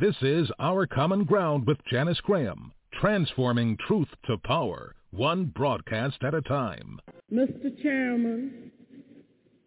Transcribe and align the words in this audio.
This 0.00 0.16
is 0.22 0.50
Our 0.58 0.86
Common 0.86 1.24
Ground 1.24 1.66
with 1.66 1.76
Janice 1.84 2.22
Graham, 2.22 2.72
transforming 3.02 3.76
truth 3.86 4.08
to 4.24 4.38
power, 4.38 4.94
one 5.10 5.52
broadcast 5.54 6.16
at 6.22 6.32
a 6.32 6.40
time. 6.40 6.98
Mr. 7.30 7.70
Chairman, 7.82 8.72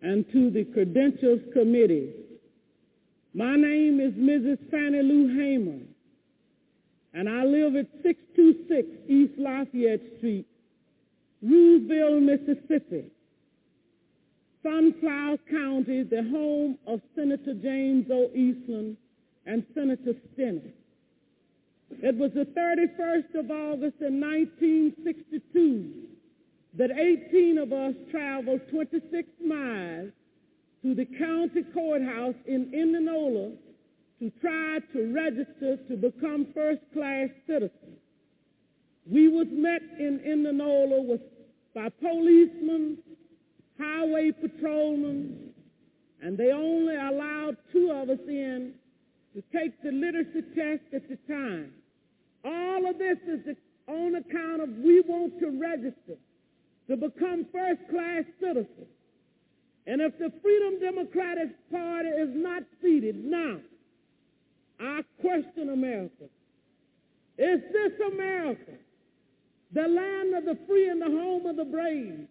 and 0.01 0.25
to 0.31 0.49
the 0.49 0.63
Credentials 0.73 1.41
Committee, 1.53 2.13
my 3.35 3.55
name 3.55 3.99
is 3.99 4.13
Mrs. 4.13 4.57
Fannie 4.71 5.03
Lou 5.03 5.27
Hamer, 5.37 5.85
and 7.13 7.29
I 7.29 7.43
live 7.43 7.75
at 7.75 7.85
626 8.01 8.87
East 9.07 9.33
Lafayette 9.37 10.17
Street, 10.17 10.47
Roosevelt, 11.43 12.23
Mississippi. 12.23 13.05
Sunflower 14.63 15.37
County, 15.51 16.01
the 16.01 16.23
home 16.31 16.79
of 16.87 17.01
Senator 17.15 17.53
James 17.53 18.07
O. 18.09 18.31
Eastland 18.33 18.97
and 19.45 19.65
Senator 19.73 20.13
Stennis. 20.33 20.73
It 22.01 22.15
was 22.15 22.31
the 22.33 22.45
31st 22.45 23.35
of 23.39 23.51
August 23.51 24.01
in 24.01 24.19
1962 24.19 25.91
that 26.75 26.91
18 26.91 27.57
of 27.59 27.71
us 27.71 27.93
traveled 28.09 28.61
26 28.71 29.27
miles 29.45 30.11
to 30.81 30.95
the 30.95 31.05
county 31.05 31.63
courthouse 31.73 32.35
in 32.47 32.73
Indianola 32.73 33.51
to 34.19 34.31
try 34.41 34.79
to 34.93 35.13
register 35.13 35.77
to 35.87 35.97
become 35.97 36.47
first-class 36.53 37.29
citizens. 37.45 37.99
We 39.05 39.27
was 39.27 39.47
met 39.51 39.81
in 39.99 40.19
Indianola 40.25 41.01
with, 41.01 41.21
by 41.75 41.89
policemen, 41.89 42.97
highway 43.79 44.31
patrolmen, 44.31 45.49
and 46.21 46.37
they 46.37 46.51
only 46.51 46.95
allowed 46.95 47.57
two 47.71 47.91
of 47.91 48.09
us 48.09 48.19
in 48.27 48.73
to 49.33 49.43
take 49.51 49.81
the 49.81 49.91
literacy 49.91 50.43
test 50.55 50.83
at 50.93 51.09
the 51.09 51.17
time. 51.27 51.73
All 52.45 52.89
of 52.89 52.97
this 52.97 53.17
is 53.27 53.55
on 53.87 54.15
account 54.15 54.61
of 54.61 54.69
we 54.69 55.01
want 55.01 55.39
to 55.39 55.59
register 55.59 56.17
to 56.87 56.97
become 56.97 57.45
first-class 57.51 58.23
citizens. 58.39 58.87
And 59.87 60.01
if 60.01 60.17
the 60.17 60.31
Freedom 60.41 60.79
Democratic 60.79 61.49
Party 61.71 62.09
is 62.09 62.29
not 62.33 62.63
seated 62.81 63.25
now, 63.25 63.57
I 64.79 65.01
question 65.21 65.69
America. 65.69 66.25
Is 67.37 67.61
this 67.71 67.93
America, 68.13 68.73
the 69.73 69.87
land 69.87 70.35
of 70.35 70.45
the 70.45 70.57
free 70.67 70.89
and 70.89 71.01
the 71.01 71.09
home 71.09 71.45
of 71.45 71.55
the 71.55 71.65
brave, 71.65 72.27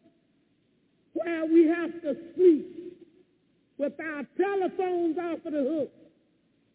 where 1.15 1.45
we 1.47 1.67
have 1.67 1.91
to 2.03 2.17
sleep 2.35 2.97
with 3.79 3.93
our 4.01 4.25
telephones 4.37 5.19
off 5.19 5.45
of 5.45 5.53
the 5.53 5.59
hook 5.59 6.02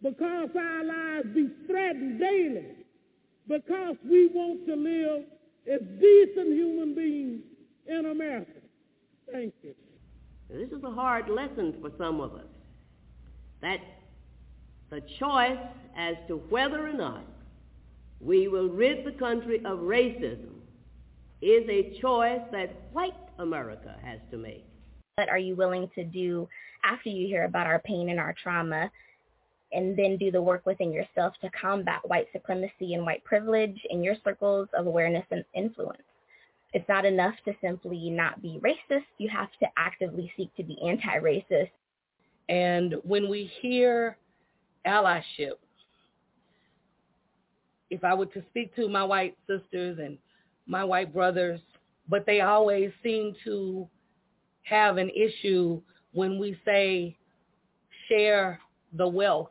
because 0.01 0.49
our 0.55 0.83
lives 0.83 1.27
be 1.33 1.49
threatened 1.65 2.19
daily 2.19 2.65
because 3.47 3.95
we 4.07 4.27
want 4.27 4.65
to 4.67 4.75
live 4.75 5.23
as 5.71 5.81
decent 5.99 6.53
human 6.53 6.95
beings 6.95 7.41
in 7.87 8.05
America. 8.07 8.51
Thank 9.31 9.53
you. 9.63 9.73
This 10.49 10.69
is 10.69 10.83
a 10.83 10.91
hard 10.91 11.29
lesson 11.29 11.75
for 11.81 11.91
some 11.97 12.21
of 12.21 12.33
us. 12.33 12.45
That 13.61 13.79
the 14.89 15.01
choice 15.19 15.57
as 15.97 16.15
to 16.27 16.37
whether 16.49 16.87
or 16.87 16.93
not 16.93 17.25
we 18.21 18.47
will 18.47 18.69
rid 18.69 19.05
the 19.05 19.11
country 19.11 19.57
of 19.65 19.79
racism 19.79 20.53
is 21.41 21.67
a 21.69 21.99
choice 21.99 22.41
that 22.51 22.89
white 22.93 23.13
America 23.39 23.95
has 24.03 24.19
to 24.31 24.37
make. 24.37 24.65
What 25.15 25.29
are 25.29 25.37
you 25.37 25.55
willing 25.55 25.89
to 25.95 26.03
do 26.03 26.47
after 26.83 27.09
you 27.09 27.27
hear 27.27 27.43
about 27.43 27.67
our 27.67 27.79
pain 27.79 28.09
and 28.09 28.19
our 28.19 28.33
trauma 28.41 28.89
and 29.71 29.97
then 29.97 30.17
do 30.17 30.31
the 30.31 30.41
work 30.41 30.65
within 30.65 30.91
yourself 30.91 31.33
to 31.41 31.49
combat 31.49 31.99
white 32.07 32.27
supremacy 32.31 32.93
and 32.93 33.05
white 33.05 33.23
privilege 33.23 33.79
in 33.89 34.03
your 34.03 34.15
circles 34.23 34.67
of 34.73 34.87
awareness 34.87 35.25
and 35.31 35.43
influence? 35.53 36.01
It's 36.73 36.87
not 36.89 37.05
enough 37.05 37.35
to 37.45 37.53
simply 37.61 38.09
not 38.09 38.41
be 38.41 38.59
racist. 38.61 39.05
You 39.17 39.29
have 39.29 39.49
to 39.61 39.67
actively 39.77 40.31
seek 40.37 40.53
to 40.55 40.63
be 40.63 40.77
anti-racist. 40.85 41.71
And 42.49 42.95
when 43.03 43.29
we 43.29 43.49
hear 43.61 44.17
allyship, 44.85 45.57
if 47.89 48.03
I 48.03 48.13
were 48.13 48.25
to 48.27 48.43
speak 48.49 48.75
to 48.75 48.89
my 48.89 49.03
white 49.03 49.37
sisters 49.47 49.97
and 49.99 50.17
my 50.65 50.83
white 50.83 51.13
brothers, 51.13 51.61
but 52.09 52.25
they 52.25 52.41
always 52.41 52.91
seem 53.01 53.33
to 53.45 53.87
have 54.63 54.97
an 54.97 55.09
issue 55.09 55.81
when 56.13 56.39
we 56.39 56.57
say 56.65 57.17
share 58.07 58.59
the 58.93 59.07
wealth. 59.07 59.49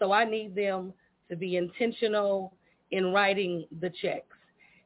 So 0.00 0.12
I 0.12 0.24
need 0.24 0.56
them 0.56 0.92
to 1.28 1.36
be 1.36 1.56
intentional 1.56 2.54
in 2.90 3.12
writing 3.12 3.66
the 3.80 3.90
checks. 4.02 4.36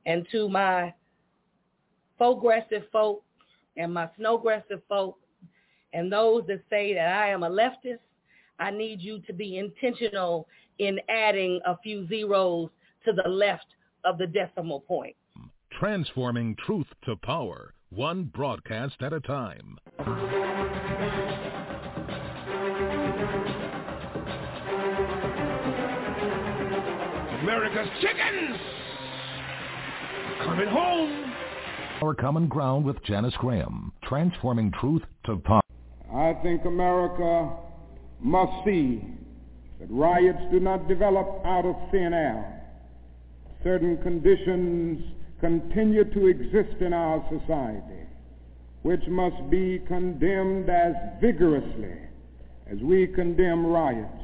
And 0.05 0.27
to 0.33 0.49
my 0.49 0.93
progressive 2.19 2.83
folk 2.93 3.25
and 3.77 3.95
my 3.95 4.11
snowgressive 4.21 4.83
folk 4.89 5.19
and 5.95 6.13
those 6.13 6.45
that 6.49 6.61
say 6.69 6.93
that 6.95 7.09
I 7.09 7.31
am 7.31 7.45
a 7.45 7.49
leftist, 7.49 8.01
I 8.59 8.71
need 8.71 9.01
you 9.01 9.21
to 9.21 9.33
be 9.33 9.59
intentional 9.59 10.47
in 10.79 10.99
adding 11.09 11.61
a 11.65 11.79
few 11.79 12.07
zeros 12.09 12.69
to 13.05 13.13
the 13.13 13.29
left 13.29 13.67
of 14.05 14.19
the 14.19 14.27
decimal 14.27 14.81
point. 14.81 15.17
Transforming 15.79 16.57
truth 16.57 16.87
to 17.05 17.17
power, 17.17 17.75
one 17.91 18.25
broadcast 18.25 18.97
at 19.01 19.13
a 19.13 19.21
time. 19.21 19.79
America's 27.55 27.89
chickens! 28.01 28.59
Coming 30.43 30.67
home! 30.67 31.33
Our 32.03 32.13
Common 32.13 32.49
Ground 32.49 32.85
with 32.85 33.01
Janice 33.05 33.35
Graham, 33.39 33.93
transforming 34.03 34.73
truth 34.81 35.03
to 35.27 35.37
power. 35.37 35.61
I 36.13 36.35
think 36.43 36.65
America 36.65 37.53
must 38.21 38.51
see 38.65 39.05
that 39.79 39.89
riots 39.89 40.41
do 40.51 40.59
not 40.59 40.89
develop 40.89 41.43
out 41.45 41.65
of 41.65 41.77
thin 41.93 42.13
air. 42.13 42.61
Certain 43.63 43.99
conditions 43.99 45.05
continue 45.41 46.03
to 46.13 46.27
exist 46.27 46.81
in 46.81 46.93
our 46.93 47.25
society, 47.31 48.03
which 48.83 49.07
must 49.07 49.49
be 49.49 49.81
condemned 49.87 50.69
as 50.69 50.95
vigorously 51.21 51.99
as 52.69 52.79
we 52.81 53.07
condemn 53.07 53.65
riots. 53.65 54.24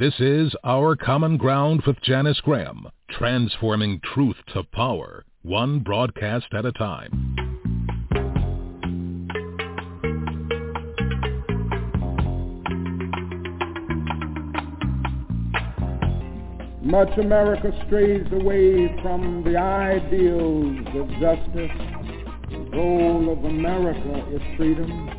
This 0.00 0.18
is 0.18 0.56
Our 0.64 0.96
Common 0.96 1.36
Ground 1.36 1.82
with 1.86 2.00
Janice 2.00 2.40
Graham, 2.40 2.88
transforming 3.10 4.00
truth 4.14 4.36
to 4.54 4.62
power, 4.64 5.26
one 5.42 5.80
broadcast 5.80 6.46
at 6.54 6.64
a 6.64 6.72
time. 6.72 7.36
Much 16.80 17.18
America 17.18 17.70
strays 17.86 18.26
away 18.32 18.98
from 19.02 19.44
the 19.44 19.58
ideals 19.58 20.78
of 20.94 21.10
justice. 21.20 21.76
The 22.48 22.70
goal 22.72 23.30
of 23.30 23.44
America 23.44 24.34
is 24.34 24.40
freedom. 24.56 25.10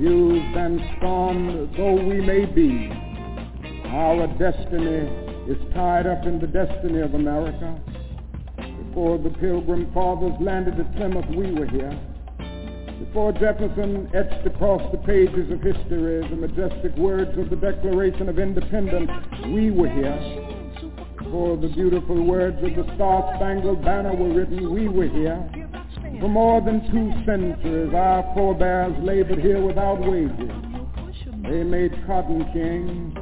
Used 0.00 0.56
and 0.56 0.80
scorned 0.96 1.76
though 1.76 2.02
we 2.02 2.22
may 2.22 2.46
be, 2.46 2.99
our 3.90 4.26
destiny 4.38 5.10
is 5.50 5.58
tied 5.74 6.06
up 6.06 6.24
in 6.24 6.38
the 6.38 6.46
destiny 6.46 7.00
of 7.00 7.14
America. 7.14 7.76
Before 8.86 9.18
the 9.18 9.30
Pilgrim 9.30 9.92
Fathers 9.92 10.34
landed 10.40 10.78
at 10.78 10.94
Plymouth, 10.96 11.26
we 11.30 11.50
were 11.52 11.66
here. 11.66 11.98
Before 13.04 13.32
Jefferson 13.32 14.08
etched 14.14 14.46
across 14.46 14.80
the 14.92 14.98
pages 14.98 15.50
of 15.50 15.60
history 15.60 16.20
the 16.28 16.36
majestic 16.36 16.94
words 16.96 17.36
of 17.36 17.50
the 17.50 17.56
Declaration 17.56 18.28
of 18.28 18.38
Independence, 18.38 19.10
we 19.46 19.72
were 19.72 19.88
here. 19.88 20.20
Before 21.18 21.56
the 21.56 21.68
beautiful 21.68 22.24
words 22.24 22.58
of 22.62 22.76
the 22.76 22.94
Star-Spangled 22.94 23.84
Banner 23.84 24.14
were 24.14 24.32
written, 24.32 24.72
we 24.72 24.86
were 24.86 25.08
here. 25.08 25.50
For 26.20 26.28
more 26.28 26.60
than 26.60 26.80
two 26.92 27.10
centuries, 27.26 27.92
our 27.92 28.22
forebears 28.34 28.96
labored 29.02 29.40
here 29.40 29.60
without 29.60 29.98
wages. 29.98 30.52
They 31.42 31.64
made 31.64 31.92
cotton 32.06 32.44
kings. 32.52 33.19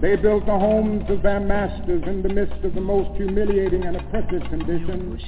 They 0.00 0.16
built 0.16 0.46
the 0.46 0.58
homes 0.58 1.04
of 1.10 1.22
their 1.22 1.40
masters 1.40 2.02
in 2.06 2.22
the 2.22 2.30
midst 2.30 2.64
of 2.64 2.74
the 2.74 2.80
most 2.80 3.14
humiliating 3.18 3.84
and 3.84 3.96
oppressive 3.96 4.42
conditions. 4.48 5.20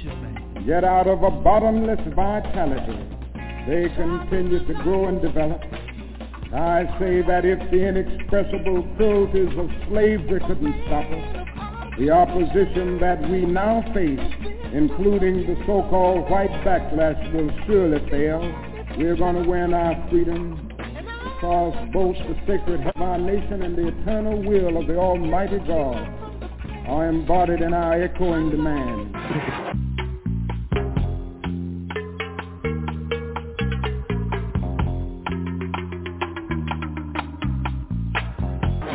Yet 0.65 0.83
out 0.83 1.07
of 1.07 1.23
a 1.23 1.31
bottomless 1.31 2.01
vitality, 2.15 2.99
they 3.69 3.89
continue 3.95 4.67
to 4.67 4.75
grow 4.83 5.09
and 5.09 5.21
develop. 5.21 5.61
I 6.55 6.85
say 6.99 7.21
that 7.21 7.45
if 7.45 7.59
the 7.71 7.87
inexpressible 7.87 8.83
cruelties 8.97 9.59
of 9.59 9.69
slavery 9.89 10.41
couldn't 10.41 10.85
stop 10.87 11.05
us, 11.05 11.43
The 11.99 12.11
opposition 12.11 12.99
that 13.01 13.21
we 13.29 13.45
now 13.45 13.83
face, 13.93 14.19
including 14.73 15.47
the 15.47 15.57
so-called 15.67 16.31
white 16.31 16.51
backlash, 16.65 17.21
will 17.35 17.51
surely 17.67 18.01
fail. 18.09 18.41
We're 18.97 19.17
going 19.17 19.43
to 19.43 19.49
win 19.49 19.75
our 19.75 20.09
freedom 20.09 20.72
because 21.43 21.75
both 21.93 22.17
the 22.19 22.37
sacred 22.47 22.87
of 22.87 23.03
our 23.03 23.19
nation 23.19 23.63
and 23.63 23.77
the 23.77 23.89
eternal 23.89 24.41
will 24.45 24.81
of 24.81 24.87
the 24.87 24.97
Almighty 24.97 25.59
God 25.67 26.09
are 26.87 27.09
embodied 27.09 27.63
in 27.63 27.75
our 27.75 28.01
echoing 28.01 28.51
demand. 28.51 29.13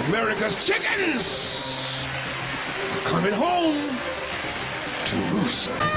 America's 0.08 0.56
chickens 0.66 1.26
coming 3.10 3.34
home 3.34 4.00
to 5.10 5.18
roost. 5.34 5.97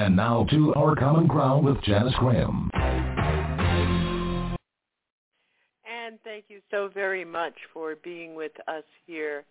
And 0.00 0.16
now 0.16 0.46
to 0.48 0.72
Our 0.76 0.96
Common 0.96 1.26
Ground 1.26 1.66
with 1.66 1.82
Janice 1.82 2.14
Graham. 2.18 2.70
And 5.84 6.18
thank 6.24 6.46
you 6.48 6.62
so 6.70 6.88
very 6.88 7.22
much 7.22 7.52
for 7.74 7.96
being 7.96 8.34
with 8.34 8.52
us 8.66 8.84
here 9.06 9.44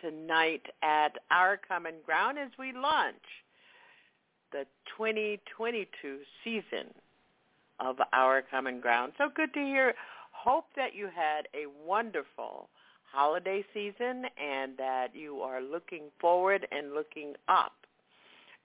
tonight 0.00 0.62
at 0.82 1.18
Our 1.30 1.58
Common 1.68 1.96
Ground 2.06 2.38
as 2.38 2.48
we 2.58 2.72
launch 2.72 3.22
the 4.50 4.64
2022 4.96 6.20
season 6.42 6.88
of 7.78 7.96
Our 8.14 8.40
Common 8.40 8.80
Ground. 8.80 9.12
So 9.18 9.24
good 9.36 9.52
to 9.52 9.60
hear. 9.60 9.92
Hope 10.30 10.68
that 10.74 10.94
you 10.94 11.10
had 11.14 11.48
a 11.52 11.66
wonderful 11.86 12.70
holiday 13.12 13.62
season 13.74 14.24
and 14.42 14.74
that 14.78 15.08
you 15.12 15.42
are 15.42 15.60
looking 15.60 16.04
forward 16.18 16.66
and 16.72 16.94
looking 16.94 17.34
up 17.46 17.81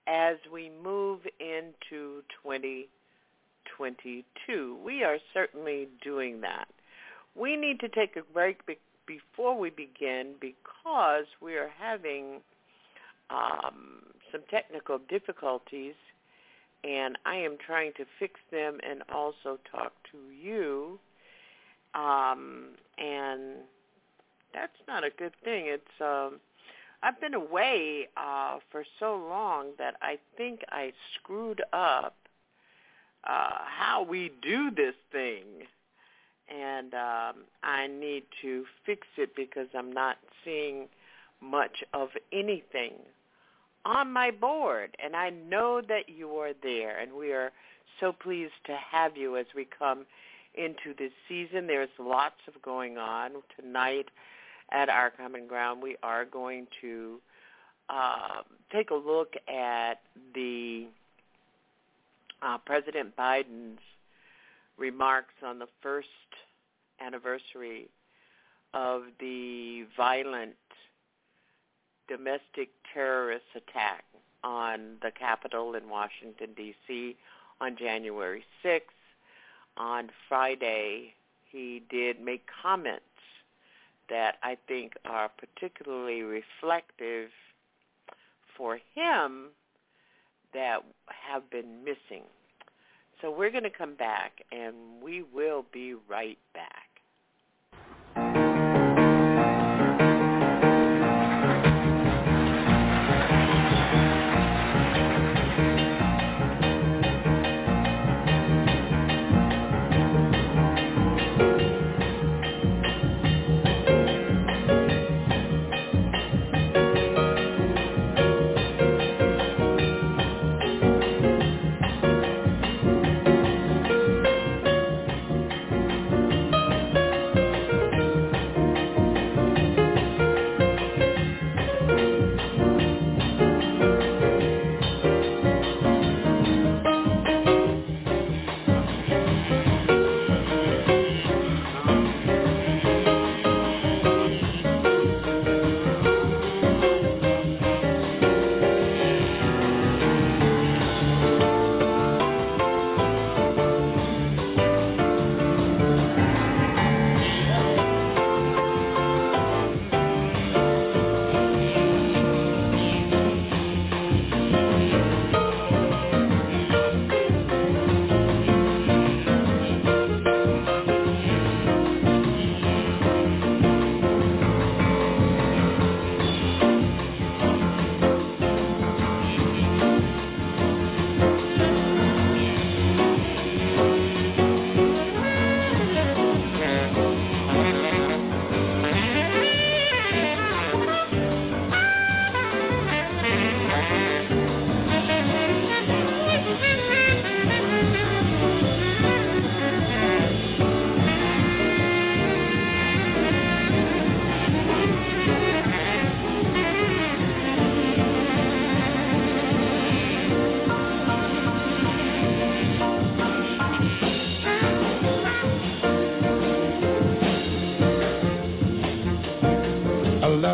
as 0.07 0.38
we 0.51 0.71
move 0.83 1.19
into 1.39 2.24
2022. 2.44 4.77
We 4.83 5.04
are 5.04 5.19
certainly 5.33 5.88
doing 6.04 6.42
that. 6.42 6.68
We 7.36 7.56
need 7.56 7.80
to 7.81 7.89
take 7.89 8.15
a 8.15 8.24
break 8.33 8.65
be- 8.65 8.80
before 9.06 9.59
we 9.59 9.69
begin 9.69 10.33
because 10.39 11.25
we 11.42 11.56
are 11.56 11.69
having 11.80 12.42
um, 13.30 14.01
some 14.31 14.42
technical 14.50 14.98
difficulties 15.09 15.94
and 16.83 17.18
I 17.25 17.36
am 17.36 17.57
trying 17.65 17.92
to 17.98 18.06
fix 18.19 18.39
them 18.51 18.77
and 18.88 19.04
also 19.13 19.57
talk 19.71 19.94
to 20.12 20.18
you. 20.42 21.00
Um, 21.94 22.69
and 22.98 23.57
that's 24.54 24.77
not 24.88 25.04
a 25.04 25.09
good 25.18 25.33
thing. 25.44 25.65
It's 25.68 26.01
um, 26.01 26.39
I've 27.04 27.20
been 27.22 27.36
away 27.36 28.08
uh, 28.18 28.58
for 28.72 28.84
so 29.00 29.16
long 29.30 29.68
that 29.78 29.96
I 30.02 30.18
think 30.36 30.62
I 30.70 30.94
screwed 31.16 31.62
up 31.72 32.16
uh, 33.24 33.50
how 33.66 34.06
we 34.08 34.32
do 34.42 34.72
this 34.72 34.96
thing, 35.12 35.44
and 36.50 36.94
um, 36.94 37.36
I 37.64 37.88
need 37.88 38.24
to 38.42 38.66
fix 38.86 39.06
it 39.18 39.36
because 39.36 39.68
I'm 39.78 39.92
not 39.92 40.18
seeing 40.44 40.88
much 41.42 41.84
of 41.94 42.10
anything 42.34 42.94
on 43.86 44.12
my 44.12 44.32
board, 44.32 44.96
and 45.04 45.16
I 45.16 45.30
know 45.30 45.82
that 45.88 46.10
you 46.10 46.32
are 46.38 46.54
there, 46.64 47.00
and 47.00 47.14
we 47.14 47.32
are 47.32 47.52
so 48.00 48.12
pleased 48.12 48.54
to 48.66 48.76
have 48.92 49.16
you 49.16 49.38
as 49.38 49.46
we 49.56 49.68
come 49.78 50.06
into 50.56 50.94
this 50.98 51.12
season. 51.30 51.68
There's 51.68 51.90
lots 52.00 52.36
of 52.48 52.62
going 52.62 52.98
on 52.98 53.32
tonight 53.60 54.08
at 54.72 54.90
our 54.90 55.10
common 55.10 55.48
ground, 55.48 55.81
we 55.81 55.96
are 56.04 56.25
going 56.25 56.68
to 56.81 57.19
uh, 57.90 58.42
take 58.72 58.92
a 58.92 58.96
look 58.96 59.34
at 59.48 60.02
the 60.34 60.88
uh, 62.42 62.58
President 62.60 63.16
Biden's 63.16 63.80
remarks 64.78 65.34
on 65.46 65.60
the 65.60 65.68
first 65.81 66.08
anniversary 67.00 67.90
of 68.74 69.04
the 69.19 69.86
violent 69.96 70.56
domestic 72.08 72.69
terrorist 72.94 73.46
attack 73.56 74.04
on 74.44 74.98
the 75.02 75.12
Capitol 75.12 75.74
in 75.75 75.90
Washington, 75.90 76.50
D.C. 76.56 77.16
on 77.60 77.75
January 77.78 78.44
6th. 78.64 78.81
On 79.78 80.10
Friday, 80.28 81.14
he 81.52 81.84
did 81.90 82.19
make 82.19 82.46
comments 82.64 83.04
that 84.09 84.36
I 84.44 84.57
think 84.68 84.94
are 85.06 85.30
particularly 85.30 86.21
reflective 86.21 87.30
for 88.57 88.80
him 88.95 89.50
that 90.54 90.80
have 91.07 91.49
been 91.49 91.83
missing. 91.83 92.23
So 93.21 93.31
we're 93.31 93.52
going 93.52 93.64
to 93.64 93.69
come 93.69 93.95
back 93.95 94.44
and 94.52 95.02
we 95.02 95.23
will 95.23 95.66
be 95.71 95.95
right 96.07 96.37
back. 96.54 96.96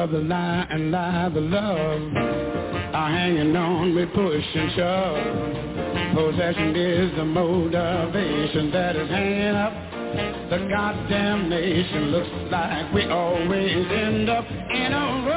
Love 0.04 0.12
the 0.12 0.20
lie 0.20 0.68
and 0.70 0.92
lie 0.92 1.30
the 1.30 1.40
love 1.40 2.02
are 2.94 3.10
hanging 3.10 3.56
on 3.56 3.96
with 3.96 4.12
push 4.14 4.44
and 4.54 4.72
shove. 4.76 6.14
Possession 6.14 6.76
is 6.76 7.16
the 7.16 7.24
motivation 7.24 8.70
that 8.72 8.98
is 8.98 9.10
hanging 9.10 9.56
up 9.56 9.72
the 10.50 10.68
goddamn 10.68 11.48
nation. 11.48 12.12
Looks 12.12 12.52
like 12.52 12.94
we 12.94 13.06
always 13.06 13.88
end 13.92 14.30
up 14.30 14.46
in 14.46 14.92
a 14.92 15.33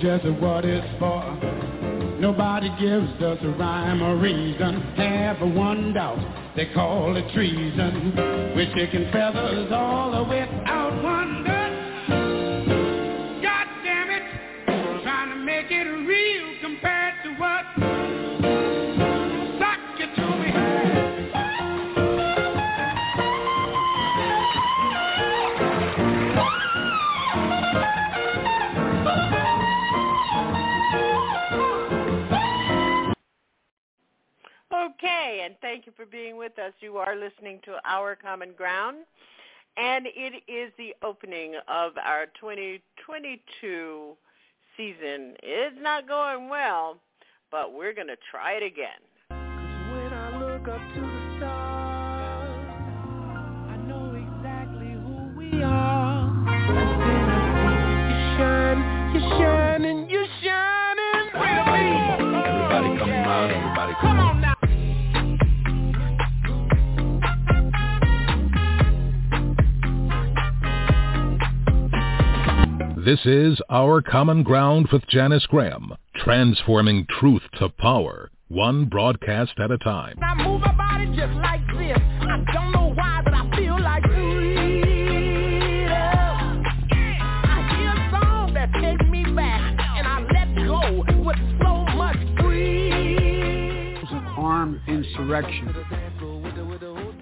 just 0.00 0.24
what 0.40 0.64
it's 0.64 0.86
for. 0.98 1.22
Nobody 2.20 2.68
gives 2.80 3.22
us 3.22 3.38
a 3.42 3.48
rhyme 3.58 4.02
or 4.02 4.16
reason. 4.16 4.80
Have 4.96 5.40
one 5.40 5.92
doubt, 5.92 6.54
they 6.56 6.66
call 6.74 7.16
it 7.16 7.32
treason. 7.32 8.12
We're 8.56 8.72
chicken 8.74 9.10
feathers 9.12 9.70
all 9.72 10.10
without 10.10 10.28
wonder. 10.28 10.57
Is 40.48 40.72
the 40.78 40.94
opening 41.02 41.54
of 41.68 41.92
our 42.02 42.26
2022 42.40 44.16
season. 44.76 45.34
It's 45.42 45.76
not 45.80 46.08
going 46.08 46.48
well, 46.48 46.96
but 47.50 47.74
we're 47.74 47.92
going 47.94 48.08
to 48.08 48.16
try 48.30 48.52
it 48.52 48.62
again. 48.62 49.02
This 73.08 73.24
is 73.24 73.58
Our 73.70 74.02
Common 74.02 74.42
Ground 74.42 74.88
with 74.92 75.06
Janice 75.08 75.46
Graham, 75.46 75.94
transforming 76.16 77.06
truth 77.18 77.40
to 77.58 77.70
power, 77.70 78.30
one 78.48 78.84
broadcast 78.84 79.52
at 79.58 79.70
a 79.70 79.78
time. 79.78 80.18
I 80.22 80.34
move 80.34 80.60
my 80.60 80.72
body 80.72 81.06
just 81.16 81.32
like 81.36 81.66
this. 81.68 81.96
I 81.96 82.44
don't 82.52 82.70
know 82.70 82.92
why, 82.94 83.22
but 83.24 83.32
I 83.32 83.50
feel 83.56 83.80
like 83.80 84.02
freedom. 84.02 85.88
I 87.22 87.76
hear 87.78 87.92
a 87.92 88.10
song 88.10 88.52
that 88.52 88.70
takes 88.74 89.08
me 89.08 89.24
back, 89.34 89.62
and 89.96 90.06
I 90.06 90.20
let 90.34 90.54
go 90.66 91.02
with 91.24 91.38
so 91.62 91.86
much 91.96 92.18
freedom. 92.42 93.96
It 93.96 94.02
was 94.02 94.12
an 94.12 94.26
armed 94.36 94.82
insurrection. 94.86 95.74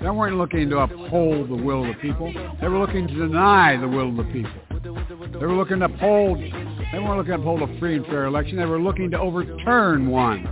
They 0.00 0.10
weren't 0.10 0.36
looking 0.36 0.68
to 0.70 0.78
uphold 0.78 1.48
the 1.48 1.54
will 1.54 1.88
of 1.88 1.94
the 1.94 2.00
people. 2.00 2.32
They 2.60 2.66
were 2.66 2.80
looking 2.80 3.06
to 3.06 3.14
deny 3.14 3.76
the 3.76 3.86
will 3.86 4.08
of 4.08 4.16
the 4.16 4.24
people. 4.32 4.50
They 4.86 5.46
were 5.46 5.54
looking 5.54 5.80
to 5.80 5.86
uphold, 5.86 6.38
they 6.38 6.98
weren't 6.98 7.16
looking 7.16 7.32
to 7.32 7.38
uphold 7.38 7.62
a 7.62 7.78
free 7.78 7.96
and 7.96 8.06
fair 8.06 8.26
election. 8.26 8.56
They 8.56 8.64
were 8.64 8.80
looking 8.80 9.10
to 9.10 9.18
overturn 9.18 10.08
one. 10.08 10.44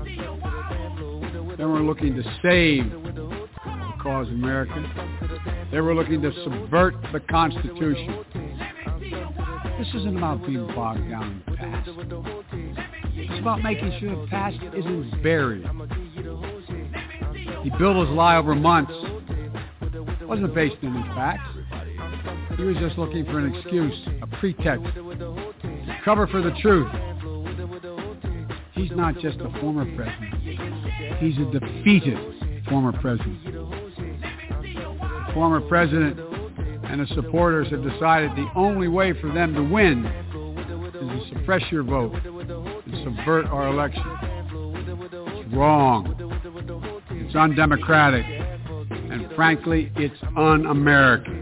They 1.56 1.64
were 1.64 1.80
looking 1.80 2.14
to 2.16 2.22
save 2.42 2.90
the 2.90 3.92
cause 4.02 4.26
of 4.26 4.34
America. 4.34 5.68
They 5.70 5.80
were 5.80 5.94
looking 5.94 6.20
to 6.22 6.32
subvert 6.42 6.94
the 7.12 7.20
Constitution. 7.20 8.24
This 9.78 9.88
isn't 9.94 10.16
about 10.16 10.44
being 10.46 10.66
bogged 10.74 11.08
down 11.08 11.42
in 11.46 11.52
the 11.52 11.56
past. 11.56 11.90
It's 13.16 13.40
about 13.40 13.62
making 13.62 13.96
sure 14.00 14.20
the 14.20 14.26
past 14.28 14.56
isn't 14.76 15.22
buried. 15.22 15.66
He 17.62 17.70
built 17.78 17.96
his 18.06 18.14
lie 18.16 18.36
over 18.36 18.54
months. 18.54 18.92
It 19.80 20.28
wasn't 20.28 20.54
based 20.54 20.76
on 20.82 20.96
any 20.96 21.08
facts. 21.14 21.48
He 22.56 22.62
was 22.62 22.76
just 22.78 22.98
looking 22.98 23.24
for 23.24 23.38
an 23.38 23.54
excuse, 23.54 24.08
a 24.22 24.26
pretext, 24.38 24.84
cover 26.04 26.26
for 26.26 26.40
the 26.42 26.52
truth. 26.60 26.88
He's 28.72 28.90
not 28.92 29.18
just 29.18 29.38
a 29.40 29.50
former 29.60 29.84
president. 29.96 30.34
He's 31.18 31.36
a 31.38 31.58
defeated 31.58 32.18
former 32.68 32.92
president. 33.00 33.38
Former 35.34 35.60
president 35.62 36.18
and 36.84 37.00
his 37.00 37.08
supporters 37.10 37.68
have 37.70 37.82
decided 37.82 38.30
the 38.32 38.48
only 38.54 38.88
way 38.88 39.12
for 39.20 39.32
them 39.32 39.54
to 39.54 39.62
win 39.62 40.04
is 40.06 41.28
to 41.28 41.34
suppress 41.34 41.62
your 41.72 41.82
vote, 41.82 42.12
to 42.22 43.04
subvert 43.04 43.46
our 43.46 43.68
election. 43.68 44.04
It's 44.06 45.54
wrong. 45.54 46.14
It's 47.10 47.34
undemocratic. 47.34 48.24
And 48.26 49.28
frankly, 49.34 49.90
it's 49.96 50.14
un-American. 50.36 51.33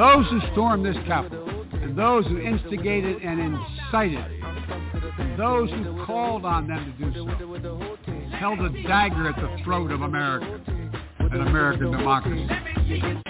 Those 0.00 0.26
who 0.30 0.40
stormed 0.52 0.86
this 0.86 0.96
Capitol, 1.06 1.46
and 1.74 1.94
those 1.94 2.24
who 2.24 2.38
instigated 2.38 3.20
and 3.22 3.38
incited, 3.38 4.24
and 5.18 5.38
those 5.38 5.68
who 5.68 6.06
called 6.06 6.46
on 6.46 6.66
them 6.66 6.96
to 6.98 7.04
do 7.04 7.12
so, 7.12 8.28
held 8.34 8.60
a 8.60 8.70
dagger 8.84 9.28
at 9.28 9.36
the 9.36 9.62
throat 9.62 9.90
of 9.90 10.00
America 10.00 10.58
and 11.18 11.42
American 11.42 11.90
democracy. 11.90 13.29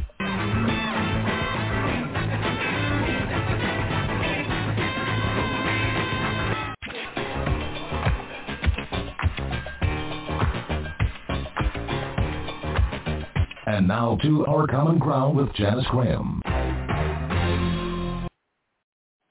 And 13.81 13.87
now 13.87 14.15
to 14.21 14.45
Our 14.45 14.67
Common 14.67 14.99
Ground 14.99 15.35
with 15.35 15.51
Janice 15.55 15.87
Graham. 15.89 16.39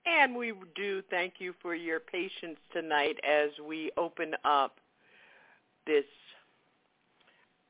And 0.05 0.35
we 0.35 0.53
do 0.75 1.03
thank 1.09 1.35
you 1.39 1.55
for 1.63 1.77
your 1.77 2.01
patience 2.01 2.59
tonight 2.73 3.17
as 3.23 3.51
we 3.65 3.93
open 3.97 4.35
up 4.45 4.79
this 5.87 6.03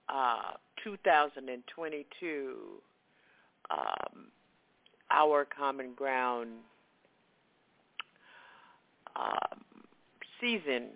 uh, 0.09 0.53
2022 0.83 2.55
um, 3.71 4.29
Our 5.11 5.45
Common 5.45 5.93
Ground 5.93 6.49
um, 9.17 9.61
season 10.41 10.93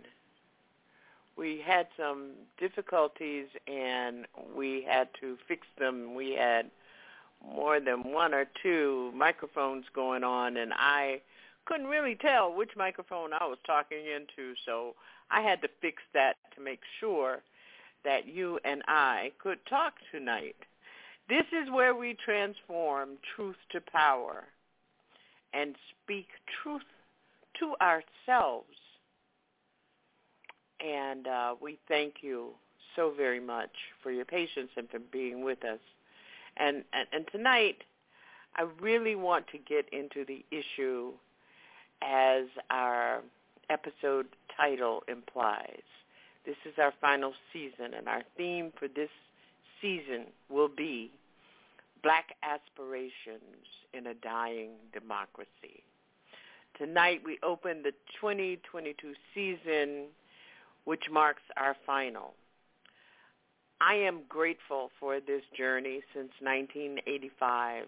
we 1.36 1.62
had 1.64 1.86
some 1.96 2.32
difficulties 2.58 3.46
and 3.66 4.26
we 4.56 4.84
had 4.86 5.08
to 5.20 5.36
fix 5.48 5.66
them. 5.78 6.14
We 6.14 6.32
had 6.32 6.70
more 7.44 7.80
than 7.80 8.12
one 8.12 8.32
or 8.32 8.46
two 8.62 9.12
microphones 9.14 9.84
going 9.94 10.24
on 10.24 10.56
and 10.56 10.72
I 10.74 11.20
couldn't 11.66 11.86
really 11.86 12.14
tell 12.14 12.54
which 12.54 12.70
microphone 12.76 13.32
I 13.32 13.46
was 13.46 13.58
talking 13.66 13.98
into, 13.98 14.54
so 14.66 14.94
I 15.30 15.40
had 15.40 15.62
to 15.62 15.68
fix 15.80 16.02
that 16.12 16.36
to 16.54 16.60
make 16.60 16.80
sure 17.00 17.42
that 18.04 18.26
you 18.26 18.60
and 18.64 18.82
I 18.86 19.32
could 19.38 19.58
talk 19.66 19.94
tonight. 20.12 20.56
This 21.28 21.46
is 21.52 21.70
where 21.70 21.94
we 21.94 22.14
transform 22.22 23.16
truth 23.34 23.56
to 23.72 23.80
power 23.80 24.44
and 25.54 25.74
speak 26.02 26.28
truth 26.62 26.82
to 27.60 27.74
ourselves 27.80 28.76
and 30.80 31.26
uh, 31.26 31.54
we 31.60 31.78
thank 31.88 32.16
you 32.22 32.50
so 32.96 33.12
very 33.16 33.40
much 33.40 33.70
for 34.02 34.10
your 34.10 34.24
patience 34.24 34.70
and 34.76 34.88
for 34.88 34.98
being 34.98 35.44
with 35.44 35.64
us. 35.64 35.80
And, 36.56 36.84
and, 36.92 37.08
and 37.12 37.26
tonight, 37.32 37.82
I 38.56 38.66
really 38.80 39.16
want 39.16 39.46
to 39.48 39.58
get 39.58 39.88
into 39.92 40.24
the 40.24 40.44
issue 40.50 41.12
as 42.02 42.44
our 42.70 43.22
episode 43.70 44.26
title 44.56 45.02
implies. 45.08 45.82
This 46.46 46.56
is 46.64 46.74
our 46.78 46.92
final 47.00 47.32
season, 47.52 47.94
and 47.96 48.08
our 48.08 48.22
theme 48.36 48.72
for 48.78 48.86
this 48.86 49.08
season 49.80 50.26
will 50.50 50.68
be 50.68 51.10
Black 52.02 52.36
Aspirations 52.42 53.66
in 53.94 54.06
a 54.06 54.14
Dying 54.14 54.72
Democracy. 54.92 55.82
Tonight 56.78 57.22
we 57.24 57.38
open 57.42 57.82
the 57.82 57.92
2022 58.20 59.14
season 59.34 60.06
which 60.84 61.04
marks 61.10 61.42
our 61.56 61.76
final. 61.86 62.34
I 63.80 63.94
am 63.94 64.20
grateful 64.28 64.90
for 65.00 65.20
this 65.20 65.42
journey 65.56 66.00
since 66.14 66.30
1985 66.40 67.86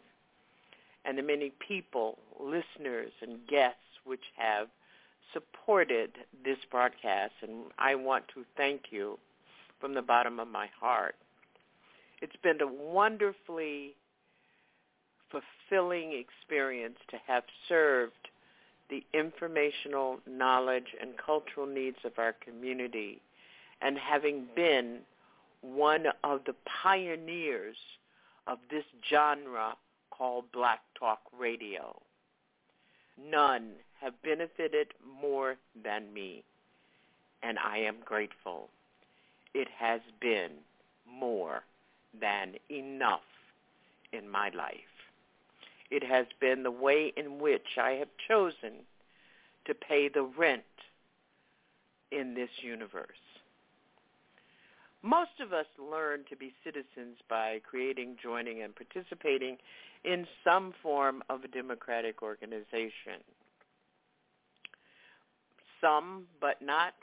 and 1.05 1.17
the 1.17 1.23
many 1.23 1.53
people, 1.67 2.19
listeners, 2.41 3.13
and 3.23 3.47
guests 3.47 3.79
which 4.05 4.25
have 4.37 4.69
supported 5.33 6.11
this 6.45 6.59
broadcast, 6.71 7.33
and 7.43 7.67
I 7.79 7.95
want 7.95 8.25
to 8.35 8.45
thank 8.57 8.83
you 8.91 9.19
from 9.81 9.95
the 9.95 10.03
bottom 10.03 10.41
of 10.41 10.49
my 10.49 10.69
heart. 10.81 11.15
It's 12.21 12.37
been 12.43 12.61
a 12.61 12.67
wonderfully 12.67 13.95
fulfilling 15.31 16.13
experience 16.13 16.99
to 17.11 17.17
have 17.27 17.45
served 17.69 18.26
the 18.88 19.05
informational 19.12 20.18
knowledge 20.27 20.94
and 21.01 21.11
cultural 21.16 21.66
needs 21.66 21.99
of 22.05 22.12
our 22.18 22.35
community 22.44 23.20
and 23.83 23.99
having 23.99 24.44
been 24.55 24.99
one 25.62 26.07
of 26.25 26.40
the 26.46 26.55
pioneers 26.83 27.77
of 28.46 28.59
this 28.70 28.85
genre 29.11 29.75
called 30.11 30.44
Black 30.53 30.81
Talk 30.99 31.20
Radio. 31.38 32.01
None 33.31 33.72
have 34.01 34.14
benefited 34.22 34.88
more 35.20 35.57
than 35.83 36.12
me, 36.12 36.44
and 37.42 37.59
I 37.59 37.79
am 37.79 37.96
grateful. 38.05 38.68
It 39.55 39.68
has 39.79 40.01
been 40.20 40.53
more 41.11 41.62
than 42.20 42.55
enough 42.70 43.20
in 44.12 44.29
my 44.29 44.51
life. 44.51 44.96
It 45.90 46.03
has 46.03 46.27
been 46.40 46.62
the 46.62 46.70
way 46.70 47.12
in 47.16 47.38
which 47.38 47.79
I 47.81 47.92
have 47.92 48.09
chosen 48.29 48.85
to 49.66 49.75
pay 49.75 50.09
the 50.09 50.22
rent 50.22 50.62
in 52.11 52.35
this 52.35 52.51
universe. 52.62 53.07
Most 55.03 55.40
of 55.40 55.53
us 55.53 55.66
learn 55.79 56.25
to 56.31 56.37
be 56.37 56.53
citizens 56.64 57.18
by 57.29 57.61
creating, 57.68 58.16
joining, 58.20 58.62
and 58.62 58.75
participating 58.75 59.59
in 60.05 60.27
some 60.42 60.75
form 60.83 61.22
of 61.29 61.44
a 61.44 61.49
democratic 61.49 62.22
organization. 62.22 63.22
Some, 65.81 66.27
but 66.40 66.61
not 66.62 66.94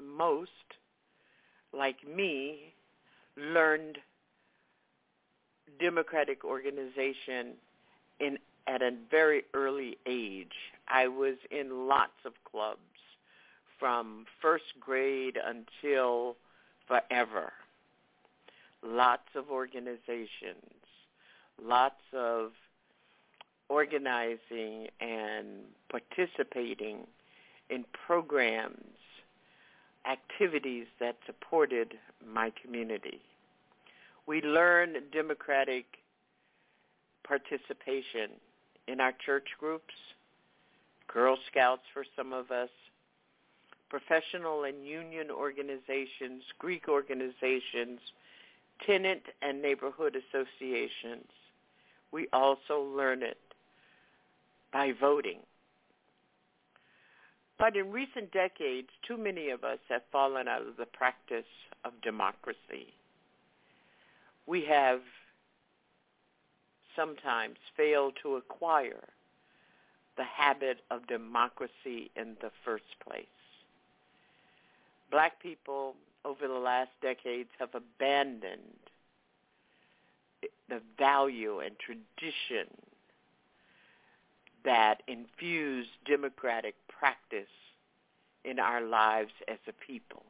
most, 0.00 0.50
like 1.72 2.06
me, 2.06 2.74
learned 3.36 3.98
democratic 5.80 6.44
organization 6.44 7.54
in 8.20 8.38
at 8.66 8.82
a 8.82 8.92
very 9.10 9.42
early 9.54 9.98
age. 10.06 10.72
I 10.88 11.08
was 11.08 11.36
in 11.50 11.88
lots 11.88 12.24
of 12.24 12.32
clubs 12.44 12.80
from 13.78 14.26
first 14.40 14.78
grade 14.78 15.36
until 15.44 16.36
forever. 16.86 17.52
Lots 18.84 19.28
of 19.34 19.50
organizations, 19.50 20.86
lots 21.60 22.02
of 22.12 22.52
organizing 23.68 24.88
and 25.00 25.46
participating 25.90 27.06
in 27.70 27.84
programs, 28.06 28.98
activities 30.10 30.86
that 31.00 31.16
supported 31.26 31.94
my 32.26 32.52
community. 32.62 33.20
We 34.26 34.42
learned 34.42 34.96
democratic 35.12 35.86
participation 37.24 38.30
in 38.88 39.00
our 39.00 39.12
church 39.24 39.48
groups, 39.58 39.94
Girl 41.12 41.36
Scouts 41.50 41.82
for 41.92 42.04
some 42.16 42.32
of 42.32 42.50
us, 42.50 42.70
professional 43.88 44.64
and 44.64 44.86
union 44.86 45.30
organizations, 45.30 46.42
Greek 46.58 46.88
organizations, 46.88 48.00
tenant 48.86 49.22
and 49.42 49.60
neighborhood 49.60 50.16
associations. 50.16 51.28
We 52.10 52.28
also 52.32 52.82
learn 52.82 53.22
it 53.22 53.38
by 54.72 54.92
voting. 54.98 55.40
But 57.58 57.76
in 57.76 57.92
recent 57.92 58.32
decades, 58.32 58.88
too 59.06 59.16
many 59.16 59.50
of 59.50 59.62
us 59.62 59.78
have 59.88 60.02
fallen 60.10 60.48
out 60.48 60.66
of 60.66 60.76
the 60.78 60.86
practice 60.86 61.44
of 61.84 61.92
democracy. 62.02 62.94
We 64.46 64.64
have 64.64 65.00
sometimes 66.96 67.56
fail 67.76 68.12
to 68.22 68.36
acquire 68.36 69.08
the 70.16 70.24
habit 70.24 70.78
of 70.90 71.06
democracy 71.06 72.10
in 72.16 72.36
the 72.40 72.50
first 72.64 72.84
place. 73.06 73.26
Black 75.10 75.40
people 75.40 75.94
over 76.24 76.46
the 76.46 76.54
last 76.54 76.90
decades 77.00 77.48
have 77.58 77.70
abandoned 77.74 78.60
the 80.68 80.80
value 80.98 81.60
and 81.60 81.76
tradition 81.78 82.68
that 84.64 85.02
infuse 85.08 85.86
democratic 86.06 86.74
practice 86.88 87.48
in 88.44 88.58
our 88.58 88.80
lives 88.80 89.32
as 89.48 89.58
a 89.68 89.72
people. 89.72 90.22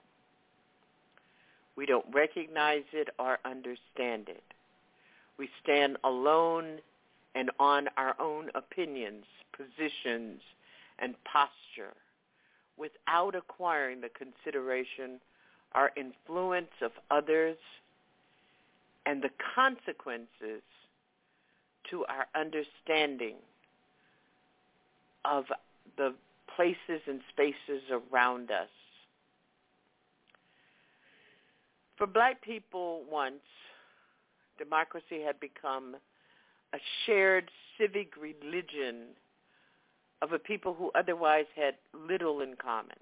We 1.76 1.86
don't 1.86 2.06
recognize 2.12 2.84
it 2.92 3.08
or 3.18 3.38
understand 3.44 4.28
it. 4.28 4.51
We 5.42 5.50
stand 5.60 5.96
alone 6.04 6.78
and 7.34 7.50
on 7.58 7.88
our 7.96 8.14
own 8.20 8.50
opinions, 8.54 9.24
positions, 9.50 10.40
and 11.00 11.16
posture 11.24 11.94
without 12.76 13.34
acquiring 13.34 14.02
the 14.02 14.08
consideration 14.10 15.18
or 15.74 15.90
influence 15.96 16.70
of 16.80 16.92
others 17.10 17.56
and 19.04 19.20
the 19.20 19.30
consequences 19.56 20.62
to 21.90 22.04
our 22.04 22.28
understanding 22.36 23.34
of 25.24 25.46
the 25.96 26.14
places 26.54 27.02
and 27.08 27.20
spaces 27.32 27.82
around 27.90 28.52
us. 28.52 28.68
For 31.98 32.06
black 32.06 32.40
people 32.42 33.02
once, 33.10 33.40
democracy 34.58 35.22
had 35.24 35.38
become 35.40 35.96
a 36.74 36.78
shared 37.04 37.50
civic 37.78 38.14
religion 38.16 39.08
of 40.22 40.32
a 40.32 40.38
people 40.38 40.74
who 40.74 40.90
otherwise 40.94 41.46
had 41.56 41.74
little 41.92 42.40
in 42.40 42.54
common. 42.56 42.96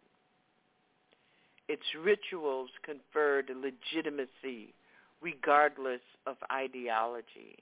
Its 1.69 1.83
rituals 2.03 2.71
conferred 2.83 3.51
legitimacy 3.55 4.75
regardless 5.21 6.01
of 6.27 6.37
ideology. 6.51 7.57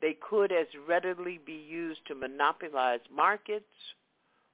They 0.00 0.16
could 0.28 0.52
as 0.52 0.66
readily 0.88 1.38
be 1.44 1.66
used 1.68 2.00
to 2.06 2.14
monopolize 2.14 3.00
markets 3.14 3.64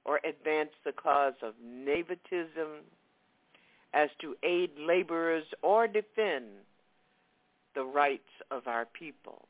or 0.03 0.19
advance 0.27 0.71
the 0.83 0.91
cause 0.91 1.35
of 1.41 1.53
nativism 1.65 2.81
as 3.93 4.09
to 4.21 4.35
aid 4.43 4.71
laborers 4.77 5.45
or 5.61 5.87
defend 5.87 6.47
the 7.77 7.85
rights 7.85 8.31
of 8.49 8.67
our 8.67 8.85
people. 8.85 9.45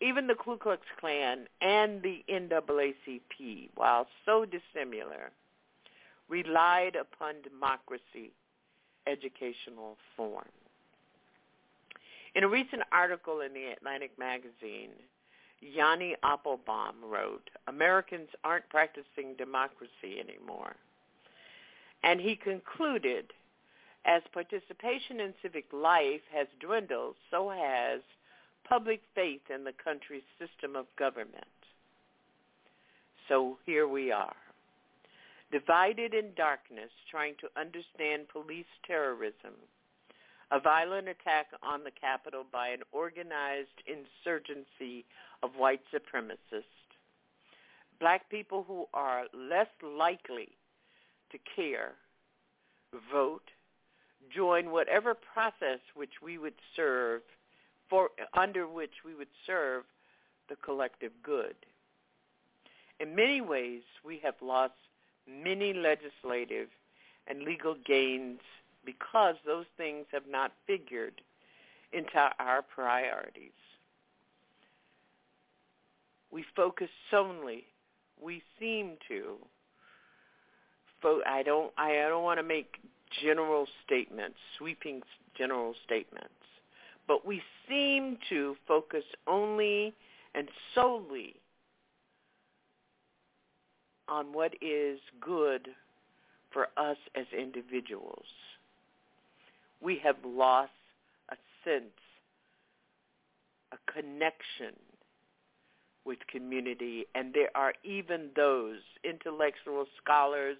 Even 0.00 0.26
the 0.26 0.34
Ku 0.34 0.56
Klux 0.56 0.82
Klan 0.98 1.46
and 1.60 2.02
the 2.02 2.24
NAACP, 2.28 3.70
while 3.76 4.08
so 4.26 4.44
dissimilar, 4.44 5.30
relied 6.28 6.96
upon 6.96 7.42
democracy 7.42 8.32
educational 9.06 9.96
form. 10.16 10.48
In 12.34 12.42
a 12.42 12.48
recent 12.48 12.82
article 12.90 13.40
in 13.40 13.54
the 13.54 13.66
Atlantic 13.66 14.10
magazine, 14.18 14.90
Yoni 15.60 16.16
Appelbaum 16.24 16.94
wrote, 17.04 17.50
Americans 17.68 18.30
aren't 18.42 18.68
practicing 18.68 19.34
democracy 19.38 20.18
anymore. 20.18 20.74
And 22.02 22.20
he 22.20 22.34
concluded, 22.34 23.32
as 24.04 24.22
participation 24.32 25.20
in 25.20 25.34
civic 25.42 25.66
life 25.72 26.22
has 26.32 26.46
dwindled, 26.60 27.16
so 27.30 27.50
has 27.50 28.00
public 28.68 29.00
faith 29.14 29.42
in 29.54 29.64
the 29.64 29.72
country's 29.72 30.22
system 30.38 30.76
of 30.76 30.86
government. 30.98 31.44
So 33.28 33.58
here 33.66 33.86
we 33.86 34.10
are, 34.10 34.36
divided 35.52 36.14
in 36.14 36.32
darkness, 36.36 36.90
trying 37.10 37.34
to 37.40 37.60
understand 37.60 38.28
police 38.28 38.70
terrorism, 38.86 39.54
a 40.50 40.60
violent 40.60 41.08
attack 41.08 41.48
on 41.62 41.84
the 41.84 41.90
Capitol 41.90 42.44
by 42.50 42.68
an 42.68 42.80
organized 42.92 43.68
insurgency 43.86 45.04
of 45.42 45.50
white 45.56 45.82
supremacists, 45.92 46.88
black 48.00 48.30
people 48.30 48.64
who 48.66 48.86
are 48.94 49.24
less 49.34 49.68
likely 49.82 50.48
to 51.32 51.38
care, 51.54 51.92
vote, 53.12 53.50
join 54.34 54.70
whatever 54.70 55.14
process 55.14 55.80
which 55.94 56.22
we 56.22 56.38
would 56.38 56.54
serve 56.76 57.22
for 57.88 58.10
under 58.34 58.66
which 58.66 59.04
we 59.04 59.14
would 59.14 59.28
serve 59.46 59.84
the 60.48 60.56
collective 60.56 61.12
good. 61.22 61.54
In 63.00 63.14
many 63.14 63.40
ways, 63.40 63.82
we 64.04 64.20
have 64.24 64.34
lost 64.42 64.74
many 65.26 65.72
legislative 65.72 66.68
and 67.26 67.42
legal 67.42 67.76
gains 67.86 68.40
because 68.84 69.36
those 69.46 69.66
things 69.76 70.06
have 70.12 70.26
not 70.28 70.52
figured 70.66 71.20
into 71.92 72.30
our 72.38 72.62
priorities. 72.62 73.52
We 76.30 76.44
focus 76.54 76.88
solely, 77.10 77.64
we 78.20 78.42
seem 78.58 78.96
to, 79.08 79.36
I 81.26 81.42
don't, 81.42 81.72
I 81.78 81.92
don't 82.08 82.24
want 82.24 82.38
to 82.38 82.42
make 82.42 82.76
general 83.22 83.66
statements, 83.84 84.36
sweeping 84.56 85.02
general 85.36 85.74
statements, 85.84 86.28
but 87.06 87.26
we 87.26 87.42
seem 87.68 88.18
to 88.28 88.56
focus 88.66 89.04
only 89.26 89.94
and 90.34 90.48
solely 90.74 91.34
on 94.08 94.32
what 94.32 94.52
is 94.62 94.98
good 95.20 95.68
for 96.50 96.68
us 96.76 96.96
as 97.14 97.26
individuals. 97.36 98.24
We 99.80 100.00
have 100.02 100.16
lost 100.24 100.72
a 101.30 101.36
sense, 101.64 101.84
a 103.72 103.92
connection 103.92 104.74
with 106.04 106.18
community, 106.26 107.04
and 107.14 107.34
there 107.34 107.50
are 107.54 107.74
even 107.84 108.30
those 108.34 108.78
intellectual 109.04 109.86
scholars 110.02 110.56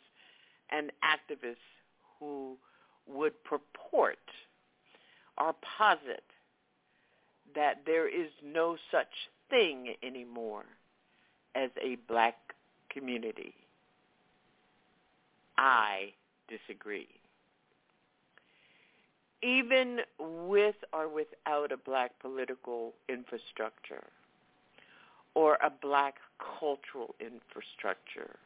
and 0.70 0.92
activists 1.02 1.56
who 2.18 2.56
would 3.06 3.32
purport 3.44 4.18
or 5.38 5.54
posit 5.78 6.24
that 7.54 7.82
there 7.86 8.08
is 8.08 8.30
no 8.44 8.76
such 8.90 9.30
thing 9.50 9.94
anymore 10.02 10.64
as 11.54 11.70
a 11.82 11.96
black 12.06 12.36
community. 12.90 13.54
I 15.56 16.12
disagree. 16.48 17.08
Even 19.42 20.00
with 20.18 20.76
or 20.92 21.08
without 21.08 21.72
a 21.72 21.76
black 21.76 22.18
political 22.20 22.92
infrastructure 23.08 24.04
or 25.34 25.58
a 25.62 25.70
black 25.70 26.16
cultural 26.58 27.14
infrastructure, 27.20 28.36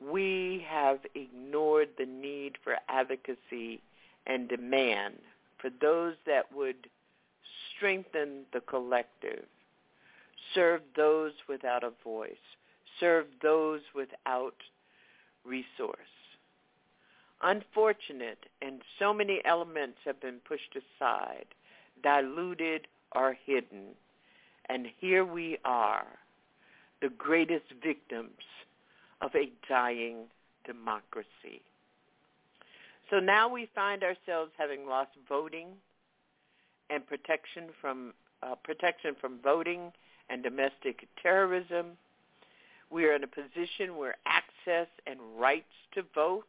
we 0.00 0.64
have 0.68 1.00
ignored 1.14 1.88
the 1.98 2.06
need 2.06 2.56
for 2.62 2.76
advocacy 2.88 3.80
and 4.26 4.48
demand 4.48 5.14
for 5.58 5.70
those 5.80 6.14
that 6.26 6.52
would 6.54 6.88
strengthen 7.74 8.44
the 8.52 8.60
collective, 8.60 9.44
serve 10.54 10.82
those 10.96 11.32
without 11.48 11.82
a 11.82 11.92
voice, 12.04 12.36
serve 13.00 13.26
those 13.42 13.80
without 13.94 14.54
resource. 15.44 15.98
Unfortunate, 17.42 18.46
and 18.62 18.82
so 18.98 19.14
many 19.14 19.40
elements 19.44 19.98
have 20.04 20.20
been 20.20 20.40
pushed 20.46 20.76
aside, 20.76 21.46
diluted, 22.02 22.86
or 23.14 23.36
hidden. 23.46 23.94
And 24.68 24.86
here 25.00 25.24
we 25.24 25.58
are, 25.64 26.06
the 27.00 27.08
greatest 27.10 27.66
victims 27.82 28.42
of 29.20 29.34
a 29.34 29.50
dying 29.68 30.26
democracy. 30.64 31.62
So 33.10 33.18
now 33.20 33.48
we 33.48 33.68
find 33.74 34.02
ourselves 34.02 34.52
having 34.58 34.86
lost 34.86 35.10
voting 35.28 35.68
and 36.90 37.06
protection 37.06 37.64
from 37.80 38.12
uh, 38.42 38.54
protection 38.62 39.16
from 39.20 39.38
voting 39.42 39.92
and 40.30 40.42
domestic 40.42 41.08
terrorism. 41.20 41.96
We 42.90 43.04
are 43.06 43.14
in 43.14 43.24
a 43.24 43.28
position 43.28 43.96
where 43.96 44.16
access 44.26 44.88
and 45.06 45.18
rights 45.36 45.72
to 45.94 46.02
vote, 46.14 46.46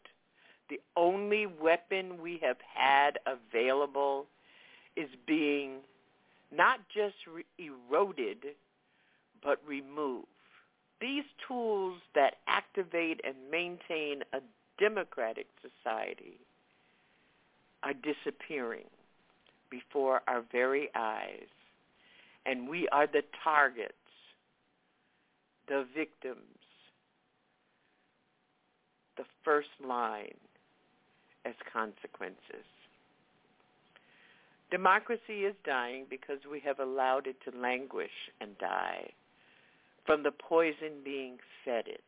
the 0.69 0.79
only 0.95 1.45
weapon 1.47 2.21
we 2.21 2.39
have 2.43 2.57
had 2.73 3.19
available, 3.25 4.27
is 4.95 5.09
being 5.25 5.77
not 6.55 6.79
just 6.93 7.15
re- 7.33 7.45
eroded, 7.57 8.45
but 9.43 9.59
removed. 9.65 10.27
These 11.01 11.23
tools 11.47 11.99
that 12.13 12.35
activate 12.47 13.21
and 13.23 13.35
maintain 13.49 14.23
a 14.33 14.39
democratic 14.79 15.47
society 15.61 16.39
are 17.83 17.93
disappearing 17.93 18.87
before 19.69 20.21
our 20.27 20.43
very 20.51 20.89
eyes. 20.95 21.47
And 22.45 22.67
we 22.67 22.87
are 22.89 23.07
the 23.07 23.23
targets, 23.43 23.93
the 25.67 25.85
victims, 25.95 26.39
the 29.17 29.25
first 29.43 29.69
line 29.85 30.37
as 31.45 31.53
consequences. 31.71 32.65
Democracy 34.71 35.45
is 35.45 35.55
dying 35.65 36.05
because 36.09 36.39
we 36.49 36.59
have 36.59 36.79
allowed 36.79 37.27
it 37.27 37.37
to 37.45 37.57
languish 37.57 38.11
and 38.41 38.57
die 38.57 39.11
from 40.09 40.23
the 40.23 40.31
poison 40.31 41.03
being 41.05 41.37
fed 41.63 41.85
it. 41.85 42.01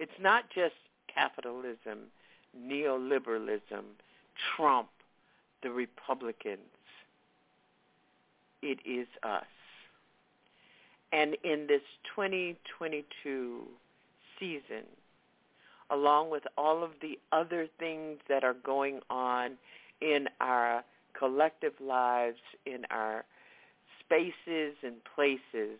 It's 0.00 0.10
not 0.20 0.50
just 0.52 0.74
capitalism, 1.06 2.10
neoliberalism, 2.60 3.84
Trump, 4.56 4.88
the 5.62 5.70
Republicans. 5.70 6.58
It 8.60 8.80
is 8.84 9.06
us. 9.22 9.44
And 11.12 11.36
in 11.44 11.68
this 11.68 11.82
2022 12.16 13.62
season, 14.40 14.84
along 15.90 16.30
with 16.30 16.42
all 16.58 16.82
of 16.82 16.90
the 17.00 17.20
other 17.30 17.68
things 17.78 18.18
that 18.28 18.42
are 18.42 18.56
going 18.64 18.98
on 19.08 19.52
in 20.00 20.28
our 20.40 20.82
collective 21.16 21.74
lives, 21.80 22.40
in 22.66 22.84
our 22.90 23.24
spaces 24.04 24.74
and 24.82 24.96
places, 25.14 25.78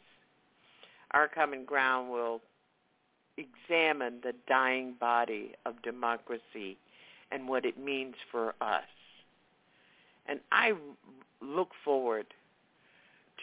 our 1.12 1.28
common 1.28 1.64
ground 1.64 2.10
will 2.10 2.40
examine 3.36 4.20
the 4.22 4.34
dying 4.46 4.94
body 4.98 5.52
of 5.64 5.80
democracy 5.82 6.76
and 7.30 7.48
what 7.48 7.64
it 7.64 7.78
means 7.78 8.14
for 8.30 8.54
us. 8.60 8.84
And 10.26 10.40
I 10.52 10.72
look 11.40 11.70
forward 11.84 12.26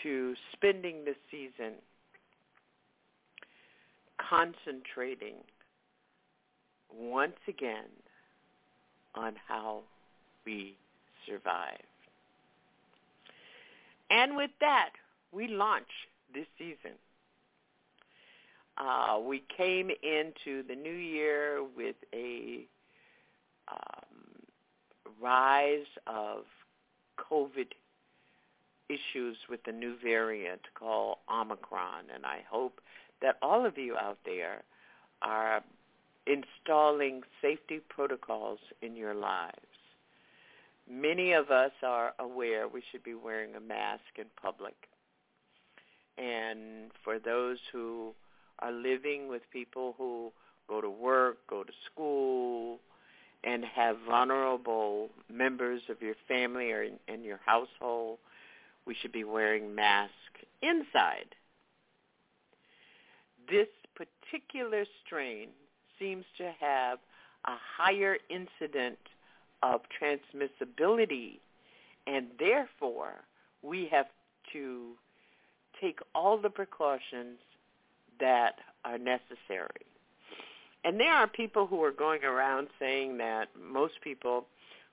to 0.04 0.36
spending 0.54 1.06
this 1.06 1.16
season 1.32 1.74
concentrating 4.18 5.36
once 6.96 7.38
again 7.48 7.86
on 9.16 9.34
how 9.48 9.82
we 10.46 10.76
survive. 11.28 11.82
And 14.10 14.38
with 14.38 14.52
that, 14.62 14.92
we 15.32 15.48
launch 15.48 15.88
this 16.34 16.46
season. 16.58 16.96
Uh, 18.78 19.20
we 19.20 19.44
came 19.56 19.90
into 19.90 20.64
the 20.68 20.76
new 20.76 20.92
year 20.92 21.64
with 21.76 21.96
a 22.14 22.68
um, 23.72 24.44
rise 25.22 25.88
of 26.06 26.44
COVID 27.18 27.72
issues 28.90 29.38
with 29.50 29.64
the 29.66 29.72
new 29.72 29.96
variant 30.02 30.62
called 30.76 31.18
Omicron, 31.30 32.06
and 32.14 32.26
I 32.26 32.40
hope 32.50 32.80
that 33.22 33.38
all 33.42 33.66
of 33.66 33.78
you 33.78 33.98
out 33.98 34.20
there 34.26 34.64
are 35.22 35.64
installing 36.28 37.24
safety 37.42 37.80
protocols 37.90 38.60
in 38.82 38.96
your 38.96 39.16
lives. 39.16 39.56
Many 40.90 41.34
of 41.34 41.50
us 41.50 41.72
are 41.84 42.14
aware 42.20 42.68
we 42.68 42.84
should 42.92 43.04
be 43.04 43.14
wearing 43.14 43.56
a 43.56 43.60
mask 43.60 44.04
in 44.18 44.26
public. 44.42 44.76
And 46.18 46.92
for 47.04 47.20
those 47.20 47.58
who 47.72 48.14
are 48.60 48.72
living 48.72 49.28
with 49.28 49.42
people 49.52 49.96
who 49.98 50.32
go 50.68 50.82
to 50.82 50.90
work, 50.90 51.38
go 51.48 51.64
to 51.64 51.74
school, 51.92 52.80
and 53.44 53.64
have 53.64 53.98
vulnerable 54.08 55.10
members 55.32 55.82
of 55.90 56.02
your 56.02 56.16
family 56.28 56.72
or 56.72 56.84
in, 56.84 57.00
in 57.08 57.24
your 57.24 57.40
household, 57.46 58.18
we 58.86 58.96
should 58.96 59.12
be 59.12 59.24
wearing 59.24 59.76
masks 59.76 60.14
inside. 60.62 61.36
This 63.50 63.68
particular 63.96 64.86
strain 65.06 65.50
seems 66.00 66.26
to 66.38 66.52
have 66.60 67.00
a 67.46 67.56
higher 67.78 68.18
incident 68.30 68.98
of 69.64 69.82
transmissibility, 70.02 71.40
and 72.06 72.28
therefore 72.40 73.14
we 73.62 73.88
have 73.92 74.08
to 74.54 74.92
take 75.80 76.00
all 76.14 76.38
the 76.38 76.50
precautions 76.50 77.40
that 78.20 78.56
are 78.86 78.98
necessary. 78.98 79.86
And 80.84 81.00
there 81.00 81.14
are 81.14 81.28
people 81.28 81.68
who 81.68 81.84
are 81.84 81.92
going 81.92 82.24
around 82.24 82.68
saying 82.80 83.18
that 83.18 83.48
most 83.60 83.96
people 84.04 84.46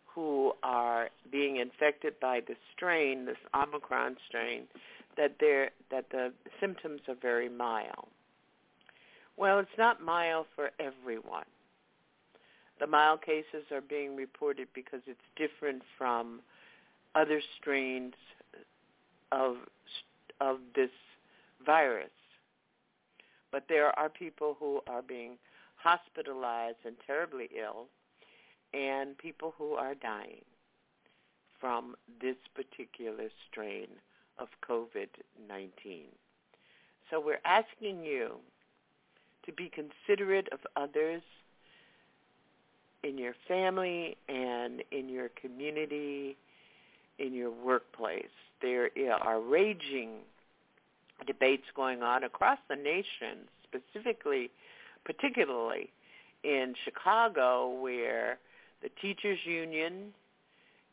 who 0.07 0.53
are 0.63 1.09
being 1.31 1.57
infected 1.57 2.15
by 2.21 2.41
the 2.47 2.55
strain, 2.75 3.27
this 3.27 3.37
Omicron 3.55 4.17
strain, 4.29 4.63
that 5.17 5.37
they 5.41 5.69
that 5.91 6.07
the 6.11 6.33
symptoms 6.61 7.01
are 7.09 7.17
very 7.21 7.49
mild. 7.49 8.09
Well, 9.37 9.59
it's 9.59 9.79
not 9.79 10.03
mild 10.03 10.47
for 10.55 10.71
everyone. 10.79 11.45
The 12.81 12.87
mild 12.87 13.23
cases 13.23 13.65
are 13.73 13.81
being 13.81 14.17
reported 14.17 14.69
because 14.75 15.01
it's 15.07 15.21
different 15.37 15.83
from 15.99 16.41
other 17.15 17.41
strains 17.61 18.15
of 19.33 19.57
of 20.41 20.59
this 20.75 20.91
virus. 21.65 22.11
But 23.55 23.69
there 23.69 23.97
are 23.97 24.09
people 24.09 24.57
who 24.59 24.81
are 24.89 25.01
being 25.01 25.39
hospitalized 25.77 26.79
and 26.85 26.97
terribly 27.07 27.49
ill 27.57 27.87
and 28.73 29.17
people 29.17 29.55
who 29.57 29.75
are 29.75 29.95
dying 29.95 30.43
from 31.61 31.95
this 32.21 32.35
particular 32.57 33.29
strain 33.49 33.87
of 34.39 34.49
COVID-19. 34.69 36.07
So 37.09 37.21
we're 37.21 37.39
asking 37.45 38.03
you 38.03 38.39
to 39.47 39.53
be 39.53 39.71
considerate 39.71 40.49
of 40.51 40.59
others 40.75 41.23
in 43.05 43.17
your 43.17 43.35
family 43.47 44.17
and 44.29 44.83
in 44.91 45.09
your 45.09 45.29
community, 45.29 46.37
in 47.21 47.33
your 47.33 47.53
workplace. 47.53 48.25
There 48.61 48.91
are 49.23 49.41
raging 49.41 50.23
debates 51.27 51.65
going 51.75 52.03
on 52.03 52.25
across 52.25 52.59
the 52.69 52.77
nation, 52.77 53.49
specifically, 53.65 54.51
particularly 55.05 55.91
in 56.43 56.75
Chicago, 56.85 57.81
where 57.81 58.39
the 58.83 58.91
teachers 59.01 59.39
union 59.45 60.13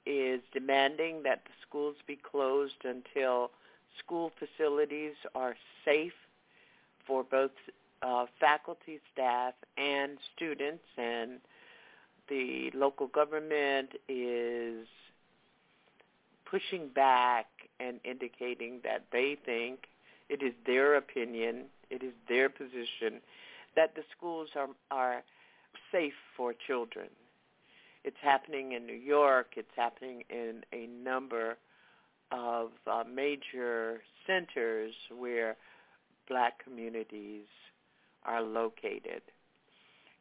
is 0.06 0.42
demanding 0.54 1.22
that 1.24 1.44
the 1.46 1.52
schools 1.68 1.96
be 2.08 2.18
closed 2.18 2.84
until 2.84 3.52
school 4.00 4.32
facilities 4.40 5.14
are 5.36 5.56
safe 5.86 6.14
for 7.06 7.24
both 7.24 7.52
uh, 8.02 8.26
faculty, 8.40 9.00
staff, 9.14 9.54
and 9.78 10.18
students, 10.36 10.84
and 10.98 11.40
the 12.30 12.72
local 12.74 13.08
government 13.08 13.90
is 14.08 14.88
pushing 16.50 16.88
back 16.90 17.48
and 17.80 18.00
indicating 18.04 18.80
that 18.84 19.04
they 19.12 19.38
think 19.46 19.88
it 20.32 20.42
is 20.42 20.54
their 20.66 20.96
opinion, 20.96 21.66
it 21.90 22.02
is 22.02 22.14
their 22.30 22.50
position 22.50 23.20
that 23.76 23.96
the 23.96 24.04
schools 24.16 24.50
are 24.56 24.70
are 24.90 25.24
safe 25.92 26.14
for 26.38 26.54
children. 26.54 27.10
It's 28.04 28.18
happening 28.22 28.72
in 28.72 28.86
New 28.86 28.94
York. 28.94 29.54
It's 29.58 29.76
happening 29.76 30.24
in 30.30 30.64
a 30.74 30.88
number 30.88 31.58
of 32.32 32.70
uh, 32.88 33.04
major 33.14 34.02
centers 34.26 34.94
where 35.16 35.58
black 36.30 36.64
communities 36.64 37.46
are 38.24 38.42
located. 38.42 39.22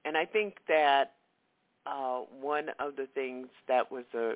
And 0.05 0.17
I 0.17 0.25
think 0.25 0.57
that 0.67 1.13
uh, 1.87 2.23
one 2.41 2.71
of 2.81 2.97
the 2.97 3.07
things 3.15 3.47
that 3.69 3.93
was 3.93 4.05
a 4.15 4.35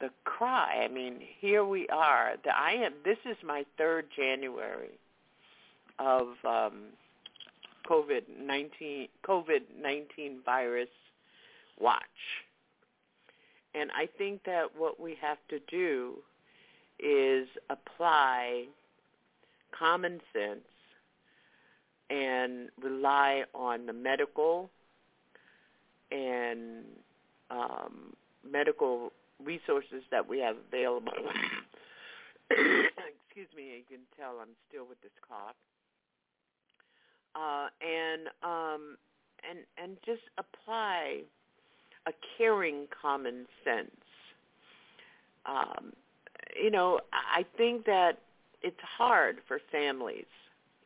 the 0.00 0.10
cry. 0.24 0.82
I 0.84 0.92
mean, 0.92 1.20
here 1.40 1.64
we 1.64 1.88
are. 1.88 2.34
The, 2.42 2.50
I 2.56 2.72
am. 2.72 2.92
This 3.04 3.18
is 3.24 3.36
my 3.44 3.64
third 3.78 4.06
January 4.16 4.98
of 5.98 6.28
um, 6.44 6.82
COVID 7.88 8.22
nineteen 8.40 9.08
COVID 9.26 9.60
nineteen 9.80 10.38
virus 10.44 10.88
watch, 11.78 12.02
and 13.74 13.90
I 13.96 14.08
think 14.18 14.42
that 14.44 14.64
what 14.76 15.00
we 15.00 15.16
have 15.20 15.38
to 15.48 15.58
do 15.70 16.14
is 16.98 17.48
apply 17.70 18.64
common 19.76 20.20
sense 20.32 20.60
and 22.10 22.68
rely 22.82 23.44
on 23.54 23.86
the 23.86 23.92
medical 23.92 24.70
and 26.10 26.84
um, 27.50 28.12
medical 28.48 29.12
resources 29.42 30.02
that 30.10 30.28
we 30.28 30.38
have 30.40 30.56
available. 30.68 31.12
Excuse 32.50 33.48
me, 33.56 33.78
you 33.78 33.84
can 33.88 34.00
tell 34.18 34.38
I'm 34.40 34.54
still 34.68 34.86
with 34.86 35.00
this 35.02 35.12
cough. 35.26 35.56
Uh, 37.34 37.68
and 37.84 38.28
um, 38.42 38.96
and 39.48 39.58
and 39.82 39.96
just 40.06 40.22
apply 40.38 41.22
a 42.06 42.12
caring 42.38 42.86
common 43.02 43.46
sense. 43.64 43.90
Um, 45.46 45.92
you 46.62 46.70
know, 46.70 47.00
I 47.12 47.44
think 47.56 47.86
that 47.86 48.20
it's 48.62 48.78
hard 48.96 49.38
for 49.48 49.58
families 49.72 50.26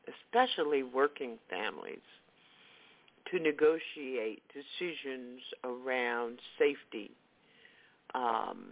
especially 0.09 0.83
working 0.83 1.39
families, 1.51 2.05
to 3.31 3.39
negotiate 3.39 4.43
decisions 4.53 5.41
around 5.65 6.39
safety 6.59 7.11
um, 8.15 8.65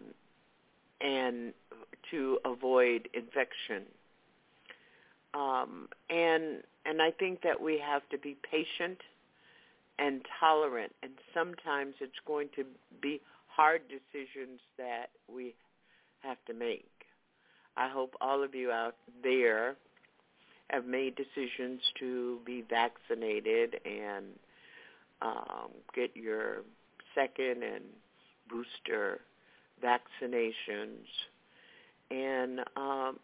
and 1.00 1.52
to 2.10 2.38
avoid 2.44 3.08
infection. 3.14 3.82
Um, 5.34 5.88
and 6.08 6.62
and 6.84 7.02
I 7.02 7.10
think 7.10 7.42
that 7.42 7.60
we 7.60 7.78
have 7.84 8.08
to 8.10 8.18
be 8.18 8.36
patient 8.50 8.98
and 9.98 10.20
tolerant, 10.38 10.92
and 11.02 11.12
sometimes 11.34 11.94
it's 12.00 12.20
going 12.26 12.48
to 12.56 12.64
be 13.00 13.20
hard 13.48 13.82
decisions 13.88 14.60
that 14.78 15.10
we 15.32 15.54
have 16.20 16.36
to 16.46 16.54
make. 16.54 16.88
I 17.76 17.88
hope 17.88 18.14
all 18.20 18.42
of 18.42 18.54
you 18.54 18.70
out 18.70 18.96
there 19.22 19.76
have 20.70 20.86
made 20.86 21.16
decisions 21.16 21.80
to 21.98 22.38
be 22.44 22.64
vaccinated 22.68 23.76
and 23.84 24.26
um, 25.22 25.70
get 25.94 26.16
your 26.16 26.62
second 27.14 27.62
and 27.62 27.84
booster 28.48 29.20
vaccinations 29.82 31.06
and 32.10 32.60
um, 32.76 33.18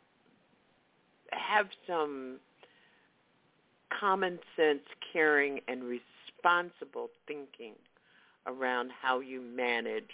have 1.30 1.66
some 1.86 2.38
common 3.98 4.38
sense, 4.56 4.82
caring, 5.12 5.60
and 5.68 5.82
responsible 5.84 7.08
thinking 7.26 7.74
around 8.46 8.90
how 9.00 9.20
you 9.20 9.40
manage 9.40 10.04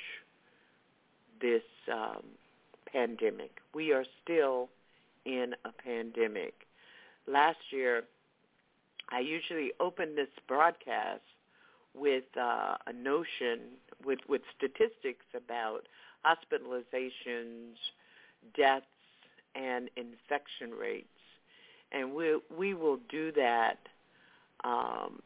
this 1.40 1.62
um, 1.92 2.22
pandemic. 2.92 3.50
We 3.74 3.92
are 3.92 4.04
still 4.22 4.68
in 5.24 5.54
a 5.64 5.72
pandemic. 5.72 6.54
Last 7.26 7.58
year, 7.70 8.04
I 9.10 9.20
usually 9.20 9.72
open 9.80 10.14
this 10.14 10.28
broadcast 10.46 11.22
with 11.94 12.24
uh, 12.36 12.76
a 12.86 12.92
notion, 12.92 13.60
with, 14.04 14.20
with 14.28 14.42
statistics 14.56 15.24
about 15.34 15.82
hospitalizations, 16.24 17.74
deaths, 18.56 18.86
and 19.54 19.88
infection 19.96 20.70
rates. 20.78 21.08
And 21.92 22.14
we, 22.14 22.38
we 22.56 22.74
will 22.74 22.98
do 23.08 23.32
that 23.32 23.78
um, 24.64 25.20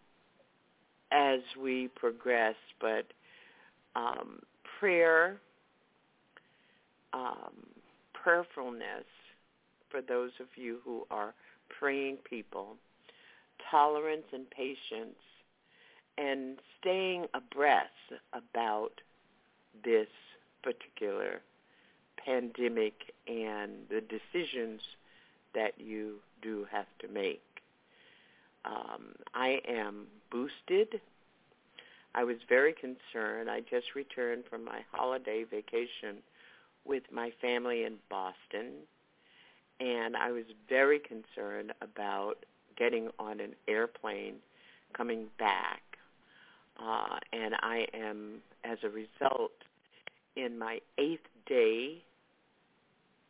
as 1.11 1.41
we 1.61 1.89
progress, 1.89 2.55
but 2.81 3.07
um, 3.97 4.41
prayer, 4.79 5.41
um, 7.13 7.53
prayerfulness 8.15 9.05
for 9.91 10.01
those 10.01 10.31
of 10.41 10.47
you 10.57 10.79
who 10.85 11.07
are 11.11 11.35
praying 11.69 12.19
people, 12.29 12.77
tolerance 13.71 14.25
and 14.33 14.49
patience, 14.51 15.19
and 16.19 16.59
staying 16.81 17.27
abreast 17.35 17.89
about 18.33 19.01
this 19.85 20.09
particular 20.63 21.41
pandemic 22.25 23.13
and 23.27 23.73
the 23.89 24.01
decisions 24.01 24.81
that 25.55 25.73
you 25.79 26.17
do 26.41 26.67
have 26.71 26.87
to 27.01 27.09
make. 27.09 27.43
Um, 28.65 29.15
I 29.35 29.61
am 29.69 30.07
boosted. 30.31 31.01
I 32.15 32.25
was 32.25 32.37
very 32.49 32.73
concerned. 32.75 33.51
I 33.51 33.61
just 33.61 33.95
returned 33.95 34.45
from 34.49 34.65
my 34.65 34.81
holiday 34.93 35.45
vacation 35.45 36.19
with 36.85 37.03
my 37.13 37.33
family 37.41 37.85
in 37.85 37.95
Boston, 38.11 38.85
and 39.81 40.17
I 40.17 40.31
was 40.31 40.45
very 40.69 41.01
concerned 41.01 41.73
about 41.81 42.45
getting 42.77 43.09
on 43.19 43.41
an 43.41 43.55
airplane 43.69 44.37
coming 44.93 45.27
back. 45.39 45.83
Uh, 46.81 47.19
and 47.33 47.55
I 47.61 47.87
am, 47.95 48.43
as 48.65 48.79
a 48.83 48.89
result, 48.89 49.53
in 50.37 50.59
my 50.59 50.79
eighth 50.99 51.27
day. 51.47 52.03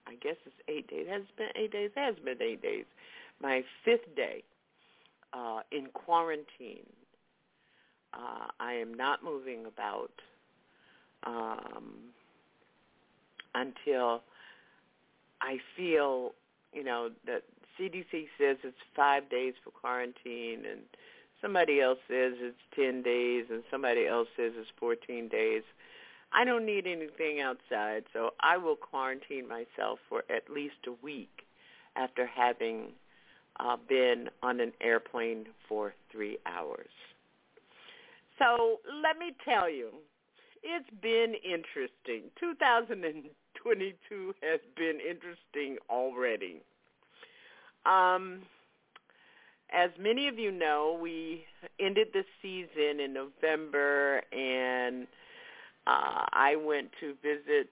I 0.07 0.15
guess 0.15 0.37
it's 0.45 0.57
eight 0.69 0.89
days. 0.89 1.07
It 1.09 1.13
has 1.13 1.23
been 1.37 1.49
eight 1.57 1.73
days. 1.73 1.91
It 1.97 2.01
has 2.01 2.17
been 2.25 2.43
eight 2.43 2.63
days. 2.63 2.85
My 3.41 3.63
fifth 3.85 4.15
day 4.17 4.43
uh, 5.33 5.61
in 5.71 5.87
quarantine. 5.93 6.87
Uh, 8.15 8.47
I 8.61 8.75
am 8.75 8.93
not 8.93 9.25
moving 9.25 9.65
about 9.67 10.13
um, 11.25 11.95
until 13.55 14.23
I 15.41 15.57
feel, 15.77 16.33
you 16.73 16.85
know, 16.85 17.11
that 17.27 17.43
CDC 17.79 18.27
says 18.39 18.59
it's 18.65 18.77
five 18.95 19.31
days 19.31 19.55
for 19.65 19.71
quarantine, 19.71 20.65
and 20.71 20.83
somebody 21.43 21.81
else 21.81 21.99
says 22.09 22.35
it's 22.39 22.57
10 22.77 23.03
days, 23.03 23.47
and 23.51 23.63
somebody 23.71 24.07
else 24.07 24.29
says 24.37 24.53
it's 24.57 24.71
14 24.79 25.29
days. 25.29 25.63
I 26.33 26.45
don't 26.45 26.65
need 26.65 26.87
anything 26.87 27.41
outside, 27.41 28.05
so 28.13 28.31
I 28.41 28.57
will 28.57 28.77
quarantine 28.77 29.47
myself 29.47 29.99
for 30.09 30.25
at 30.31 30.49
least 30.49 30.87
a 30.87 30.93
week 31.05 31.43
after 31.95 32.27
having 32.27 32.93
uh, 33.61 33.77
been 33.87 34.31
on 34.43 34.61
an 34.61 34.73
airplane 34.81 35.47
for 35.69 35.93
three 36.11 36.39
hours. 36.47 36.89
So 38.39 38.81
let 39.03 39.19
me 39.19 39.37
tell 39.45 39.69
you, 39.69 39.91
it's 40.63 40.89
been 41.03 41.35
interesting. 41.45 42.31
2022 42.41 44.35
has 44.43 44.61
been 44.77 44.99
interesting 45.01 45.77
already. 45.91 46.63
Um, 47.85 48.43
as 49.73 49.91
many 49.99 50.29
of 50.29 50.39
you 50.39 50.51
know, 50.53 50.99
we 51.01 51.45
ended 51.81 52.09
the 52.13 52.25
season 52.41 53.01
in 53.01 53.13
November, 53.13 54.23
and 54.33 55.07
uh, 55.87 56.27
I 56.33 56.57
went 56.57 56.91
to 57.01 57.15
visit 57.23 57.69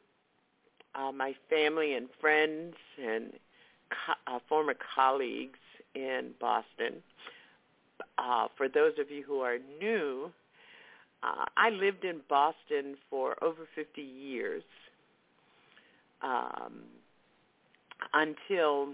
uh, 0.95 1.13
my 1.13 1.35
family 1.49 1.95
and 1.95 2.09
friends 2.21 2.75
and 3.03 3.33
co- 3.91 4.35
uh, 4.35 4.39
former 4.49 4.75
colleagues 4.95 5.59
in 5.95 6.31
Boston. 6.41 7.03
Uh, 8.19 8.49
for 8.57 8.69
those 8.69 8.93
of 8.99 9.11
you 9.11 9.23
who 9.23 9.41
are 9.41 9.59
new, 9.81 10.31
uh, 11.23 11.45
I 11.57 11.71
lived 11.71 12.05
in 12.05 12.21
Boston 12.29 12.97
for 13.09 13.43
over 13.43 13.69
50 13.75 14.01
years 14.01 14.63
um, 16.23 16.83
until 18.15 18.89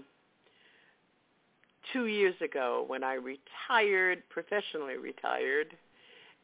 two 1.93 2.07
years 2.07 2.35
ago 2.41 2.83
when 2.87 3.03
I 3.03 3.15
retired, 3.15 4.23
professionally 4.29 4.97
retired, 4.97 5.75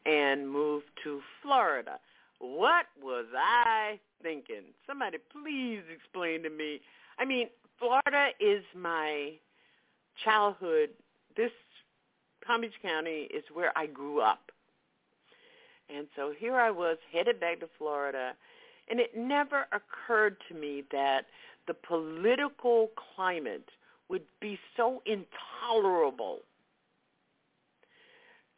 and 0.06 0.48
moved 0.48 0.86
to 1.04 1.20
Florida. 1.42 1.98
What 2.38 2.86
was 3.02 3.26
I 3.36 3.98
thinking? 4.22 4.62
Somebody 4.86 5.18
please 5.32 5.82
explain 5.94 6.42
to 6.42 6.50
me. 6.50 6.80
I 7.18 7.24
mean, 7.24 7.48
Florida 7.78 8.28
is 8.40 8.62
my 8.76 9.32
childhood. 10.24 10.90
This 11.36 11.50
Palm 12.46 12.60
Beach 12.60 12.72
County 12.82 13.28
is 13.34 13.44
where 13.52 13.76
I 13.76 13.86
grew 13.86 14.20
up. 14.20 14.50
And 15.94 16.06
so 16.16 16.32
here 16.38 16.56
I 16.56 16.70
was 16.70 16.96
headed 17.12 17.40
back 17.40 17.60
to 17.60 17.68
Florida, 17.78 18.32
and 18.88 19.00
it 19.00 19.16
never 19.16 19.66
occurred 19.72 20.36
to 20.48 20.54
me 20.54 20.84
that 20.92 21.26
the 21.66 21.74
political 21.74 22.90
climate 23.14 23.68
would 24.08 24.24
be 24.40 24.58
so 24.76 25.02
intolerable. 25.06 26.40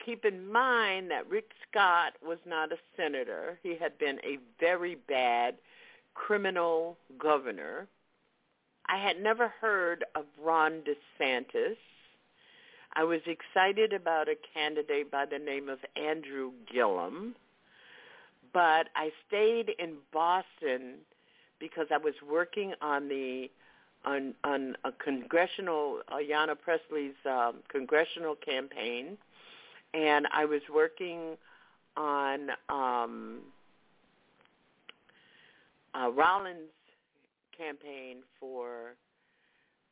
Keep 0.05 0.25
in 0.25 0.51
mind 0.51 1.11
that 1.11 1.29
Rick 1.29 1.51
Scott 1.69 2.15
was 2.25 2.39
not 2.47 2.73
a 2.73 2.79
senator. 2.97 3.59
He 3.63 3.77
had 3.77 3.99
been 3.99 4.19
a 4.25 4.39
very 4.61 4.95
bad 5.09 5.57
criminal 6.15 6.97
governor. 7.19 7.87
I 8.89 8.99
had 8.99 9.21
never 9.21 9.49
heard 9.49 10.05
of 10.15 10.25
Ron 10.43 10.83
DeSantis. 10.83 11.77
I 12.95 13.05
was 13.05 13.21
excited 13.27 13.93
about 13.93 14.29
a 14.29 14.37
candidate 14.55 15.11
by 15.11 15.27
the 15.27 15.39
name 15.39 15.69
of 15.69 15.79
Andrew 15.97 16.53
Gillum, 16.73 17.35
but 18.53 18.89
I 18.95 19.11
stayed 19.27 19.71
in 19.79 19.97
Boston 20.13 20.95
because 21.59 21.89
I 21.93 21.99
was 21.99 22.15
working 22.27 22.75
on 22.81 23.09
the 23.09 23.51
on 24.07 24.35
on 24.45 24.77
a 24.85 24.93
congressional 24.93 26.01
Ayanna 26.13 26.57
Pressley's 26.59 27.15
um, 27.29 27.57
congressional 27.69 28.37
campaign, 28.37 29.19
and 29.95 30.27
I 30.33 30.45
was 30.45 30.63
working 30.73 31.37
on 31.97 32.51
um, 32.69 33.39
uh, 35.95 36.11
Rollins' 36.11 36.71
campaign 37.57 38.19
for 38.39 38.95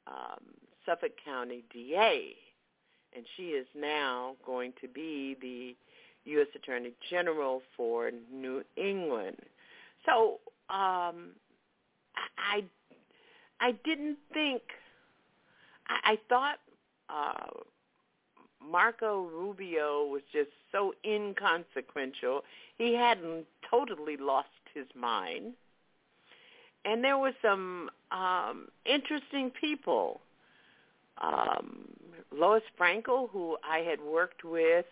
um, 0.06 0.44
Suffolk 0.86 1.12
County 1.24 1.64
DA, 1.72 2.34
and 3.16 3.24
she 3.36 3.48
is 3.48 3.66
now 3.74 4.36
going 4.44 4.72
to 4.80 4.88
be 4.88 5.36
the 5.40 5.74
U.S. 6.30 6.48
Attorney 6.54 6.92
General 7.10 7.62
for 7.76 8.10
New 8.32 8.62
England. 8.76 9.36
So 10.06 10.40
um, 10.70 11.32
I 12.38 12.64
I 13.60 13.72
didn't 13.84 14.18
think 14.32 14.62
I, 15.88 16.12
I 16.12 16.18
thought 16.28 16.58
uh, 17.08 17.60
Marco 18.70 19.24
Rubio 19.24 20.06
was 20.06 20.22
just 20.32 20.50
so 20.72 20.94
inconsequential. 21.04 22.42
He 22.78 22.94
hadn't 22.94 23.46
totally 23.70 24.16
lost 24.16 24.48
his 24.74 24.86
mind. 24.94 25.54
And 26.84 27.02
there 27.02 27.16
were 27.16 27.32
some 27.40 27.90
um, 28.10 28.68
interesting 28.84 29.50
people 29.50 30.20
um, 31.18 31.88
Lois 32.32 32.62
Frankel, 32.78 33.30
who 33.30 33.56
I 33.68 33.78
had 33.78 34.00
worked 34.00 34.44
with 34.44 34.86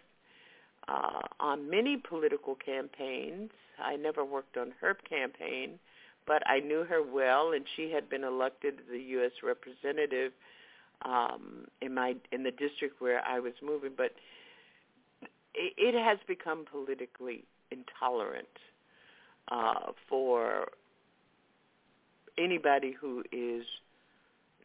uh, 0.89 1.21
on 1.41 1.69
many 1.69 1.97
political 1.97 2.55
campaigns. 2.55 3.51
I 3.83 3.97
never 3.97 4.25
worked 4.25 4.57
on 4.57 4.73
her 4.81 4.95
campaign, 4.95 5.79
but 6.27 6.43
I 6.47 6.61
knew 6.61 6.85
her 6.85 7.03
well, 7.03 7.53
and 7.53 7.65
she 7.77 7.91
had 7.91 8.09
been 8.09 8.25
elected 8.25 8.81
the 8.91 8.99
U.S. 8.99 9.33
representative 9.43 10.33
um, 11.05 11.67
in 11.81 11.95
my 11.95 12.15
in 12.31 12.43
the 12.43 12.51
district 12.51 13.01
where 13.01 13.23
I 13.27 13.41
was 13.41 13.55
moving, 13.63 13.93
but 13.97 14.13
it, 15.55 15.75
it 15.77 15.95
has 15.95 16.19
become 16.27 16.65
politically 16.71 17.45
intolerant 17.71 18.47
uh, 19.51 19.93
for 20.09 20.69
anybody 22.39 22.95
who 22.99 23.25
is 23.33 23.65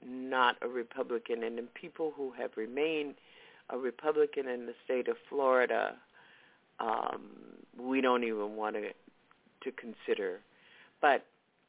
not 0.05 0.55
a 0.61 0.67
Republican, 0.67 1.43
and 1.43 1.57
then 1.57 1.67
people 1.73 2.13
who 2.15 2.31
have 2.37 2.51
remained 2.55 3.15
a 3.69 3.77
Republican 3.77 4.47
in 4.47 4.65
the 4.65 4.73
state 4.85 5.07
of 5.07 5.17
Florida, 5.27 5.95
um, 6.79 7.31
we 7.79 8.01
don't 8.01 8.23
even 8.23 8.55
want 8.55 8.75
to 8.75 8.91
to 9.63 9.71
consider. 9.71 10.39
But 11.01 11.25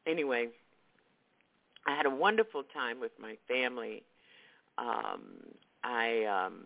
anyway, 0.06 0.48
I 1.86 1.96
had 1.96 2.06
a 2.06 2.10
wonderful 2.10 2.62
time 2.74 3.00
with 3.00 3.12
my 3.20 3.36
family. 3.46 4.02
Um, 4.76 5.22
I 5.82 6.24
um, 6.24 6.64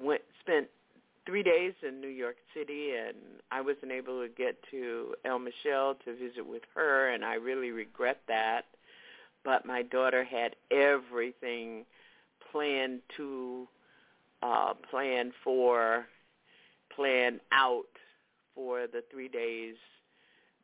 went 0.00 0.22
spent 0.40 0.68
three 1.26 1.42
days 1.42 1.74
in 1.86 2.00
New 2.00 2.08
York 2.08 2.36
City, 2.54 2.90
and 2.92 3.16
I 3.50 3.60
wasn't 3.60 3.92
able 3.92 4.22
to 4.22 4.28
get 4.28 4.56
to 4.70 5.14
El 5.24 5.38
Michelle 5.38 5.96
to 6.04 6.14
visit 6.16 6.46
with 6.46 6.62
her, 6.74 7.10
and 7.10 7.24
I 7.24 7.34
really 7.34 7.70
regret 7.70 8.20
that. 8.28 8.62
But 9.44 9.66
my 9.66 9.82
daughter 9.82 10.24
had 10.24 10.56
everything 10.70 11.84
planned 12.50 13.00
to 13.16 13.68
uh, 14.42 14.74
plan 14.90 15.32
for, 15.44 16.06
plan 16.94 17.40
out 17.52 17.84
for 18.54 18.86
the 18.86 19.02
three 19.10 19.28
days 19.28 19.76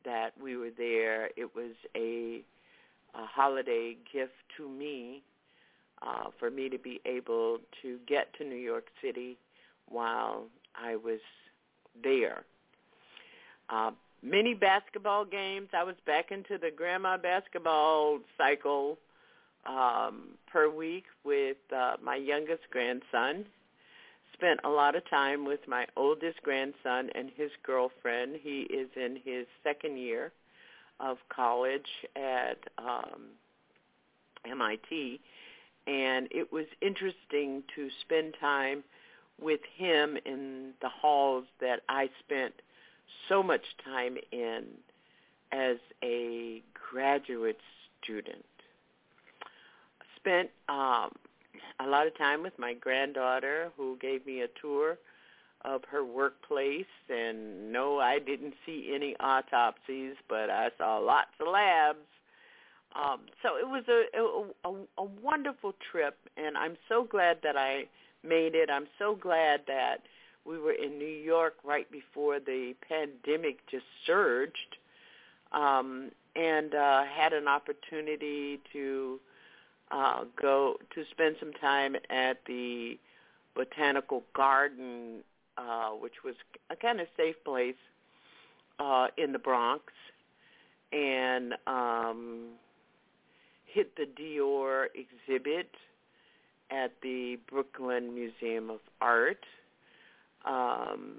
that 0.04 0.30
we 0.42 0.56
were 0.56 0.70
there. 0.76 1.26
It 1.36 1.54
was 1.54 1.72
a, 1.96 2.42
a 3.14 3.26
holiday 3.26 3.96
gift 4.12 4.32
to 4.56 4.68
me 4.68 5.22
uh, 6.02 6.30
for 6.38 6.50
me 6.50 6.68
to 6.68 6.78
be 6.78 7.00
able 7.06 7.58
to 7.82 7.98
get 8.06 8.32
to 8.38 8.44
New 8.44 8.56
York 8.56 8.86
City 9.02 9.36
while 9.88 10.44
I 10.74 10.96
was 10.96 11.20
there. 12.02 12.44
Uh, 13.70 13.92
many 14.22 14.54
basketball 14.54 15.24
games. 15.24 15.68
I 15.72 15.84
was 15.84 15.94
back 16.06 16.30
into 16.30 16.58
the 16.58 16.70
grandma 16.74 17.16
basketball 17.16 18.20
cycle 18.36 18.98
um, 19.66 20.30
per 20.50 20.68
week 20.68 21.04
with 21.24 21.56
uh, 21.74 21.94
my 22.02 22.16
youngest 22.16 22.62
grandson. 22.70 23.46
Spent 24.34 24.60
a 24.64 24.68
lot 24.68 24.96
of 24.96 25.08
time 25.08 25.44
with 25.44 25.60
my 25.66 25.86
oldest 25.96 26.42
grandson 26.42 27.10
and 27.14 27.30
his 27.36 27.50
girlfriend. 27.62 28.36
He 28.42 28.62
is 28.62 28.88
in 28.96 29.18
his 29.24 29.46
second 29.62 29.96
year 29.96 30.32
of 31.00 31.18
college 31.34 31.88
at 32.16 32.58
um, 32.78 33.30
MIT, 34.44 35.20
and 35.86 36.28
it 36.30 36.52
was 36.52 36.66
interesting 36.80 37.62
to 37.74 37.88
spend 38.02 38.34
time 38.40 38.84
with 39.40 39.60
him 39.76 40.16
in 40.24 40.70
the 40.80 40.88
halls 40.88 41.44
that 41.60 41.80
I 41.88 42.08
spent 42.20 42.54
so 43.28 43.42
much 43.42 43.64
time 43.84 44.16
in 44.32 44.64
as 45.52 45.76
a 46.02 46.62
graduate 46.92 47.58
student. 48.02 48.44
Spent 50.16 50.50
um, 50.68 51.10
a 51.80 51.86
lot 51.86 52.06
of 52.06 52.16
time 52.16 52.42
with 52.42 52.58
my 52.58 52.74
granddaughter 52.74 53.70
who 53.76 53.96
gave 54.00 54.24
me 54.26 54.42
a 54.42 54.48
tour 54.60 54.98
of 55.64 55.82
her 55.90 56.04
workplace 56.04 56.84
and 57.08 57.72
no 57.72 57.98
I 57.98 58.18
didn't 58.18 58.54
see 58.66 58.92
any 58.94 59.16
autopsies 59.18 60.14
but 60.28 60.50
I 60.50 60.70
saw 60.78 60.98
lots 60.98 61.30
of 61.40 61.48
labs 61.48 61.98
um, 62.94 63.20
so 63.42 63.56
it 63.56 63.66
was 63.68 63.82
a, 63.88 64.68
a 64.68 64.74
a 64.98 65.04
wonderful 65.04 65.74
trip 65.90 66.16
and 66.36 66.56
I'm 66.56 66.76
so 66.88 67.04
glad 67.04 67.38
that 67.42 67.56
I 67.56 67.86
made 68.24 68.54
it. 68.54 68.70
I'm 68.70 68.86
so 68.98 69.14
glad 69.14 69.62
that 69.66 69.98
we 70.44 70.58
were 70.58 70.72
in 70.72 70.98
New 70.98 71.04
York 71.04 71.54
right 71.64 71.90
before 71.90 72.40
the 72.40 72.74
pandemic 72.86 73.58
just 73.70 73.84
surged, 74.06 74.76
um, 75.52 76.10
and 76.36 76.74
uh, 76.74 77.04
had 77.04 77.32
an 77.32 77.48
opportunity 77.48 78.60
to 78.72 79.20
go 80.40 80.76
to 80.94 81.04
spend 81.10 81.36
some 81.38 81.52
time 81.52 81.96
at 82.10 82.38
the 82.46 82.98
botanical 83.54 84.22
garden, 84.34 85.20
uh, 85.56 85.90
which 85.90 86.24
was 86.24 86.34
a 86.70 86.76
kind 86.76 87.00
of 87.00 87.06
safe 87.16 87.36
place 87.44 87.76
uh, 88.78 89.08
in 89.16 89.32
the 89.32 89.38
Bronx, 89.38 89.84
and 90.92 91.54
um, 91.66 92.48
hit 93.66 93.96
the 93.96 94.06
Dior 94.06 94.86
exhibit 94.94 95.70
at 96.70 96.92
the 97.02 97.38
Brooklyn 97.48 98.14
Museum 98.14 98.70
of 98.70 98.80
Art. 99.00 99.44
Um, 100.44 101.14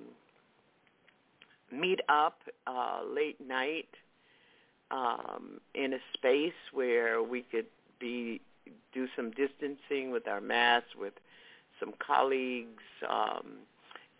meet 1.71 1.99
up 2.09 2.39
uh, 2.67 3.01
late 3.09 3.39
night 3.45 3.89
um, 4.91 5.59
in 5.73 5.93
a 5.93 5.99
space 6.13 6.53
where 6.73 7.23
we 7.23 7.41
could 7.41 7.65
be 7.99 8.41
do 8.93 9.07
some 9.15 9.31
distancing 9.31 10.11
with 10.11 10.27
our 10.27 10.41
masks 10.41 10.95
with 10.97 11.13
some 11.79 11.93
colleagues. 11.99 12.83
Um, 13.07 13.59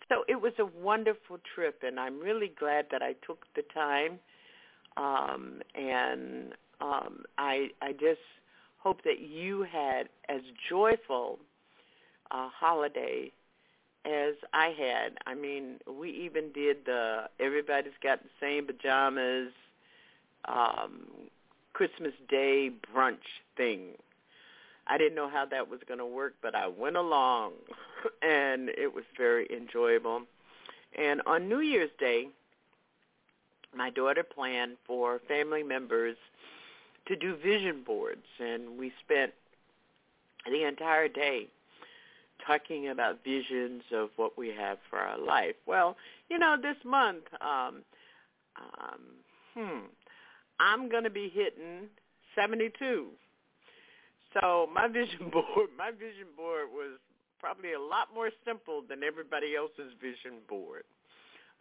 so 0.09 0.23
it 0.27 0.41
was 0.41 0.53
a 0.59 0.65
wonderful 0.65 1.39
trip, 1.55 1.81
and 1.83 1.99
I'm 1.99 2.19
really 2.19 2.51
glad 2.59 2.87
that 2.91 3.01
I 3.01 3.13
took 3.25 3.45
the 3.55 3.63
time. 3.73 4.19
Um, 4.97 5.61
and 5.73 6.53
um, 6.81 7.23
I 7.37 7.69
I 7.81 7.91
just 7.93 8.21
hope 8.77 9.03
that 9.03 9.19
you 9.19 9.63
had 9.63 10.09
as 10.29 10.41
joyful 10.69 11.39
a 12.31 12.47
holiday 12.49 13.31
as 14.05 14.35
I 14.53 14.67
had. 14.77 15.17
I 15.25 15.33
mean, 15.33 15.79
we 15.87 16.11
even 16.11 16.51
did 16.51 16.85
the 16.85 17.29
everybody's 17.39 17.93
got 18.01 18.21
the 18.23 18.29
same 18.39 18.67
pajamas 18.67 19.51
um 20.47 21.07
Christmas 21.73 22.13
Day 22.29 22.69
brunch 22.93 23.41
thing. 23.57 23.95
I 24.87 24.97
didn't 24.97 25.15
know 25.15 25.29
how 25.29 25.45
that 25.45 25.69
was 25.69 25.79
going 25.87 25.99
to 25.99 26.05
work, 26.05 26.35
but 26.41 26.55
I 26.55 26.67
went 26.67 26.95
along 26.95 27.53
and 28.21 28.69
it 28.69 28.93
was 28.93 29.03
very 29.17 29.47
enjoyable. 29.51 30.23
And 30.97 31.21
on 31.25 31.49
New 31.49 31.59
Year's 31.59 31.89
Day, 31.99 32.29
my 33.75 33.89
daughter 33.89 34.23
planned 34.23 34.77
for 34.85 35.19
family 35.27 35.63
members 35.63 36.15
to 37.07 37.15
do 37.15 37.35
vision 37.35 37.83
boards, 37.85 38.25
and 38.39 38.77
we 38.79 38.91
spent 39.03 39.33
the 40.45 40.63
entire 40.63 41.07
day 41.07 41.47
talking 42.45 42.89
about 42.89 43.23
visions 43.23 43.83
of 43.91 44.09
what 44.15 44.37
we 44.37 44.49
have 44.49 44.77
for 44.89 44.99
our 44.99 45.17
life. 45.17 45.55
Well, 45.65 45.97
you 46.29 46.37
know, 46.37 46.55
this 46.61 46.77
month, 46.83 47.23
um, 47.41 47.83
um, 48.57 49.01
hmm, 49.53 49.85
I'm 50.59 50.89
going 50.89 51.03
to 51.03 51.09
be 51.09 51.29
hitting 51.29 51.89
72. 52.35 53.07
So 54.39 54.67
my 54.73 54.87
vision 54.87 55.29
board, 55.31 55.69
my 55.77 55.91
vision 55.91 56.27
board 56.35 56.67
was 56.71 56.99
probably 57.39 57.73
a 57.73 57.79
lot 57.79 58.09
more 58.13 58.29
simple 58.45 58.83
than 58.87 59.03
everybody 59.03 59.55
else's 59.55 59.93
vision 60.01 60.39
board. 60.47 60.83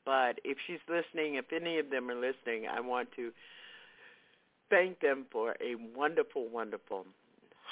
But 0.05 0.39
if 0.45 0.59
she's 0.66 0.81
listening, 0.89 1.37
if 1.37 1.47
any 1.53 1.79
of 1.79 1.91
them 1.91 2.11
are 2.11 2.14
listening, 2.14 2.66
I 2.70 2.81
want 2.81 3.09
to 3.16 3.33
thank 4.70 5.01
them 5.01 5.27
for 5.31 5.53
a 5.61 5.77
wonderful, 5.97 6.49
wonderful 6.49 7.07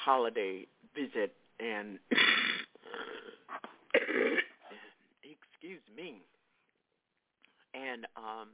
holiday 0.05 0.67
visit 0.95 1.35
and 1.61 1.99
excuse 5.23 5.83
me. 5.97 6.23
And 7.75 8.07
um 8.17 8.49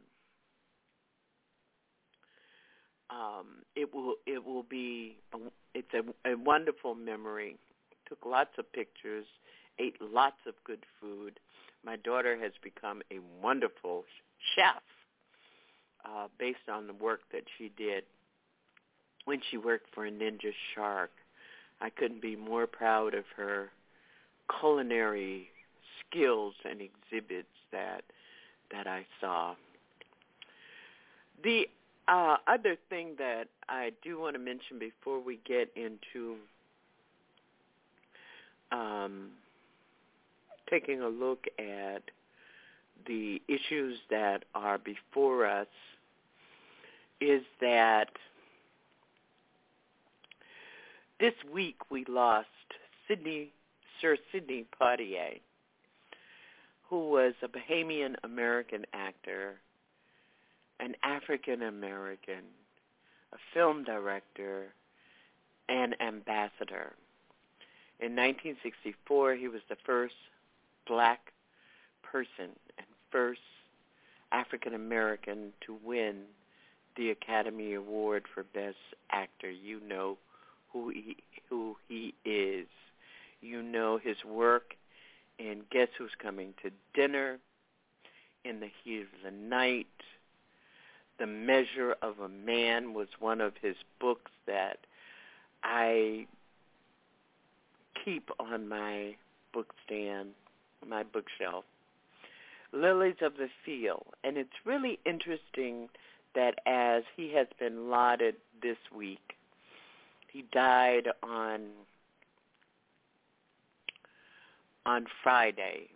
um 3.11 3.47
it 3.75 3.93
will 3.95 4.15
it 4.27 4.45
will 4.45 4.65
be 4.65 5.17
a, 5.33 5.39
it's 5.75 5.93
a, 5.95 6.31
a 6.31 6.37
wonderful 6.37 6.95
memory. 6.95 7.57
Took 8.09 8.25
lots 8.25 8.51
of 8.59 8.71
pictures, 8.73 9.27
ate 9.79 9.97
lots 10.01 10.39
of 10.47 10.55
good 10.65 10.85
food. 11.01 11.39
My 11.85 11.97
daughter 11.97 12.39
has 12.41 12.53
become 12.63 13.03
a 13.13 13.19
wonderful 13.43 14.05
chef 14.55 14.83
uh, 16.05 16.29
based 16.39 16.69
on 16.73 16.87
the 16.87 16.95
work 16.95 17.21
that 17.33 17.45
she 17.57 17.71
did 17.77 18.05
when 19.25 19.41
she 19.51 19.59
worked 19.59 19.87
for 19.95 20.07
a 20.07 20.11
Ninja 20.11 20.53
Shark. 20.75 21.11
I 21.81 21.91
couldn't 21.91 22.23
be 22.23 22.35
more 22.35 22.67
proud 22.67 23.15
of 23.15 23.25
her 23.37 23.71
culinary 24.59 25.49
skills 26.01 26.55
and 26.65 26.81
exhibits 26.81 27.49
that 27.73 28.03
that 28.73 28.87
I 28.87 29.07
saw. 29.21 29.55
The 31.43 31.69
uh, 32.09 32.37
other 32.47 32.77
thing 32.89 33.15
that 33.19 33.49
I 33.69 33.93
do 34.03 34.21
want 34.21 34.35
to 34.35 34.41
mention 34.41 34.79
before 34.79 35.21
we 35.21 35.39
get 35.47 35.71
into 35.77 36.37
um, 38.73 39.29
taking 40.71 41.03
a 41.03 41.09
look 41.09 41.45
at 41.59 42.03
the 43.07 43.41
issues 43.49 43.99
that 44.11 44.45
are 44.55 44.79
before 44.79 45.47
us 45.47 45.67
is 47.21 47.43
that 47.61 48.11
this 51.21 51.35
week 51.53 51.77
we 51.91 52.05
lost 52.09 52.47
Sidney, 53.07 53.51
Sir 54.01 54.17
Sidney 54.33 54.65
Poitier, 54.81 55.41
who 56.89 57.11
was 57.11 57.35
a 57.43 57.49
Bahamian 57.49 58.15
American 58.25 58.85
actor, 58.93 59.55
an 60.81 60.95
African 61.03 61.63
American, 61.63 62.45
a 63.33 63.37
film 63.53 63.85
director, 63.85 64.67
and 65.69 65.95
ambassador. 66.01 66.95
In 68.01 68.15
1964, 68.15 69.35
he 69.35 69.49
was 69.49 69.61
the 69.69 69.77
first 69.85 70.15
black 70.87 71.33
person 72.03 72.51
and 72.79 72.87
first 73.11 73.41
African 74.33 74.75
American 74.75 75.53
to 75.67 75.77
win 75.85 76.23
the 76.97 77.11
Academy 77.11 77.75
Award 77.75 78.25
for 78.33 78.43
Best 78.43 78.77
Actor. 79.11 79.51
You 79.51 79.81
know 79.81 80.19
who 80.73 80.91
he 80.91 81.17
who 81.49 81.77
he 81.89 82.15
is. 82.25 82.67
You 83.41 83.63
know 83.63 83.99
his 83.99 84.17
work 84.25 84.75
in 85.39 85.63
Guess 85.71 85.89
Who's 85.97 86.11
Coming 86.21 86.55
to 86.63 86.71
Dinner, 86.95 87.39
In 88.45 88.61
the 88.61 88.71
Heat 88.83 89.03
of 89.03 89.09
the 89.25 89.31
Night, 89.31 89.87
The 91.19 91.27
Measure 91.27 91.97
of 92.01 92.21
a 92.21 92.29
Man 92.29 92.95
was 92.95 93.09
one 93.19 93.41
of 93.41 93.55
his 93.61 93.77
books 94.01 94.31
that 94.47 94.79
I 95.65 96.27
keep 98.05 98.31
on 98.39 98.69
my 98.69 99.17
book 99.53 99.75
stand, 99.85 100.31
my 100.87 101.03
bookshelf. 101.03 101.65
Lilies 102.73 103.17
of 103.23 103.35
the 103.37 103.49
Field. 103.65 104.07
And 104.23 104.37
it's 104.37 104.51
really 104.65 104.99
interesting 105.05 105.89
that 106.35 106.59
as 106.67 107.03
he 107.17 107.33
has 107.35 107.47
been 107.59 107.91
lauded 107.91 108.37
this 108.63 108.77
week, 108.95 109.35
he 110.31 110.45
died 110.53 111.09
on 111.23 111.61
on 114.87 115.05
Friday, 115.23 115.89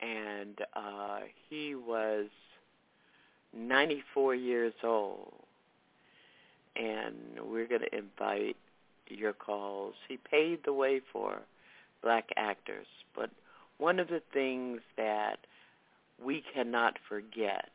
and 0.00 0.58
uh, 0.74 1.20
he 1.48 1.74
was 1.74 2.26
94 3.56 4.34
years 4.34 4.74
old. 4.82 5.32
And 6.76 7.14
we're 7.42 7.66
going 7.66 7.82
to 7.82 7.96
invite 7.96 8.56
your 9.08 9.32
calls. 9.32 9.94
He 10.08 10.18
paved 10.18 10.66
the 10.66 10.72
way 10.72 11.00
for 11.12 11.40
black 12.02 12.28
actors, 12.36 12.86
but 13.14 13.30
one 13.78 13.98
of 13.98 14.08
the 14.08 14.22
things 14.32 14.80
that 14.96 15.38
we 16.22 16.42
cannot 16.54 16.98
forget 17.08 17.70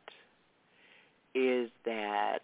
is 1.34 1.70
that 1.84 2.42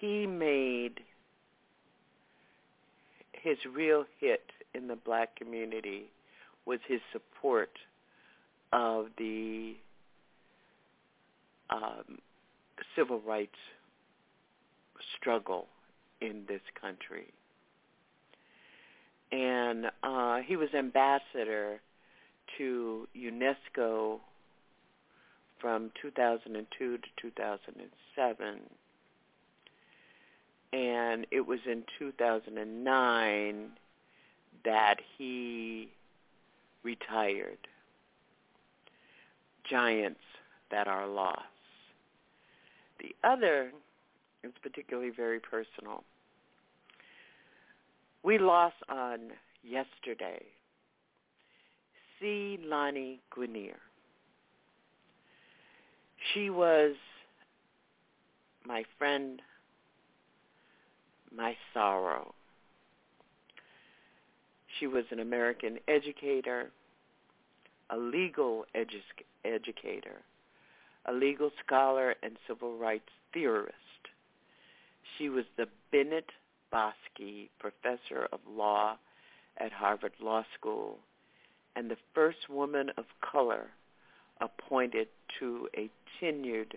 he 0.00 0.26
made 0.26 1.00
his 3.32 3.58
real 3.72 4.04
hit 4.20 4.44
in 4.74 4.88
the 4.88 4.96
black 4.96 5.36
community 5.36 6.04
was 6.66 6.80
his 6.86 7.00
support 7.12 7.70
of 8.72 9.06
the 9.18 9.74
um, 11.74 12.18
civil 12.96 13.20
rights 13.20 13.58
struggle 15.16 15.66
in 16.20 16.44
this 16.48 16.60
country. 16.80 17.32
And 19.32 19.86
uh, 20.02 20.38
he 20.46 20.56
was 20.56 20.68
ambassador 20.76 21.80
to 22.58 23.08
UNESCO 23.16 24.20
from 25.60 25.90
2002 26.00 26.98
to 26.98 27.02
2007. 27.20 28.60
And 30.72 31.26
it 31.30 31.46
was 31.46 31.60
in 31.66 31.84
2009 31.98 33.70
that 34.64 34.96
he 35.16 35.88
retired. 36.82 37.58
Giants 39.68 40.20
that 40.70 40.86
are 40.86 41.06
lost. 41.06 41.53
The 43.04 43.28
other 43.28 43.70
is 44.42 44.52
particularly 44.62 45.10
very 45.10 45.38
personal. 45.38 46.04
We 48.22 48.38
lost 48.38 48.76
on 48.88 49.32
yesterday 49.62 50.42
C. 52.18 52.58
Lani 52.64 53.20
Guinier. 53.36 53.76
She 56.32 56.48
was 56.48 56.94
my 58.66 58.84
friend, 58.96 59.42
my 61.36 61.54
sorrow. 61.74 62.34
She 64.80 64.86
was 64.86 65.04
an 65.10 65.20
American 65.20 65.78
educator, 65.88 66.70
a 67.90 67.98
legal 67.98 68.64
edu- 68.74 69.24
educator, 69.44 70.22
a 71.06 71.12
legal 71.12 71.50
scholar 71.64 72.14
and 72.22 72.36
civil 72.46 72.76
rights 72.76 73.10
theorist. 73.32 73.74
She 75.16 75.28
was 75.28 75.44
the 75.56 75.68
Bennett 75.92 76.30
Boskey 76.72 77.48
Professor 77.58 78.28
of 78.32 78.40
Law 78.48 78.96
at 79.58 79.72
Harvard 79.72 80.14
Law 80.20 80.44
School 80.58 80.98
and 81.76 81.90
the 81.90 81.96
first 82.14 82.48
woman 82.48 82.90
of 82.96 83.04
color 83.20 83.70
appointed 84.40 85.08
to 85.38 85.68
a 85.76 85.90
tenured 86.20 86.74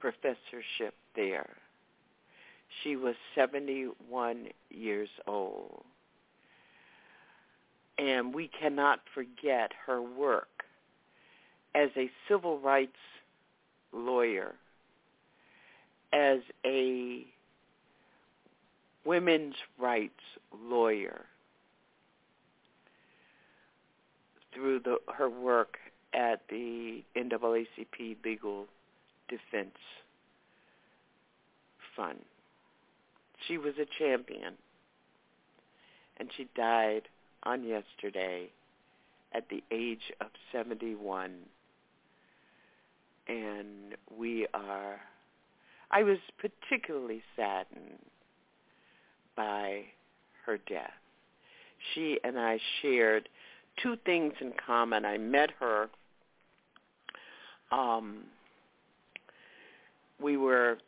professorship 0.00 0.94
there. 1.16 1.56
She 2.82 2.96
was 2.96 3.14
71 3.34 4.48
years 4.70 5.08
old. 5.26 5.84
And 7.98 8.32
we 8.32 8.48
cannot 8.48 9.00
forget 9.12 9.72
her 9.86 10.00
work 10.00 10.57
as 11.78 11.90
a 11.96 12.10
civil 12.28 12.58
rights 12.58 12.96
lawyer, 13.92 14.54
as 16.12 16.40
a 16.66 17.24
women's 19.04 19.54
rights 19.78 20.12
lawyer, 20.68 21.24
through 24.52 24.80
the, 24.80 24.96
her 25.14 25.30
work 25.30 25.76
at 26.12 26.40
the 26.50 27.02
NAACP 27.16 28.16
Legal 28.24 28.66
Defense 29.28 29.76
Fund. 31.94 32.18
She 33.46 33.56
was 33.56 33.74
a 33.80 33.86
champion, 33.98 34.54
and 36.16 36.28
she 36.36 36.48
died 36.56 37.02
on 37.44 37.62
yesterday 37.62 38.50
at 39.32 39.48
the 39.48 39.62
age 39.70 40.12
of 40.20 40.28
71. 40.50 41.30
And 43.28 43.94
we 44.16 44.46
are, 44.54 45.00
I 45.90 46.02
was 46.02 46.18
particularly 46.38 47.22
saddened 47.36 47.98
by 49.36 49.84
her 50.46 50.58
death. 50.68 50.92
She 51.94 52.18
and 52.24 52.38
I 52.38 52.58
shared 52.82 53.28
two 53.82 53.96
things 54.04 54.34
in 54.40 54.52
common. 54.66 55.04
I 55.04 55.18
met 55.18 55.50
her. 55.60 55.88
Um, 57.70 58.24
we 60.20 60.36
were 60.36 60.78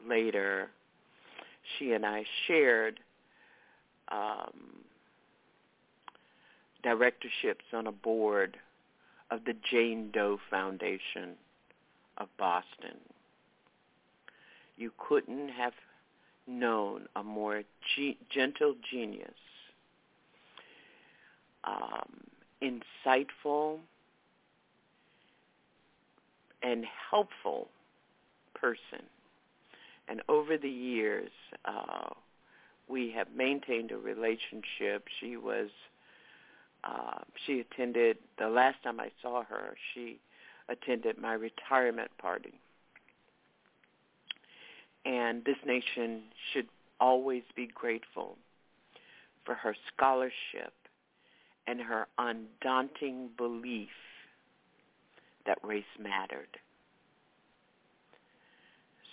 later, 0.06 0.70
she 1.78 1.92
and 1.92 2.06
I 2.06 2.24
shared 2.46 3.00
um, 4.10 4.84
directorships 6.82 7.64
on 7.72 7.86
a 7.86 7.92
board 7.92 8.56
of 9.30 9.44
the 9.44 9.54
Jane 9.70 10.10
Doe 10.12 10.38
Foundation 10.50 11.34
of 12.16 12.28
Boston. 12.38 12.96
You 14.76 14.92
couldn't 14.96 15.50
have 15.50 15.72
known 16.46 17.06
a 17.14 17.22
more 17.22 17.62
ge- 17.62 18.16
gentle 18.30 18.74
genius, 18.90 19.30
um, 21.64 22.24
insightful, 22.62 23.78
and 26.62 26.84
helpful 27.10 27.68
person. 28.54 29.04
And 30.08 30.22
over 30.28 30.56
the 30.56 30.70
years, 30.70 31.30
uh, 31.64 32.08
we 32.88 33.12
have 33.14 33.28
maintained 33.36 33.92
a 33.92 33.98
relationship. 33.98 35.04
She 35.20 35.36
was, 35.36 35.68
uh, 36.84 37.20
she 37.46 37.60
attended, 37.60 38.18
the 38.38 38.48
last 38.48 38.82
time 38.82 39.00
I 39.00 39.10
saw 39.22 39.42
her, 39.44 39.76
she 39.94 40.20
attended 40.68 41.18
my 41.18 41.32
retirement 41.32 42.10
party. 42.18 42.54
And 45.04 45.44
this 45.44 45.56
nation 45.66 46.22
should 46.52 46.66
always 47.00 47.42
be 47.56 47.66
grateful 47.66 48.36
for 49.44 49.54
her 49.54 49.74
scholarship 49.94 50.72
and 51.66 51.80
her 51.80 52.06
undaunting 52.18 53.30
belief 53.36 53.88
that 55.46 55.58
race 55.62 55.84
mattered. 55.98 56.58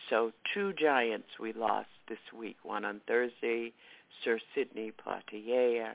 So 0.09 0.31
two 0.53 0.73
giants 0.73 1.27
we 1.39 1.53
lost 1.53 1.87
this 2.07 2.19
week, 2.37 2.57
one 2.63 2.85
on 2.85 3.01
Thursday, 3.07 3.73
Sir 4.23 4.39
Sidney 4.53 4.91
Poitier, 4.91 5.93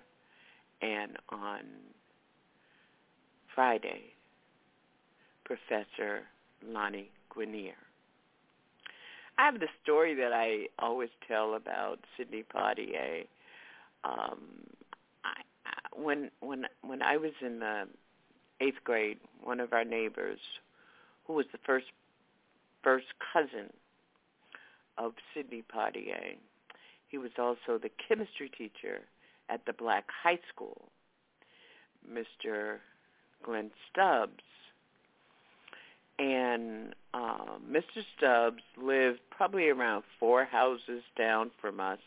and 0.82 1.16
on 1.28 1.60
Friday, 3.54 4.14
Professor 5.44 6.22
Lani 6.66 7.10
Guinier. 7.34 7.74
I 9.38 9.46
have 9.46 9.60
the 9.60 9.68
story 9.82 10.14
that 10.14 10.32
I 10.32 10.66
always 10.78 11.08
tell 11.26 11.54
about 11.54 11.98
Sidney 12.16 12.44
Poitier. 12.54 13.26
Um, 14.04 14.40
I, 15.24 15.40
when 15.94 16.30
when 16.40 16.66
when 16.82 17.02
I 17.02 17.16
was 17.16 17.32
in 17.40 17.60
the 17.60 17.84
eighth 18.60 18.84
grade, 18.84 19.18
one 19.42 19.60
of 19.60 19.72
our 19.72 19.84
neighbors, 19.84 20.38
who 21.26 21.34
was 21.34 21.46
the 21.52 21.58
first 21.66 21.86
first 22.82 23.06
cousin 23.32 23.70
of 24.98 25.12
Sidney 25.34 25.62
Poitier, 25.74 26.36
he 27.08 27.18
was 27.18 27.30
also 27.38 27.78
the 27.78 27.90
chemistry 28.08 28.50
teacher 28.50 29.00
at 29.50 29.66
the 29.66 29.72
Black 29.72 30.04
High 30.22 30.38
School. 30.54 30.88
Mr. 32.08 32.78
Glenn 33.42 33.70
Stubbs 33.90 34.42
and 36.20 36.94
uh, 37.14 37.56
Mr. 37.68 38.04
Stubbs 38.16 38.62
lived 38.76 39.20
probably 39.30 39.70
around 39.70 40.04
four 40.18 40.44
houses 40.44 41.02
down 41.16 41.50
from 41.60 41.80
us, 41.80 41.98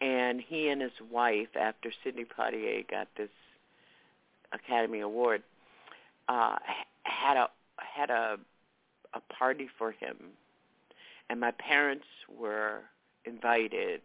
and 0.00 0.40
he 0.40 0.68
and 0.68 0.82
his 0.82 0.92
wife, 1.12 1.48
after 1.58 1.92
Sidney 2.02 2.24
Poitier 2.24 2.88
got 2.90 3.06
this 3.16 3.30
Academy 4.52 5.00
Award, 5.00 5.44
uh, 6.28 6.56
had 7.04 7.36
a 7.36 7.48
had 7.76 8.10
a 8.10 8.36
a 9.14 9.20
party 9.32 9.68
for 9.78 9.92
him, 9.92 10.16
and 11.30 11.38
my 11.38 11.52
parents 11.52 12.06
were 12.36 12.80
invited. 13.24 14.00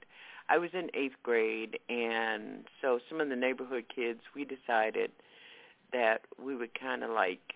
I 0.50 0.58
was 0.58 0.72
in 0.74 0.89
eighth 0.93 1.16
grade, 1.22 1.80
and 1.89 2.66
so 2.82 3.00
some 3.08 3.22
of 3.22 3.30
the 3.30 3.36
neighborhood 3.36 3.86
kids, 3.93 4.22
we 4.36 4.45
decided 4.45 5.12
that 5.93 6.22
we 6.43 6.56
would 6.56 6.78
kind 6.80 7.04
of 7.04 7.12
like 7.12 7.54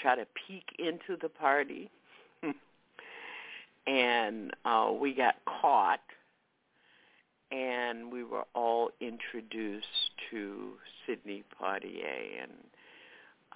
try 0.00 0.16
to 0.16 0.26
peek 0.46 0.64
into 0.78 1.16
the 1.20 1.28
party. 1.28 1.90
and 3.86 4.52
uh, 4.64 4.90
we 4.98 5.14
got 5.14 5.36
caught 5.44 6.00
and 7.50 8.10
we 8.10 8.24
were 8.24 8.44
all 8.54 8.90
introduced 9.00 10.10
to 10.30 10.72
Sidney 11.06 11.44
Poitier 11.60 12.42
and 12.42 12.52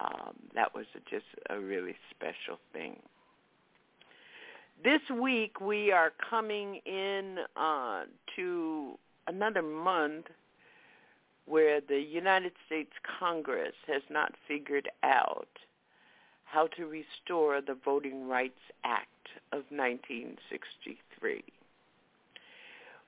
um, 0.01 0.33
that 0.55 0.73
was 0.73 0.85
just 1.09 1.25
a 1.49 1.59
really 1.59 1.95
special 2.09 2.57
thing. 2.71 2.99
This 4.81 5.01
week 5.13 5.59
we 5.59 5.91
are 5.91 6.13
coming 6.29 6.79
in 6.85 7.39
uh, 7.57 8.03
to 8.37 8.97
another 9.27 9.61
month 9.61 10.27
where 11.45 11.81
the 11.81 11.99
United 11.99 12.53
States 12.65 12.91
Congress 13.19 13.73
has 13.87 14.01
not 14.09 14.31
figured 14.47 14.87
out 15.03 15.49
how 16.45 16.67
to 16.77 16.85
Restore 16.85 17.59
the 17.59 17.75
Voting 17.83 18.29
Rights 18.29 18.61
Act 18.85 19.27
of 19.51 19.63
1963. 19.69 21.43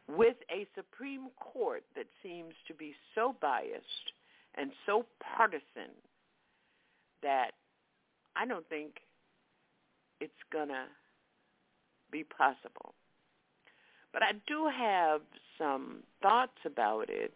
With 0.09 0.35
a 0.53 0.67
Supreme 0.75 1.29
Court 1.39 1.83
that 1.95 2.07
seems 2.21 2.53
to 2.67 2.73
be 2.73 2.93
so 3.15 3.33
biased 3.41 4.11
and 4.55 4.71
so 4.85 5.05
partisan 5.35 5.95
that 7.23 7.51
I 8.35 8.45
don't 8.45 8.67
think 8.67 8.95
it's 10.19 10.33
going 10.51 10.67
to 10.67 10.83
be 12.11 12.23
possible. 12.23 12.93
But 14.13 14.23
I 14.23 14.33
do 14.47 14.67
have 14.67 15.21
some 15.57 16.03
thoughts 16.21 16.57
about 16.65 17.09
it 17.09 17.33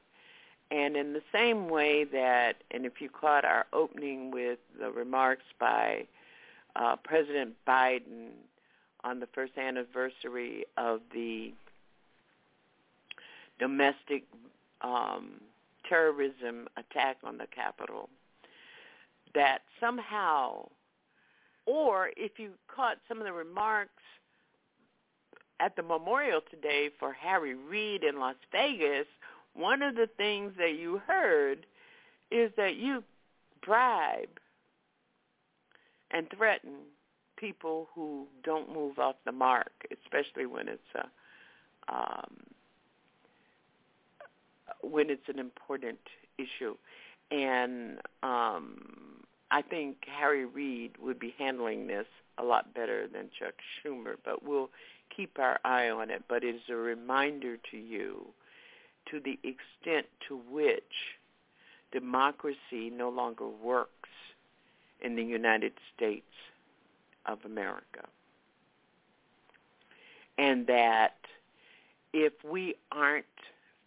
and 0.72 0.98
in 0.98 1.14
the 1.14 1.22
same 1.32 1.70
way 1.70 2.04
that, 2.06 2.64
and 2.72 2.86
if 2.86 3.00
you 3.00 3.10
caught 3.10 3.46
our 3.46 3.66
opening 3.72 4.32
with 4.32 4.60
the 4.80 4.92
remarks 4.92 5.46
by 5.60 6.08
uh, 6.76 6.96
President 7.04 7.54
Biden 7.68 8.30
on 9.04 9.20
the 9.20 9.28
first 9.28 9.58
anniversary 9.58 10.66
of 10.78 11.02
the 11.14 11.54
domestic 13.60 14.24
um, 14.82 15.40
terrorism 15.88 16.68
attack 16.78 17.18
on 17.24 17.38
the 17.38 17.48
Capitol, 17.48 18.10
that 19.36 19.60
somehow, 19.80 20.68
or 21.68 22.10
if 22.18 22.40
you 22.40 22.52
caught 22.68 22.98
some 23.08 23.20
of 23.20 23.26
the 23.26 23.34
remarks 23.34 23.92
at 25.60 25.76
the 25.76 25.84
memorial 25.84 26.42
today 26.50 26.90
for 27.00 27.14
Harry 27.14 27.56
Reid 27.56 28.04
in 28.04 28.20
Las 28.20 28.36
Vegas, 28.52 29.08
one 29.54 29.82
of 29.82 29.96
the 29.96 30.10
things 30.18 30.54
that 30.58 30.78
you 30.78 31.02
heard 31.08 31.66
is 32.32 32.52
that 32.58 32.76
you 32.76 33.04
bribe 33.66 34.40
and 36.12 36.28
threaten 36.36 36.74
people 37.38 37.88
who 37.94 38.26
don't 38.44 38.74
move 38.74 39.00
off 39.00 39.16
the 39.26 39.32
mark, 39.32 39.72
especially 40.04 40.46
when 40.46 40.68
it's 40.68 40.82
a 40.96 41.08
um, 41.88 42.38
when 44.82 45.10
it's 45.10 45.28
an 45.28 45.40
important 45.40 46.00
issue. 46.38 46.76
And 47.32 48.00
um, 48.24 49.24
I 49.52 49.62
think 49.62 49.98
Harry 50.08 50.46
Reid 50.46 50.94
would 51.02 51.20
be 51.20 51.34
handling 51.38 51.88
this 51.88 52.08
a 52.38 52.44
lot 52.44 52.74
better 52.74 53.08
than 53.08 53.30
Chuck 53.38 53.54
Schumer, 53.84 54.16
but 54.24 54.44
we'll 54.44 54.70
keep 55.16 55.40
our 55.40 55.60
eye 55.64 55.90
on 55.90 56.10
it. 56.10 56.24
But 56.28 56.44
it 56.44 56.56
is 56.56 56.62
a 56.70 56.76
reminder 56.76 57.58
to 57.72 57.78
you 57.78 58.26
to 59.12 59.20
the 59.20 59.40
extent 59.44 60.08
to 60.28 60.40
which 60.50 60.84
democracy 61.92 62.90
no 62.92 63.10
longer 63.10 63.48
works 63.48 64.10
in 65.02 65.16
the 65.16 65.24
United 65.24 65.74
States 65.96 66.26
of 67.26 67.40
America. 67.46 68.06
And 70.38 70.68
that 70.68 71.16
if 72.14 72.34
we 72.44 72.76
aren't 72.92 73.26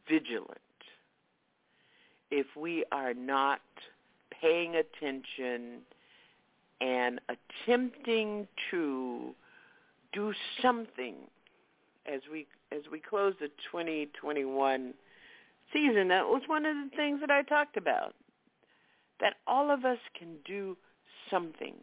vigilant, 0.09 0.59
if 2.31 2.47
we 2.57 2.85
are 2.93 3.15
not 3.15 3.61
paying 4.41 4.77
attention 4.77 5.81
and 6.81 7.21
attempting 7.29 8.47
to 8.71 9.35
do 10.13 10.33
something 10.63 11.15
as 12.07 12.21
we 12.31 12.47
as 12.73 12.83
we 12.91 13.01
close 13.01 13.35
the 13.41 13.49
2021 13.71 14.95
season, 15.73 16.09
that 16.09 16.27
was 16.27 16.43
one 16.47 16.67
of 16.67 16.75
the 16.77 16.97
things 16.97 17.21
that 17.21 17.31
I 17.31 17.43
talked 17.43 17.77
about. 17.77 18.15
That 19.21 19.35
all 19.47 19.71
of 19.71 19.85
us 19.85 19.99
can 20.19 20.37
do 20.45 20.77
something. 21.31 21.75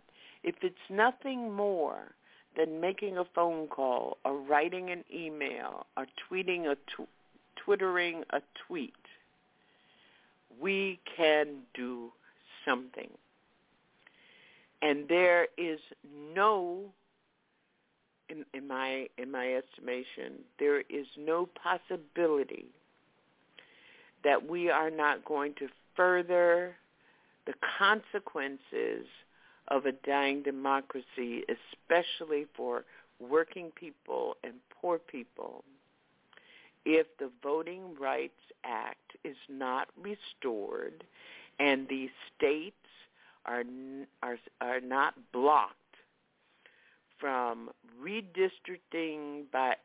If 0.44 0.56
it's 0.62 0.76
nothing 0.90 1.52
more 1.52 2.14
than 2.56 2.80
making 2.80 3.18
a 3.18 3.26
phone 3.36 3.68
call 3.68 4.18
or 4.24 4.40
writing 4.40 4.90
an 4.90 5.04
email 5.14 5.86
or 5.98 6.06
tweeting 6.30 6.72
a 6.72 6.76
tw- 6.76 7.10
twittering 7.64 8.24
a 8.32 8.42
tweet, 8.68 8.94
we 10.62 11.00
can 11.18 11.64
do 11.74 12.12
something. 12.66 13.10
And 14.82 15.08
there 15.10 15.48
is 15.58 15.80
no 16.34 16.82
in, 18.30 18.46
in 18.54 18.68
my 18.68 19.08
in 19.18 19.32
my 19.32 19.54
estimation, 19.54 20.44
there 20.60 20.82
is 20.82 21.06
no 21.18 21.48
possibility 21.62 22.66
that 24.24 24.48
we 24.48 24.70
are 24.70 24.90
not 24.90 25.24
going 25.26 25.54
to 25.60 25.68
further 25.96 26.76
the 27.46 27.54
consequences 27.78 29.06
of 29.70 29.86
a 29.86 29.92
dying 30.08 30.42
democracy, 30.44 31.44
especially 31.48 32.46
for 32.56 32.86
working 33.20 33.72
people 33.76 34.36
and 34.44 34.54
poor 34.82 35.00
people, 35.00 35.64
if 36.86 37.08
the 37.20 37.30
Voting 37.42 37.96
Rights 38.00 38.34
Act 38.64 39.16
is 39.24 39.38
not 39.50 39.88
restored 40.02 41.04
and 41.60 41.88
the 41.88 42.10
states 42.36 42.76
are 43.46 43.64
are 44.22 44.38
are 44.62 44.82
not 44.82 45.14
blocked 45.32 45.76
from 47.20 47.70
redistricting 48.02 49.44
by 49.52 49.76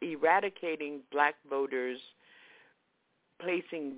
eradicating 0.00 1.00
black 1.10 1.34
voters, 1.48 1.98
placing 3.40 3.94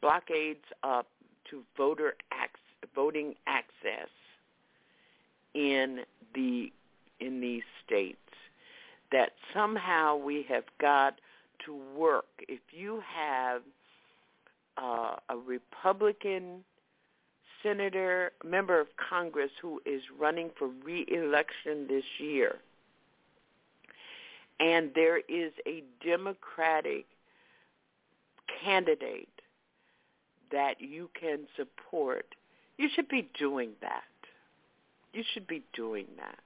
blockades 0.00 0.64
up 0.82 1.06
to 1.50 1.62
voter 1.76 2.14
ac- 2.32 2.88
voting 2.94 3.34
access 3.46 4.08
in 5.54 6.00
the 6.34 6.72
in 7.20 7.40
these 7.40 7.62
states 7.84 8.18
that 9.12 9.32
somehow 9.52 10.16
we 10.16 10.44
have 10.48 10.64
got 10.80 11.20
to 11.64 11.78
work. 11.96 12.26
If 12.48 12.60
you 12.70 13.02
have 13.14 13.62
uh, 14.78 15.16
a 15.28 15.36
Republican 15.36 16.64
senator, 17.62 18.32
member 18.44 18.80
of 18.80 18.88
Congress 18.96 19.50
who 19.60 19.80
is 19.86 20.02
running 20.18 20.50
for 20.58 20.68
re-election 20.84 21.86
this 21.88 22.04
year, 22.18 22.56
and 24.58 24.90
there 24.94 25.18
is 25.18 25.52
a 25.66 25.82
Democratic 26.04 27.06
candidate 28.62 29.28
that 30.52 30.80
you 30.80 31.08
can 31.18 31.40
support, 31.56 32.26
you 32.76 32.88
should 32.94 33.08
be 33.08 33.28
doing 33.38 33.70
that. 33.80 34.02
You 35.12 35.22
should 35.32 35.46
be 35.46 35.62
doing 35.74 36.06
that. 36.18 36.38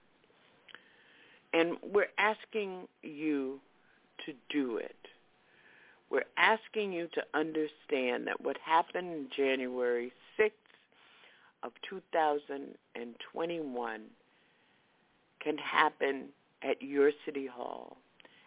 And 1.53 1.77
we're 1.93 2.11
asking 2.19 2.89
you 3.03 3.61
to 4.27 4.33
do 4.51 4.77
it. 4.79 4.97
We're 6.11 6.25
asking 6.37 6.93
you 6.93 7.09
to 7.15 7.23
understand 7.35 8.27
that 8.27 8.41
what 8.41 8.57
happened 8.65 9.13
in 9.13 9.27
January 9.37 10.07
6th 10.07 10.24
of 11.65 11.73
2021 11.89 14.01
can 15.43 15.59
happen 15.59 16.27
at 16.63 16.81
your 16.83 17.11
city 17.25 17.47
hall, 17.47 17.97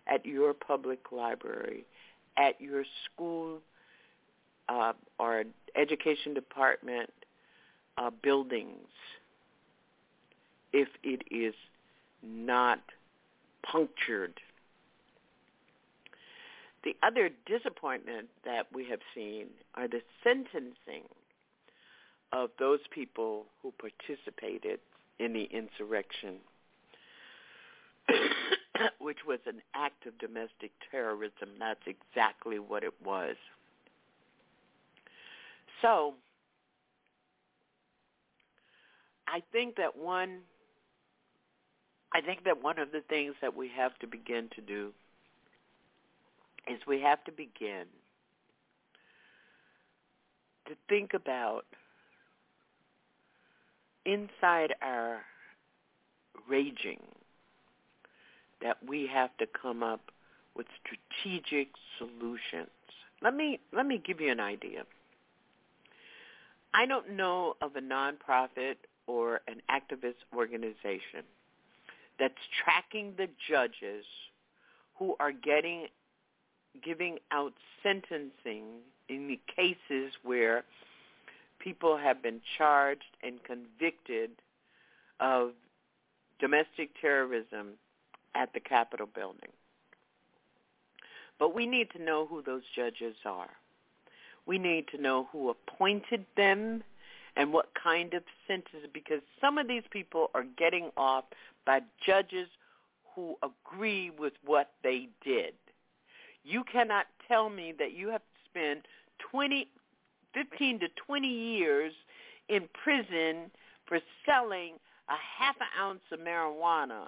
at 0.07 0.25
your 0.25 0.53
public 0.53 1.11
library, 1.11 1.85
at 2.37 2.61
your 2.61 2.85
school 3.05 3.59
uh, 4.69 4.93
or 5.19 5.43
education 5.75 6.33
department 6.33 7.11
uh, 7.97 8.09
buildings 8.21 8.87
if 10.73 10.89
it 11.03 11.21
is 11.31 11.53
not 12.23 12.81
punctured. 13.63 14.39
The 16.83 16.95
other 17.03 17.29
disappointment 17.45 18.27
that 18.45 18.67
we 18.73 18.87
have 18.89 18.99
seen 19.15 19.47
are 19.75 19.87
the 19.87 20.01
sentencing 20.23 21.03
of 22.33 22.49
those 22.59 22.79
people 22.93 23.45
who 23.61 23.73
participated 23.79 24.79
in 25.19 25.33
the 25.33 25.43
insurrection, 25.43 26.35
which 28.99 29.19
was 29.27 29.39
an 29.45 29.61
act 29.73 30.05
of 30.05 30.17
domestic 30.19 30.71
terrorism. 30.91 31.49
That's 31.59 31.79
exactly 31.85 32.59
what 32.59 32.83
it 32.83 32.93
was. 33.03 33.35
So 35.81 36.13
I 39.27 39.41
think 39.51 39.75
that 39.77 39.95
one 39.97 40.39
I 42.13 42.21
think 42.21 42.45
that 42.45 42.63
one 42.63 42.79
of 42.79 42.91
the 42.91 43.01
things 43.09 43.35
that 43.41 43.55
we 43.55 43.69
have 43.75 43.97
to 43.99 44.07
begin 44.07 44.49
to 44.55 44.61
do 44.61 44.93
is 46.67 46.79
we 46.87 47.01
have 47.01 47.23
to 47.25 47.31
begin 47.31 47.85
to 50.67 50.73
think 50.89 51.13
about 51.13 51.65
inside 54.07 54.73
our 54.81 55.19
raging 56.49 57.01
that 58.61 58.77
we 58.87 59.07
have 59.13 59.29
to 59.37 59.45
come 59.61 59.83
up 59.83 60.01
with 60.55 60.65
strategic 60.81 61.67
solutions. 61.99 62.71
Let 63.21 63.35
me 63.35 63.59
let 63.73 63.85
me 63.85 64.01
give 64.03 64.21
you 64.21 64.31
an 64.31 64.39
idea. 64.39 64.83
I 66.73 66.85
don't 66.85 67.11
know 67.11 67.55
of 67.61 67.75
a 67.75 67.81
nonprofit 67.81 68.75
or 69.07 69.41
an 69.47 69.61
activist 69.69 70.15
organization 70.35 71.23
that's 72.19 72.33
tracking 72.63 73.13
the 73.17 73.27
judges 73.49 74.05
who 74.97 75.15
are 75.19 75.31
getting 75.31 75.87
giving 76.83 77.17
out 77.31 77.53
sentencing 77.83 78.65
in 79.09 79.27
the 79.27 79.39
cases 79.55 80.13
where 80.23 80.63
people 81.67 81.97
have 81.97 82.23
been 82.23 82.39
charged 82.57 83.17
and 83.21 83.43
convicted 83.43 84.29
of 85.19 85.51
domestic 86.39 86.89
terrorism 87.01 87.73
at 88.35 88.53
the 88.53 88.59
Capitol 88.61 89.09
building. 89.13 89.51
But 91.37 91.53
we 91.53 91.65
need 91.65 91.89
to 91.91 92.01
know 92.01 92.25
who 92.25 92.41
those 92.41 92.61
judges 92.73 93.15
are. 93.25 93.49
We 94.45 94.57
need 94.57 94.87
to 94.95 95.01
know 95.01 95.27
who 95.33 95.49
appointed 95.49 96.25
them 96.37 96.83
and 97.35 97.51
what 97.51 97.73
kind 97.73 98.13
of 98.13 98.23
sentence 98.47 98.87
because 98.93 99.19
some 99.41 99.57
of 99.57 99.67
these 99.67 99.83
people 99.89 100.31
are 100.33 100.45
getting 100.57 100.91
off 100.95 101.25
by 101.65 101.81
judges 102.05 102.47
who 103.13 103.35
agree 103.43 104.09
with 104.09 104.33
what 104.45 104.69
they 104.83 105.09
did. 105.21 105.53
You 106.45 106.63
cannot 106.63 107.07
tell 107.27 107.49
me 107.49 107.73
that 107.77 107.91
you 107.91 108.07
have 108.07 108.21
to 108.21 108.49
spend 108.49 108.83
20, 109.31 109.67
15 110.37 110.79
to 110.81 110.87
20 111.05 111.27
years 111.27 111.93
in 112.49 112.67
prison 112.83 113.49
for 113.87 113.99
selling 114.25 114.73
a 115.09 115.15
half 115.39 115.55
an 115.59 115.67
ounce 115.79 116.01
of 116.11 116.19
marijuana, 116.19 117.07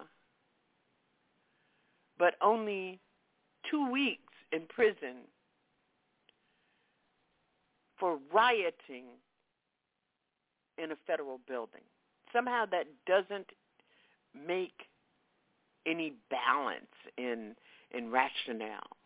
but 2.18 2.36
only 2.42 3.00
two 3.70 3.90
weeks 3.92 4.34
in 4.52 4.62
prison 4.68 5.28
for 8.00 8.18
rioting 8.34 9.06
in 10.82 10.92
a 10.92 10.96
federal 11.06 11.40
building. 11.48 11.82
Somehow 12.34 12.66
that 12.72 12.86
doesn't 13.06 13.48
make 14.34 14.88
any 15.86 16.14
balance 16.30 16.86
in 17.18 17.56
in 17.92 18.12
rationale. 18.12 18.98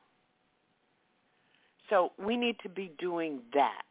So 1.89 2.11
we 2.24 2.36
need 2.36 2.57
to 2.63 2.69
be 2.69 2.91
doing 2.99 3.39
that. 3.53 3.84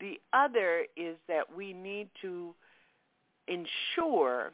The 0.00 0.20
other 0.32 0.86
is 0.96 1.16
that 1.28 1.44
we 1.54 1.72
need 1.72 2.08
to 2.22 2.54
ensure 3.48 4.52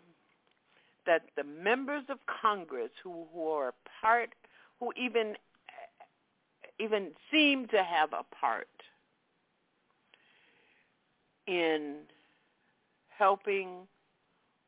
that 1.06 1.22
the 1.36 1.44
members 1.44 2.04
of 2.08 2.18
Congress 2.42 2.90
who, 3.02 3.24
who 3.34 3.48
are 3.48 3.74
part, 4.00 4.30
who 4.78 4.92
even 4.96 5.34
even 6.78 7.10
seem 7.30 7.68
to 7.68 7.82
have 7.82 8.12
a 8.12 8.24
part 8.34 8.66
in 11.46 11.96
helping 13.16 13.86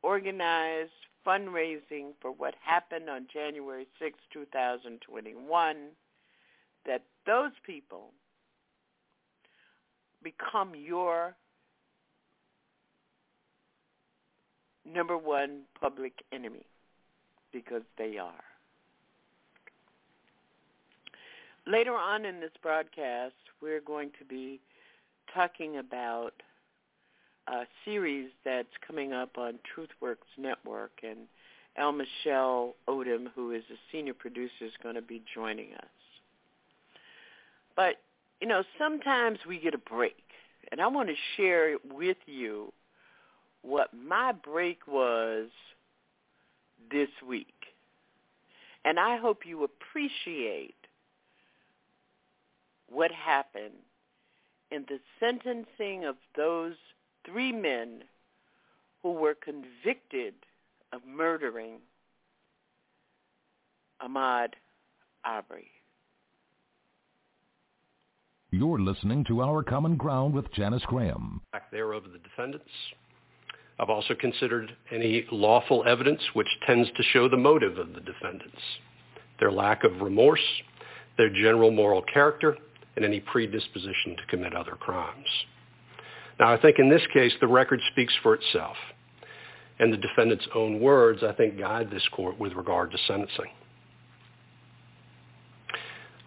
organize 0.01 0.87
fundraising 1.25 2.11
for 2.21 2.31
what 2.31 2.53
happened 2.61 3.09
on 3.09 3.27
January 3.33 3.87
6, 3.99 4.17
2021, 4.31 5.77
that 6.85 7.01
those 7.25 7.51
people 7.65 8.11
become 10.25 10.73
your 10.75 11.35
number 14.91 15.17
one 15.17 15.61
public 15.79 16.13
enemy 16.33 16.65
because 17.53 17.83
they 17.97 18.17
are. 18.17 18.43
Later 21.67 21.93
on 21.93 22.25
in 22.25 22.39
this 22.39 22.51
broadcast, 22.61 23.33
we're 23.61 23.81
going 23.81 24.09
to 24.19 24.25
be 24.25 24.59
talking 25.33 25.77
about 25.77 26.33
a 27.47 27.63
series 27.83 28.29
that's 28.43 28.67
coming 28.85 29.13
up 29.13 29.37
on 29.37 29.59
TruthWorks 29.75 30.15
Network, 30.37 30.91
and 31.03 31.19
El 31.77 31.91
Michelle 31.91 32.75
Odom, 32.87 33.27
who 33.35 33.51
is 33.51 33.63
a 33.71 33.77
senior 33.91 34.13
producer, 34.13 34.65
is 34.65 34.71
going 34.81 34.95
to 34.95 35.01
be 35.01 35.21
joining 35.33 35.73
us. 35.75 35.89
But, 37.75 37.95
you 38.41 38.47
know, 38.47 38.63
sometimes 38.77 39.39
we 39.47 39.59
get 39.59 39.73
a 39.73 39.77
break, 39.79 40.23
and 40.71 40.81
I 40.81 40.87
want 40.87 41.09
to 41.09 41.15
share 41.37 41.77
with 41.91 42.17
you 42.25 42.73
what 43.61 43.89
my 43.93 44.31
break 44.31 44.87
was 44.87 45.49
this 46.91 47.09
week. 47.27 47.47
And 48.83 48.99
I 48.99 49.17
hope 49.17 49.45
you 49.45 49.63
appreciate 49.63 50.75
what 52.87 53.11
happened 53.11 53.73
in 54.71 54.85
the 54.87 54.99
sentencing 55.19 56.05
of 56.05 56.15
those 56.35 56.75
three 57.25 57.51
men 57.51 58.03
who 59.01 59.11
were 59.11 59.35
convicted 59.35 60.35
of 60.93 61.01
murdering 61.07 61.77
Ahmaud 64.01 64.49
Arbery. 65.23 65.71
You're 68.57 68.79
listening 68.79 69.25
to 69.25 69.41
Our 69.41 69.63
Common 69.63 69.97
Ground 69.97 70.33
with 70.33 70.49
Janice 70.53 70.85
Graham. 70.85 71.41
Back 71.51 71.69
there 71.71 71.93
over 71.93 72.07
the 72.07 72.19
defendants. 72.19 72.69
I've 73.77 73.89
also 73.89 74.15
considered 74.15 74.73
any 74.93 75.25
lawful 75.29 75.83
evidence 75.85 76.21
which 76.31 76.47
tends 76.65 76.89
to 76.95 77.03
show 77.03 77.27
the 77.27 77.35
motive 77.35 77.77
of 77.77 77.93
the 77.93 77.99
defendants, 77.99 78.61
their 79.41 79.51
lack 79.51 79.83
of 79.83 79.99
remorse, 79.99 80.39
their 81.17 81.29
general 81.29 81.69
moral 81.69 82.01
character, 82.01 82.55
and 82.95 83.03
any 83.03 83.19
predisposition 83.19 84.15
to 84.15 84.25
commit 84.29 84.55
other 84.55 84.77
crimes. 84.79 85.27
Now, 86.39 86.53
I 86.53 86.61
think 86.61 86.79
in 86.79 86.89
this 86.89 87.05
case, 87.13 87.33
the 87.41 87.47
record 87.47 87.81
speaks 87.91 88.13
for 88.23 88.35
itself, 88.35 88.77
and 89.79 89.91
the 89.91 89.97
defendant's 89.97 90.47
own 90.55 90.79
words, 90.79 91.23
I 91.23 91.33
think, 91.33 91.59
guide 91.59 91.91
this 91.91 92.07
court 92.13 92.39
with 92.39 92.53
regard 92.53 92.91
to 92.91 92.97
sentencing. 93.05 93.51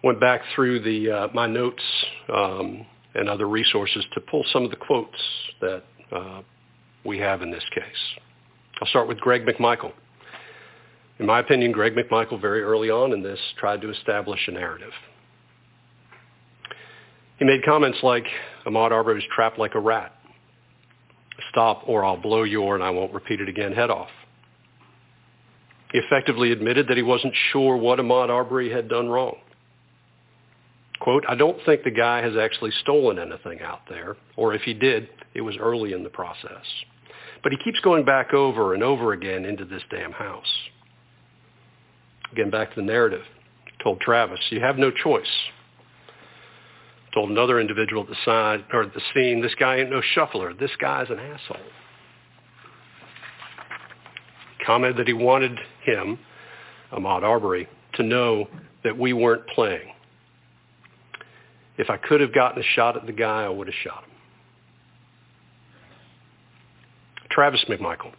Went 0.03 0.19
back 0.19 0.41
through 0.55 0.81
the 0.81 1.11
uh, 1.11 1.27
my 1.33 1.45
notes 1.45 1.83
um, 2.33 2.85
and 3.15 3.27
other 3.27 3.47
resources 3.47 4.05
to 4.13 4.21
pull 4.21 4.45
some 4.53 4.63
of 4.63 4.69
the 4.69 4.77
quotes 4.77 5.17
that 5.61 5.83
uh, 6.11 6.41
we 7.03 7.17
have 7.17 7.41
in 7.41 7.51
this 7.51 7.63
case. 7.73 8.21
I'll 8.81 8.87
start 8.87 9.07
with 9.07 9.19
Greg 9.19 9.45
McMichael. 9.45 9.91
In 11.19 11.25
my 11.25 11.39
opinion, 11.39 11.73
Greg 11.73 11.95
McMichael 11.95 12.39
very 12.39 12.61
early 12.61 12.89
on 12.89 13.11
in 13.11 13.21
this 13.21 13.39
tried 13.57 13.81
to 13.81 13.89
establish 13.89 14.39
a 14.47 14.51
narrative. 14.51 14.93
He 17.39 17.45
made 17.45 17.63
comments 17.63 17.97
like, 18.03 18.25
Ahmaud 18.65 18.91
Arbery 18.91 19.19
is 19.19 19.25
trapped 19.33 19.59
like 19.59 19.75
a 19.75 19.79
rat. 19.79 20.13
Stop 21.51 21.83
or 21.87 22.05
I'll 22.05 22.17
blow 22.21 22.43
your, 22.43 22.75
and 22.75 22.83
I 22.83 22.89
won't 22.89 23.13
repeat 23.13 23.41
it 23.41 23.49
again, 23.49 23.73
head 23.73 23.89
off. 23.89 24.09
He 25.91 25.99
effectively 25.99 26.51
admitted 26.51 26.87
that 26.87 26.97
he 26.97 27.03
wasn't 27.03 27.33
sure 27.51 27.75
what 27.75 27.99
Ahmaud 27.99 28.29
Arbery 28.29 28.71
had 28.71 28.87
done 28.87 29.09
wrong. 29.09 29.37
Quote, 30.99 31.23
I 31.29 31.35
don't 31.35 31.57
think 31.65 31.83
the 31.83 31.91
guy 31.91 32.21
has 32.21 32.35
actually 32.35 32.71
stolen 32.81 33.19
anything 33.19 33.61
out 33.61 33.81
there, 33.89 34.17
or 34.35 34.53
if 34.53 34.63
he 34.63 34.73
did, 34.73 35.07
it 35.33 35.41
was 35.41 35.55
early 35.57 35.93
in 35.93 36.03
the 36.03 36.09
process. 36.09 36.65
But 37.41 37.53
he 37.53 37.57
keeps 37.63 37.79
going 37.79 38.03
back 38.03 38.33
over 38.33 38.73
and 38.73 38.83
over 38.83 39.13
again 39.13 39.45
into 39.45 39.63
this 39.63 39.83
damn 39.89 40.11
house. 40.11 40.51
Again, 42.33 42.49
back 42.49 42.69
to 42.71 42.81
the 42.81 42.85
narrative. 42.85 43.23
Told 43.81 44.01
Travis, 44.01 44.39
you 44.49 44.59
have 44.59 44.77
no 44.77 44.91
choice. 44.91 45.25
Told 47.13 47.29
another 47.31 47.59
individual 47.59 48.03
at 48.03 48.09
the 48.09 48.15
side 48.25 48.65
or 48.73 48.83
at 48.83 48.93
the 48.93 49.01
scene, 49.13 49.41
this 49.41 49.55
guy 49.57 49.77
ain't 49.77 49.89
no 49.89 50.01
shuffler. 50.13 50.53
This 50.53 50.71
guy's 50.79 51.09
an 51.09 51.19
asshole. 51.19 51.57
Commented 54.65 54.97
that 54.97 55.07
he 55.07 55.13
wanted 55.13 55.57
him, 55.83 56.19
Ahmaud 56.91 57.23
Arbery, 57.23 57.67
to 57.93 58.03
know 58.03 58.47
that 58.83 58.97
we 58.97 59.13
weren't 59.13 59.47
playing. 59.47 59.93
If 61.79 61.89
I 61.89 61.95
could 61.95 62.19
have 62.19 62.33
gotten 62.33 62.61
a 62.61 62.65
shot 62.75 62.97
at 62.97 63.05
the 63.05 63.13
guy, 63.13 63.43
I 63.43 63.49
would 63.49 63.67
have 63.67 63.75
shot 63.83 64.03
him. 64.03 64.11
Travis 67.31 67.63
McMichael 67.69 68.11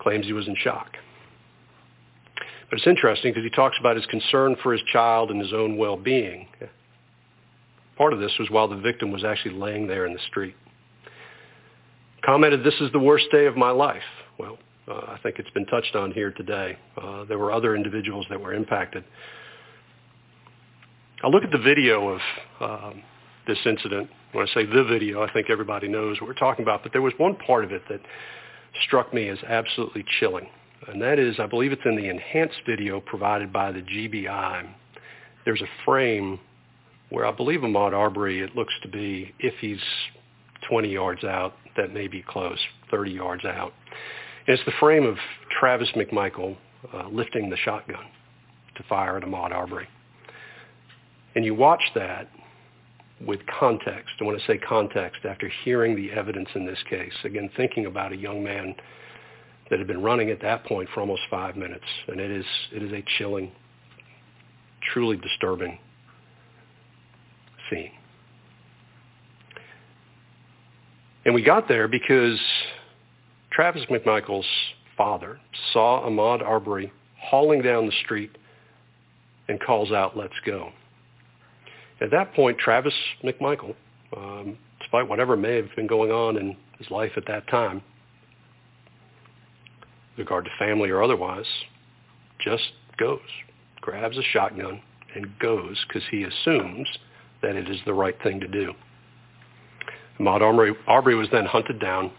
claims 0.00 0.26
he 0.26 0.32
was 0.32 0.48
in 0.48 0.56
shock. 0.56 0.96
But 2.68 2.80
it's 2.80 2.88
interesting 2.88 3.32
because 3.32 3.44
he 3.44 3.50
talks 3.50 3.76
about 3.78 3.94
his 3.94 4.04
concern 4.06 4.56
for 4.64 4.72
his 4.72 4.82
child 4.92 5.30
and 5.30 5.40
his 5.40 5.52
own 5.52 5.76
well-being. 5.76 6.48
Part 7.96 8.12
of 8.12 8.18
this 8.18 8.32
was 8.40 8.50
while 8.50 8.66
the 8.66 8.78
victim 8.78 9.12
was 9.12 9.22
actually 9.22 9.54
laying 9.54 9.86
there 9.86 10.04
in 10.04 10.12
the 10.12 10.20
street. 10.26 10.56
Commented, 12.24 12.64
this 12.64 12.74
is 12.80 12.90
the 12.90 12.98
worst 12.98 13.26
day 13.30 13.46
of 13.46 13.56
my 13.56 13.70
life. 13.70 14.02
Well, 14.38 14.58
uh, 14.88 15.02
I 15.06 15.18
think 15.22 15.38
it's 15.38 15.50
been 15.50 15.66
touched 15.66 15.94
on 15.94 16.10
here 16.10 16.32
today. 16.32 16.76
Uh, 17.00 17.24
there 17.26 17.38
were 17.38 17.52
other 17.52 17.76
individuals 17.76 18.26
that 18.28 18.40
were 18.40 18.52
impacted. 18.52 19.04
I'll 21.22 21.30
look 21.30 21.44
at 21.44 21.50
the 21.50 21.58
video 21.58 22.08
of 22.08 22.20
um, 22.60 23.02
this 23.46 23.58
incident. 23.64 24.10
When 24.32 24.46
I 24.46 24.52
say 24.52 24.66
the 24.66 24.84
video, 24.84 25.22
I 25.22 25.32
think 25.32 25.48
everybody 25.48 25.88
knows 25.88 26.20
what 26.20 26.28
we're 26.28 26.34
talking 26.34 26.64
about, 26.64 26.82
but 26.82 26.92
there 26.92 27.02
was 27.02 27.12
one 27.18 27.36
part 27.36 27.64
of 27.64 27.72
it 27.72 27.82
that 27.88 28.00
struck 28.86 29.14
me 29.14 29.28
as 29.28 29.38
absolutely 29.46 30.04
chilling 30.18 30.48
and 30.88 31.00
that 31.02 31.18
is, 31.18 31.36
I 31.38 31.46
believe 31.46 31.72
it's 31.72 31.82
in 31.84 31.96
the 31.96 32.08
enhanced 32.08 32.60
video 32.66 33.00
provided 33.00 33.52
by 33.52 33.72
the 33.72 33.80
GBI. 33.80 34.68
There's 35.44 35.62
a 35.62 35.84
frame 35.84 36.40
where 37.10 37.26
I 37.26 37.32
believe 37.32 37.60
Ahmaud 37.60 37.92
Arbery, 37.92 38.40
it 38.40 38.56
looks 38.56 38.74
to 38.82 38.88
be, 38.88 39.34
if 39.38 39.54
he's 39.60 39.80
20 40.68 40.90
yards 40.90 41.24
out, 41.24 41.54
that 41.76 41.92
may 41.92 42.08
be 42.08 42.22
close, 42.22 42.58
30 42.90 43.10
yards 43.12 43.44
out. 43.44 43.72
And 44.46 44.56
it's 44.56 44.64
the 44.64 44.72
frame 44.80 45.04
of 45.04 45.16
Travis 45.58 45.88
McMichael 45.94 46.56
uh, 46.92 47.08
lifting 47.08 47.50
the 47.50 47.56
shotgun 47.56 48.04
to 48.76 48.82
fire 48.88 49.16
at 49.16 49.22
Ahmaud 49.22 49.52
Arbery. 49.52 49.88
And 51.34 51.44
you 51.44 51.54
watch 51.54 51.82
that 51.94 52.28
with 53.20 53.40
context. 53.58 54.14
I 54.20 54.24
want 54.24 54.38
to 54.38 54.46
say 54.46 54.58
context, 54.58 55.24
after 55.24 55.50
hearing 55.64 55.96
the 55.96 56.10
evidence 56.12 56.48
in 56.54 56.66
this 56.66 56.78
case, 56.88 57.12
again, 57.24 57.50
thinking 57.56 57.86
about 57.86 58.12
a 58.12 58.16
young 58.16 58.42
man 58.42 58.74
that 59.70 59.78
had 59.78 59.88
been 59.88 60.02
running 60.02 60.30
at 60.30 60.40
that 60.42 60.64
point 60.64 60.88
for 60.92 61.00
almost 61.00 61.22
five 61.30 61.56
minutes. 61.56 61.84
And 62.08 62.20
it 62.20 62.30
is, 62.30 62.44
it 62.72 62.82
is 62.82 62.92
a 62.92 63.02
chilling, 63.18 63.50
truly 64.92 65.16
disturbing 65.16 65.78
scene. 67.70 67.92
And 71.24 71.34
we 71.34 71.42
got 71.42 71.68
there 71.68 71.88
because 71.88 72.38
Travis 73.50 73.84
McMichael's 73.90 74.46
father 74.96 75.40
saw 75.72 76.06
Ahmaud 76.06 76.42
Arbery 76.42 76.92
hauling 77.18 77.62
down 77.62 77.86
the 77.86 77.94
street 78.04 78.36
and 79.48 79.58
calls 79.60 79.90
out, 79.92 80.16
let's 80.16 80.34
go. 80.44 80.70
At 82.04 82.10
that 82.10 82.34
point, 82.34 82.58
Travis 82.58 82.92
McMichael, 83.22 83.74
um, 84.14 84.58
despite 84.78 85.08
whatever 85.08 85.38
may 85.38 85.56
have 85.56 85.74
been 85.74 85.86
going 85.86 86.10
on 86.10 86.36
in 86.36 86.54
his 86.76 86.90
life 86.90 87.12
at 87.16 87.24
that 87.28 87.48
time, 87.48 87.80
regard 90.18 90.44
to 90.44 90.50
family 90.58 90.90
or 90.90 91.02
otherwise, 91.02 91.46
just 92.38 92.72
goes, 92.98 93.20
grabs 93.80 94.18
a 94.18 94.22
shotgun 94.22 94.82
and 95.14 95.38
goes 95.38 95.82
because 95.88 96.02
he 96.10 96.24
assumes 96.24 96.86
that 97.40 97.56
it 97.56 97.70
is 97.70 97.78
the 97.86 97.94
right 97.94 98.22
thing 98.22 98.38
to 98.38 98.48
do. 98.48 98.74
Ahmaud 100.20 100.74
Arbery 100.86 101.14
was 101.14 101.28
then 101.32 101.46
hunted 101.46 101.80
down 101.80 102.10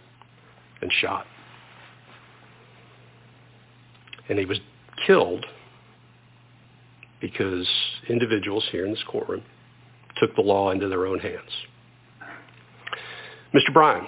and 0.82 0.92
shot. 1.00 1.28
And 4.30 4.40
he 4.40 4.46
was 4.46 4.58
killed 5.06 5.46
because 7.22 7.68
individuals 8.10 8.66
here 8.72 8.84
in 8.84 8.90
this 8.90 9.04
courtroom 9.08 9.44
took 10.18 10.36
the 10.36 10.42
law 10.42 10.72
into 10.72 10.88
their 10.88 11.06
own 11.06 11.20
hands. 11.20 11.50
Mr. 13.54 13.74
Bryan, 13.74 14.06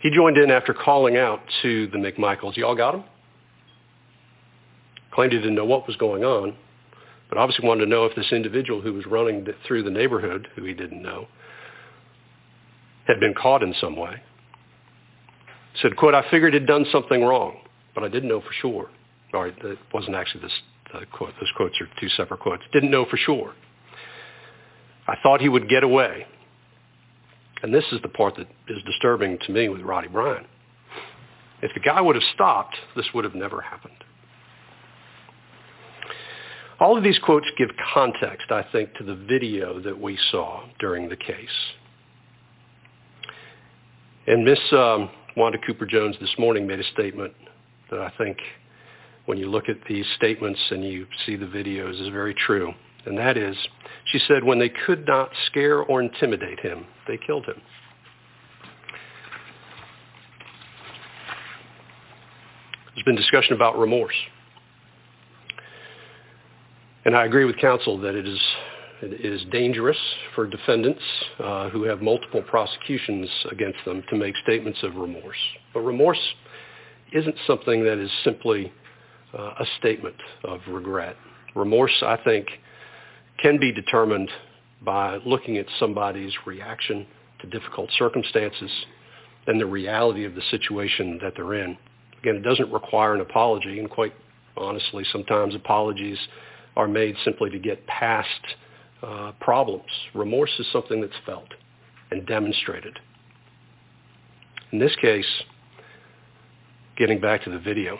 he 0.00 0.10
joined 0.10 0.38
in 0.38 0.50
after 0.50 0.74
calling 0.74 1.16
out 1.16 1.40
to 1.62 1.86
the 1.88 1.98
McMichaels. 1.98 2.56
Y'all 2.56 2.76
got 2.76 2.94
him? 2.94 3.04
Claimed 5.12 5.32
he 5.32 5.38
didn't 5.38 5.54
know 5.54 5.64
what 5.64 5.86
was 5.86 5.96
going 5.96 6.24
on, 6.24 6.56
but 7.28 7.38
obviously 7.38 7.66
wanted 7.66 7.84
to 7.84 7.90
know 7.90 8.04
if 8.04 8.16
this 8.16 8.32
individual 8.32 8.80
who 8.80 8.92
was 8.92 9.06
running 9.06 9.46
through 9.66 9.82
the 9.82 9.90
neighborhood, 9.90 10.48
who 10.56 10.64
he 10.64 10.74
didn't 10.74 11.02
know, 11.02 11.26
had 13.06 13.20
been 13.20 13.34
caught 13.34 13.62
in 13.62 13.74
some 13.80 13.96
way. 13.96 14.22
Said, 15.82 15.96
quote, 15.96 16.14
I 16.14 16.28
figured 16.30 16.54
he'd 16.54 16.66
done 16.66 16.86
something 16.90 17.22
wrong, 17.22 17.58
but 17.94 18.04
I 18.04 18.08
didn't 18.08 18.28
know 18.28 18.40
for 18.40 18.52
sure. 18.60 18.90
All 19.32 19.42
right, 19.42 19.62
that 19.62 19.78
wasn't 19.92 20.16
actually 20.16 20.42
this 20.42 20.52
uh, 20.94 21.00
quote. 21.12 21.32
Those 21.40 21.50
quotes 21.56 21.80
are 21.80 21.88
two 22.00 22.08
separate 22.10 22.40
quotes. 22.40 22.62
Didn't 22.72 22.90
know 22.90 23.04
for 23.10 23.16
sure. 23.16 23.54
I 25.06 25.16
thought 25.22 25.40
he 25.40 25.48
would 25.48 25.68
get 25.68 25.84
away, 25.84 26.26
and 27.62 27.74
this 27.74 27.84
is 27.92 28.00
the 28.02 28.08
part 28.08 28.36
that 28.36 28.46
is 28.68 28.82
disturbing 28.84 29.38
to 29.46 29.52
me 29.52 29.68
with 29.68 29.82
Roddie 29.82 30.08
Bryan. 30.08 30.46
If 31.62 31.72
the 31.74 31.80
guy 31.80 32.00
would 32.00 32.16
have 32.16 32.24
stopped, 32.34 32.76
this 32.96 33.06
would 33.14 33.24
have 33.24 33.34
never 33.34 33.60
happened. 33.60 33.94
All 36.80 36.96
of 36.96 37.04
these 37.04 37.18
quotes 37.18 37.46
give 37.56 37.70
context, 37.94 38.50
I 38.50 38.64
think, 38.72 38.94
to 38.94 39.04
the 39.04 39.14
video 39.14 39.80
that 39.80 39.98
we 39.98 40.18
saw 40.30 40.64
during 40.78 41.08
the 41.08 41.16
case. 41.16 41.48
And 44.26 44.44
Miss 44.44 44.58
um, 44.72 45.10
Wanda 45.36 45.58
Cooper 45.66 45.86
Jones 45.86 46.16
this 46.20 46.34
morning 46.38 46.66
made 46.66 46.80
a 46.80 46.84
statement 46.92 47.32
that 47.90 48.00
I 48.00 48.12
think 48.18 48.38
when 49.26 49.38
you 49.38 49.48
look 49.50 49.68
at 49.68 49.76
these 49.88 50.06
statements 50.16 50.60
and 50.70 50.84
you 50.84 51.06
see 51.24 51.36
the 51.36 51.46
videos 51.46 52.00
is 52.00 52.08
very 52.08 52.34
true. 52.34 52.72
And 53.06 53.18
that 53.18 53.36
is, 53.36 53.56
she 54.06 54.18
said, 54.26 54.44
when 54.44 54.58
they 54.58 54.70
could 54.70 55.06
not 55.06 55.30
scare 55.46 55.80
or 55.80 56.00
intimidate 56.00 56.60
him, 56.60 56.86
they 57.06 57.18
killed 57.18 57.46
him. 57.46 57.60
There's 62.94 63.04
been 63.04 63.16
discussion 63.16 63.54
about 63.54 63.78
remorse. 63.78 64.14
And 67.04 67.14
I 67.14 67.26
agree 67.26 67.44
with 67.44 67.58
counsel 67.58 67.98
that 67.98 68.14
it 68.14 68.26
is, 68.26 68.40
it 69.02 69.24
is 69.24 69.44
dangerous 69.50 69.98
for 70.34 70.46
defendants 70.46 71.02
uh, 71.38 71.68
who 71.68 71.82
have 71.82 72.00
multiple 72.00 72.40
prosecutions 72.42 73.28
against 73.50 73.78
them 73.84 74.02
to 74.08 74.16
make 74.16 74.34
statements 74.42 74.78
of 74.82 74.96
remorse. 74.96 75.36
But 75.74 75.80
remorse 75.80 76.20
isn't 77.12 77.36
something 77.46 77.84
that 77.84 77.98
is 77.98 78.10
simply 78.22 78.72
uh, 79.36 79.54
a 79.60 79.66
statement 79.78 80.16
of 80.44 80.60
regret. 80.68 81.16
Remorse, 81.54 82.02
I 82.02 82.16
think, 82.24 82.46
can 83.38 83.58
be 83.58 83.72
determined 83.72 84.30
by 84.82 85.16
looking 85.24 85.56
at 85.56 85.66
somebody's 85.78 86.32
reaction 86.46 87.06
to 87.40 87.46
difficult 87.46 87.90
circumstances 87.98 88.70
and 89.46 89.60
the 89.60 89.66
reality 89.66 90.24
of 90.24 90.34
the 90.34 90.42
situation 90.50 91.18
that 91.22 91.34
they're 91.36 91.54
in. 91.54 91.76
Again, 92.20 92.36
it 92.36 92.42
doesn't 92.42 92.72
require 92.72 93.14
an 93.14 93.20
apology, 93.20 93.78
and 93.78 93.90
quite 93.90 94.14
honestly, 94.56 95.04
sometimes 95.12 95.54
apologies 95.54 96.18
are 96.76 96.88
made 96.88 97.16
simply 97.24 97.50
to 97.50 97.58
get 97.58 97.86
past 97.86 98.28
uh, 99.02 99.32
problems. 99.40 99.90
Remorse 100.14 100.50
is 100.58 100.66
something 100.72 101.00
that's 101.00 101.12
felt 101.26 101.48
and 102.10 102.26
demonstrated. 102.26 102.98
In 104.72 104.78
this 104.78 104.94
case, 105.00 105.26
getting 106.96 107.20
back 107.20 107.44
to 107.44 107.50
the 107.50 107.58
video, 107.58 107.98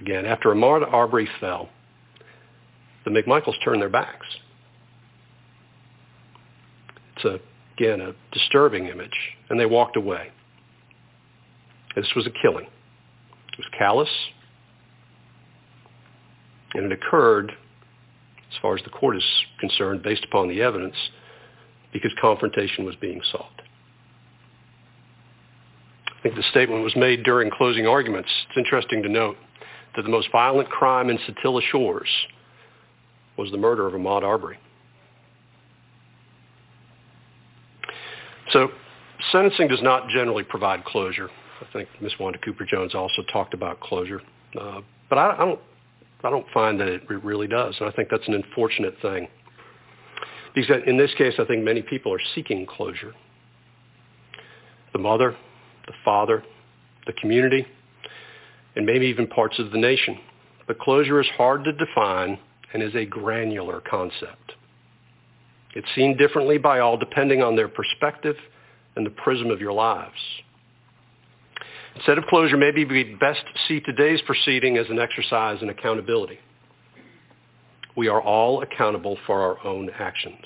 again, 0.00 0.24
after 0.26 0.48
Ahmaud 0.48 0.90
Arbery 0.92 1.28
fell, 1.40 1.68
the 3.04 3.10
McMichaels 3.10 3.54
turned 3.64 3.82
their 3.82 3.88
backs. 3.88 4.26
It's, 7.24 7.42
again, 7.76 8.00
a 8.00 8.12
disturbing 8.32 8.86
image, 8.86 9.36
and 9.50 9.58
they 9.58 9.66
walked 9.66 9.96
away. 9.96 10.30
This 11.94 12.08
was 12.16 12.26
a 12.26 12.30
killing. 12.30 12.66
It 12.66 13.58
was 13.58 13.66
callous, 13.76 14.08
and 16.74 16.90
it 16.90 16.92
occurred, 16.92 17.52
as 18.50 18.58
far 18.60 18.76
as 18.76 18.82
the 18.84 18.90
court 18.90 19.16
is 19.16 19.24
concerned, 19.60 20.02
based 20.02 20.24
upon 20.24 20.48
the 20.48 20.62
evidence, 20.62 20.96
because 21.92 22.12
confrontation 22.20 22.84
was 22.84 22.96
being 22.96 23.20
sought. 23.30 23.60
I 26.06 26.22
think 26.22 26.36
the 26.36 26.42
statement 26.50 26.82
was 26.82 26.96
made 26.96 27.24
during 27.24 27.50
closing 27.50 27.86
arguments. 27.86 28.30
It's 28.48 28.56
interesting 28.58 29.02
to 29.02 29.08
note 29.08 29.36
that 29.96 30.02
the 30.02 30.08
most 30.08 30.28
violent 30.32 30.70
crime 30.70 31.10
in 31.10 31.18
Satilla 31.18 31.60
Shores 31.70 32.08
was 33.36 33.50
the 33.50 33.58
murder 33.58 33.86
of 33.86 33.94
Ahmaud 33.94 34.22
Arbery. 34.22 34.58
So 38.52 38.68
sentencing 39.30 39.68
does 39.68 39.82
not 39.82 40.08
generally 40.08 40.44
provide 40.44 40.84
closure. 40.84 41.28
I 41.60 41.72
think 41.72 41.88
Ms. 42.00 42.12
Wanda 42.18 42.38
Cooper 42.38 42.64
Jones 42.64 42.94
also 42.94 43.22
talked 43.32 43.54
about 43.54 43.80
closure, 43.80 44.20
uh, 44.60 44.80
but 45.08 45.18
I, 45.18 45.34
I 45.34 45.38
don't. 45.38 45.60
I 46.24 46.30
don't 46.30 46.46
find 46.54 46.78
that 46.78 46.86
it 46.86 47.02
really 47.08 47.48
does, 47.48 47.74
and 47.80 47.88
I 47.88 47.92
think 47.92 48.08
that's 48.08 48.28
an 48.28 48.34
unfortunate 48.34 48.94
thing. 49.02 49.26
Because 50.54 50.76
in 50.86 50.96
this 50.96 51.10
case, 51.18 51.34
I 51.40 51.44
think 51.44 51.64
many 51.64 51.82
people 51.82 52.12
are 52.12 52.20
seeking 52.34 52.64
closure. 52.64 53.12
The 54.92 55.00
mother, 55.00 55.34
the 55.88 55.94
father, 56.04 56.44
the 57.06 57.12
community, 57.14 57.66
and 58.76 58.86
maybe 58.86 59.06
even 59.06 59.26
parts 59.26 59.58
of 59.58 59.72
the 59.72 59.78
nation. 59.78 60.16
But 60.68 60.78
closure 60.78 61.20
is 61.20 61.26
hard 61.36 61.64
to 61.64 61.72
define 61.72 62.38
and 62.72 62.82
is 62.82 62.94
a 62.94 63.04
granular 63.04 63.80
concept. 63.80 64.52
It's 65.74 65.88
seen 65.94 66.16
differently 66.16 66.58
by 66.58 66.80
all 66.80 66.96
depending 66.96 67.42
on 67.42 67.56
their 67.56 67.68
perspective 67.68 68.36
and 68.96 69.06
the 69.06 69.10
prism 69.10 69.50
of 69.50 69.60
your 69.60 69.72
lives. 69.72 70.12
Instead 71.96 72.18
of 72.18 72.24
closure, 72.26 72.56
maybe 72.56 72.84
we'd 72.84 73.18
best 73.18 73.44
see 73.68 73.80
today's 73.80 74.20
proceeding 74.22 74.76
as 74.78 74.86
an 74.88 74.98
exercise 74.98 75.62
in 75.62 75.68
accountability. 75.68 76.38
We 77.96 78.08
are 78.08 78.20
all 78.20 78.62
accountable 78.62 79.18
for 79.26 79.40
our 79.42 79.66
own 79.66 79.90
actions. 79.98 80.44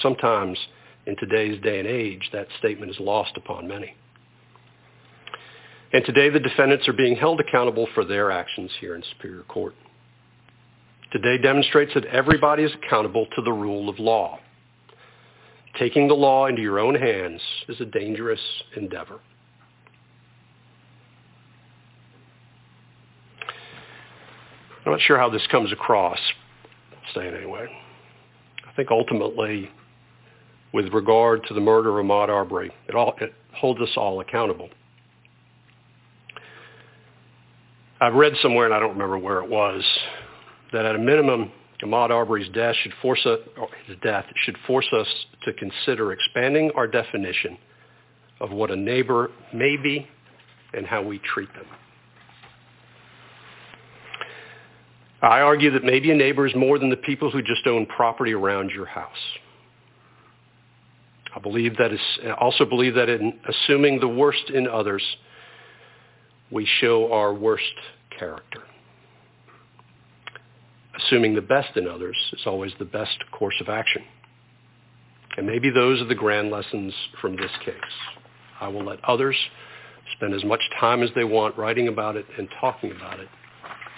Sometimes 0.00 0.58
in 1.06 1.16
today's 1.16 1.60
day 1.62 1.78
and 1.78 1.88
age, 1.88 2.28
that 2.32 2.46
statement 2.58 2.90
is 2.90 3.00
lost 3.00 3.32
upon 3.36 3.66
many. 3.66 3.94
And 5.92 6.04
today 6.04 6.28
the 6.30 6.40
defendants 6.40 6.88
are 6.88 6.92
being 6.92 7.16
held 7.16 7.40
accountable 7.40 7.88
for 7.94 8.04
their 8.04 8.30
actions 8.30 8.70
here 8.80 8.94
in 8.94 9.02
Superior 9.16 9.42
Court. 9.44 9.74
Today 11.12 11.38
demonstrates 11.40 11.94
that 11.94 12.04
everybody 12.06 12.64
is 12.64 12.72
accountable 12.74 13.26
to 13.36 13.42
the 13.42 13.52
rule 13.52 13.88
of 13.88 13.98
law. 13.98 14.38
Taking 15.78 16.08
the 16.08 16.14
law 16.14 16.46
into 16.46 16.62
your 16.62 16.78
own 16.78 16.94
hands 16.94 17.40
is 17.68 17.80
a 17.80 17.84
dangerous 17.84 18.40
endeavor. 18.76 19.20
I'm 24.84 24.92
not 24.92 25.00
sure 25.00 25.18
how 25.18 25.28
this 25.28 25.46
comes 25.50 25.72
across. 25.72 26.18
I'll 26.92 27.14
say 27.14 27.26
it 27.26 27.34
anyway. 27.34 27.66
I 28.66 28.72
think 28.74 28.90
ultimately, 28.90 29.68
with 30.72 30.92
regard 30.92 31.44
to 31.48 31.54
the 31.54 31.60
murder 31.60 31.98
of 31.98 32.06
Ahmaud 32.06 32.28
Arbery, 32.28 32.70
it, 32.88 32.94
all, 32.94 33.14
it 33.20 33.34
holds 33.52 33.80
us 33.80 33.90
all 33.96 34.20
accountable. 34.20 34.68
I've 38.00 38.14
read 38.14 38.34
somewhere, 38.40 38.66
and 38.66 38.74
I 38.74 38.78
don't 38.78 38.92
remember 38.92 39.18
where 39.18 39.42
it 39.42 39.50
was, 39.50 39.82
that 40.72 40.84
at 40.84 40.94
a 40.94 40.98
minimum, 40.98 41.50
Ahmaud 41.82 42.10
Arbery's 42.10 42.48
death 42.52 42.74
should 42.82 42.94
force 43.02 43.26
us, 43.26 45.08
to 45.44 45.52
consider 45.52 46.12
expanding 46.12 46.70
our 46.74 46.86
definition 46.86 47.58
of 48.40 48.50
what 48.50 48.70
a 48.70 48.76
neighbor 48.76 49.30
may 49.52 49.76
be 49.76 50.06
and 50.74 50.86
how 50.86 51.02
we 51.02 51.18
treat 51.18 51.52
them. 51.54 51.66
I 55.22 55.40
argue 55.40 55.70
that 55.72 55.82
maybe 55.84 56.10
a 56.10 56.14
neighbor 56.14 56.46
is 56.46 56.54
more 56.54 56.78
than 56.78 56.90
the 56.90 56.96
people 56.96 57.30
who 57.30 57.42
just 57.42 57.66
own 57.66 57.86
property 57.86 58.32
around 58.32 58.70
your 58.70 58.86
house. 58.86 59.10
I 61.34 61.40
believe 61.40 61.76
that 61.78 61.92
is, 61.92 62.00
I 62.24 62.32
also 62.32 62.64
believe 62.64 62.94
that 62.94 63.08
in 63.08 63.38
assuming 63.48 64.00
the 64.00 64.08
worst 64.08 64.50
in 64.50 64.66
others, 64.66 65.02
we 66.50 66.66
show 66.80 67.12
our 67.12 67.34
worst 67.34 67.64
character. 68.18 68.62
Assuming 70.96 71.34
the 71.34 71.42
best 71.42 71.76
in 71.76 71.86
others 71.86 72.16
is 72.32 72.42
always 72.46 72.72
the 72.78 72.84
best 72.84 73.18
course 73.32 73.60
of 73.60 73.68
action. 73.68 74.02
And 75.36 75.46
maybe 75.46 75.70
those 75.70 76.00
are 76.00 76.06
the 76.06 76.14
grand 76.14 76.50
lessons 76.50 76.94
from 77.20 77.36
this 77.36 77.50
case. 77.64 77.74
I 78.60 78.68
will 78.68 78.84
let 78.84 79.04
others 79.04 79.36
spend 80.16 80.34
as 80.34 80.44
much 80.44 80.62
time 80.80 81.02
as 81.02 81.10
they 81.14 81.24
want 81.24 81.58
writing 81.58 81.88
about 81.88 82.16
it 82.16 82.24
and 82.38 82.48
talking 82.60 82.90
about 82.90 83.20
it 83.20 83.28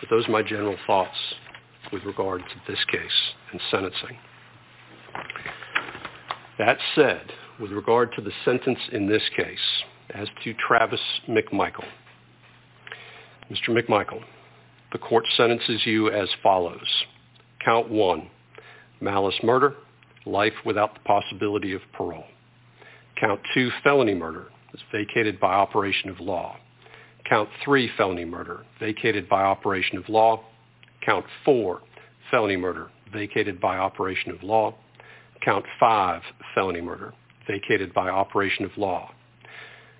but 0.00 0.10
those 0.10 0.28
are 0.28 0.32
my 0.32 0.42
general 0.42 0.76
thoughts 0.86 1.16
with 1.92 2.04
regard 2.04 2.40
to 2.42 2.72
this 2.72 2.82
case 2.90 3.32
and 3.52 3.60
sentencing. 3.70 4.18
That 6.58 6.78
said, 6.94 7.32
with 7.60 7.72
regard 7.72 8.12
to 8.16 8.22
the 8.22 8.32
sentence 8.44 8.78
in 8.92 9.08
this 9.08 9.22
case, 9.36 9.58
as 10.14 10.28
to 10.44 10.54
Travis 10.54 11.00
McMichael, 11.28 11.86
Mr. 13.50 13.70
McMichael, 13.70 14.22
the 14.92 14.98
court 14.98 15.24
sentences 15.36 15.82
you 15.84 16.10
as 16.10 16.28
follows. 16.42 17.04
Count 17.64 17.90
one, 17.90 18.28
malice 19.00 19.38
murder, 19.42 19.74
life 20.24 20.54
without 20.64 20.94
the 20.94 21.00
possibility 21.00 21.72
of 21.72 21.80
parole. 21.92 22.24
Count 23.20 23.40
two, 23.52 23.70
felony 23.82 24.14
murder, 24.14 24.46
is 24.72 24.80
vacated 24.92 25.40
by 25.40 25.52
operation 25.52 26.08
of 26.08 26.20
law. 26.20 26.56
Count 27.28 27.48
three, 27.64 27.90
felony 27.96 28.24
murder, 28.24 28.64
vacated 28.80 29.28
by 29.28 29.42
operation 29.42 29.98
of 29.98 30.08
law. 30.08 30.42
Count 31.04 31.26
four, 31.44 31.82
felony 32.30 32.56
murder, 32.56 32.90
vacated 33.12 33.60
by 33.60 33.76
operation 33.76 34.30
of 34.30 34.42
law. 34.42 34.74
Count 35.44 35.64
five, 35.78 36.22
felony 36.54 36.80
murder, 36.80 37.12
vacated 37.46 37.92
by 37.92 38.08
operation 38.08 38.64
of 38.64 38.70
law. 38.76 39.10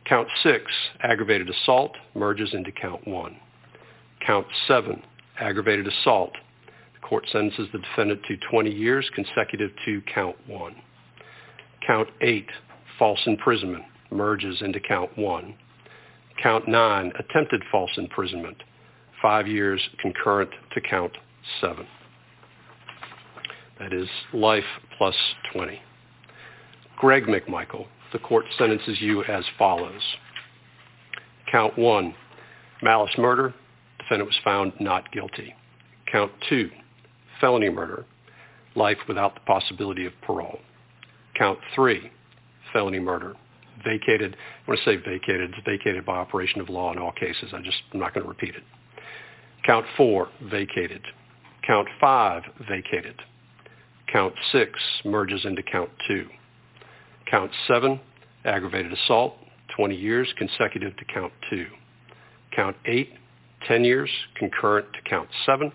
Count 0.07 0.29
six, 0.43 0.65
aggravated 1.01 1.51
assault, 1.51 1.93
merges 2.15 2.55
into 2.55 2.73
count 2.73 3.07
one. 3.07 3.37
Count 4.27 4.47
seven, 4.67 5.03
aggravated 5.41 5.87
assault. 5.87 6.33
The 6.95 7.07
court 7.07 7.25
sentences 7.31 7.69
the 7.73 7.79
defendant 7.79 8.21
to 8.29 8.37
20 8.51 8.71
years 8.71 9.09
consecutive 9.15 9.71
to 9.85 10.03
count 10.13 10.37
one. 10.47 10.77
Count 11.87 12.09
eight, 12.21 12.49
false 12.99 13.21
imprisonment, 13.27 13.85
merges 14.11 14.61
into 14.63 14.81
count 14.81 15.17
one. 15.17 15.55
Count 16.43 16.69
9, 16.69 17.13
attempted 17.19 17.63
false 17.71 17.91
imprisonment, 17.97 18.63
five 19.21 19.49
years 19.49 19.81
concurrent 20.01 20.51
to 20.73 20.81
count 20.81 21.13
7. 21.61 21.85
That 23.81 23.93
is 23.93 24.09
life 24.33 24.65
plus 24.97 25.17
20. 25.53 25.81
Greg 26.97 27.25
McMichael, 27.25 27.87
the 28.13 28.19
court 28.19 28.45
sentences 28.57 29.01
you 29.01 29.25
as 29.25 29.45
follows. 29.59 30.03
Count 31.51 31.77
1, 31.77 32.15
malice 32.83 33.15
murder, 33.19 33.55
defendant 34.09 34.29
was 34.29 34.41
found 34.43 34.73
not 34.81 35.11
guilty. 35.13 35.55
Count 36.11 36.33
2, 36.49 36.71
felony 37.41 37.69
murder, 37.69 38.07
life 38.75 38.97
without 39.07 39.35
the 39.35 39.41
possibility 39.41 40.07
of 40.07 40.13
parole. 40.23 40.59
Count 41.37 41.59
3, 41.75 42.11
felony 42.73 42.99
murder, 42.99 43.35
vacated. 43.85 44.35
I 44.35 44.71
When 44.71 44.79
I 44.79 44.85
say 44.85 44.97
vacated, 44.97 45.51
it's 45.51 45.67
vacated 45.67 46.07
by 46.07 46.17
operation 46.17 46.61
of 46.61 46.71
law 46.71 46.91
in 46.93 46.99
all 46.99 47.13
cases. 47.13 47.51
I 47.53 47.61
just, 47.61 47.77
I'm 47.93 48.01
not 48.01 48.15
going 48.15 48.25
to 48.25 48.29
repeat 48.29 48.55
it. 48.55 48.63
Count 49.65 49.85
four, 49.97 50.29
vacated. 50.51 51.03
Count 51.67 51.89
five, 52.01 52.43
vacated. 52.67 53.21
Count 54.11 54.33
six 54.53 54.73
merges 55.05 55.45
into 55.45 55.63
count 55.63 55.91
two. 56.07 56.27
Count 57.31 57.51
seven, 57.67 58.01
aggravated 58.47 58.93
assault, 58.93 59.35
20 59.77 59.95
years 59.95 60.33
consecutive 60.39 60.97
to 60.97 61.05
count 61.05 61.33
two. 61.51 61.67
Count 62.57 62.77
eight, 62.87 63.13
10 63.67 63.85
years 63.85 64.11
concurrent 64.37 64.87
to 64.93 65.01
count 65.09 65.29
seven. 65.45 65.73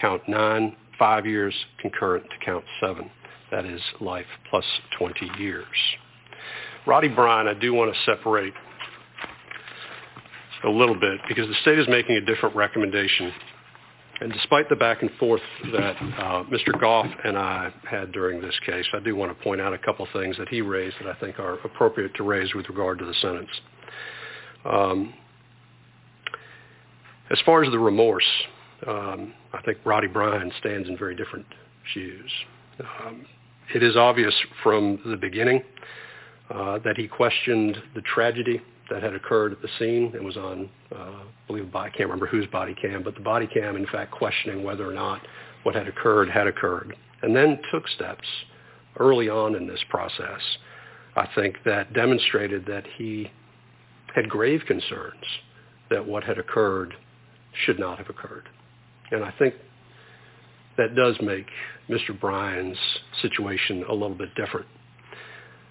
Count 0.00 0.22
nine, 0.28 0.76
five 0.98 1.26
years 1.26 1.54
concurrent 1.80 2.24
to 2.24 2.44
count 2.44 2.64
seven. 2.80 3.10
That 3.50 3.64
is 3.64 3.80
life 4.00 4.26
plus 4.50 4.64
20 4.98 5.30
years. 5.38 5.66
Roddie 6.86 7.08
Bryan, 7.08 7.48
I 7.48 7.54
do 7.54 7.72
want 7.72 7.94
to 7.94 8.00
separate 8.04 8.52
a 10.64 10.68
little 10.68 10.98
bit 10.98 11.20
because 11.28 11.46
the 11.46 11.54
state 11.62 11.78
is 11.78 11.86
making 11.88 12.16
a 12.16 12.20
different 12.20 12.56
recommendation. 12.56 13.32
And 14.20 14.32
despite 14.32 14.68
the 14.68 14.76
back 14.76 15.02
and 15.02 15.10
forth 15.18 15.42
that 15.72 15.96
uh, 15.96 16.44
Mr. 16.44 16.78
Gough 16.78 17.06
and 17.24 17.36
I 17.36 17.72
had 17.88 18.12
during 18.12 18.40
this 18.40 18.54
case, 18.64 18.86
I 18.94 19.00
do 19.00 19.16
want 19.16 19.36
to 19.36 19.44
point 19.44 19.60
out 19.60 19.72
a 19.72 19.78
couple 19.78 20.06
things 20.12 20.36
that 20.38 20.48
he 20.48 20.60
raised 20.60 20.96
that 21.00 21.08
I 21.08 21.18
think 21.18 21.38
are 21.38 21.54
appropriate 21.64 22.14
to 22.16 22.22
raise 22.22 22.54
with 22.54 22.68
regard 22.68 22.98
to 23.00 23.04
the 23.04 23.14
sentence. 23.14 23.50
Um, 24.64 25.14
as 27.30 27.38
far 27.44 27.64
as 27.64 27.70
the 27.70 27.78
remorse, 27.78 28.28
um, 28.86 29.32
I 29.52 29.62
think 29.62 29.78
Roddie 29.84 30.08
Bryan 30.08 30.52
stands 30.60 30.88
in 30.88 30.96
very 30.96 31.14
different 31.14 31.46
shoes. 31.92 32.30
Um, 32.80 33.24
it 33.74 33.82
is 33.82 33.96
obvious 33.96 34.34
from 34.62 35.00
the 35.06 35.16
beginning 35.16 35.62
uh, 36.50 36.78
that 36.84 36.96
he 36.96 37.08
questioned 37.08 37.76
the 37.94 38.02
tragedy 38.02 38.60
that 38.90 39.02
had 39.02 39.14
occurred 39.14 39.52
at 39.52 39.62
the 39.62 39.68
scene. 39.78 40.12
It 40.14 40.22
was 40.22 40.36
on, 40.36 40.68
uh, 40.94 40.98
I 40.98 41.46
believe, 41.46 41.74
I 41.74 41.88
can't 41.88 42.10
remember 42.10 42.26
whose 42.26 42.46
body 42.48 42.74
cam, 42.74 43.02
but 43.02 43.14
the 43.14 43.20
body 43.20 43.46
cam, 43.46 43.76
in 43.76 43.86
fact, 43.86 44.10
questioning 44.10 44.62
whether 44.62 44.88
or 44.88 44.92
not 44.92 45.22
what 45.62 45.74
had 45.74 45.88
occurred 45.88 46.28
had 46.28 46.46
occurred, 46.46 46.94
and 47.22 47.34
then 47.34 47.58
took 47.72 47.88
steps 47.88 48.28
early 48.98 49.30
on 49.30 49.54
in 49.54 49.66
this 49.66 49.80
process, 49.88 50.40
I 51.16 51.26
think, 51.34 51.56
that 51.64 51.94
demonstrated 51.94 52.66
that 52.66 52.84
he 52.98 53.30
had 54.14 54.28
grave 54.28 54.60
concerns 54.66 55.24
that 55.90 56.04
what 56.06 56.22
had 56.22 56.38
occurred 56.38 56.94
should 57.64 57.78
not 57.78 57.98
have 57.98 58.08
occurred. 58.08 58.48
And 59.10 59.24
I 59.24 59.32
think 59.38 59.54
that 60.76 60.94
does 60.94 61.16
make 61.22 61.46
Mr. 61.88 62.18
Bryan's 62.18 62.78
situation 63.22 63.84
a 63.88 63.92
little 63.92 64.16
bit 64.16 64.34
different. 64.34 64.66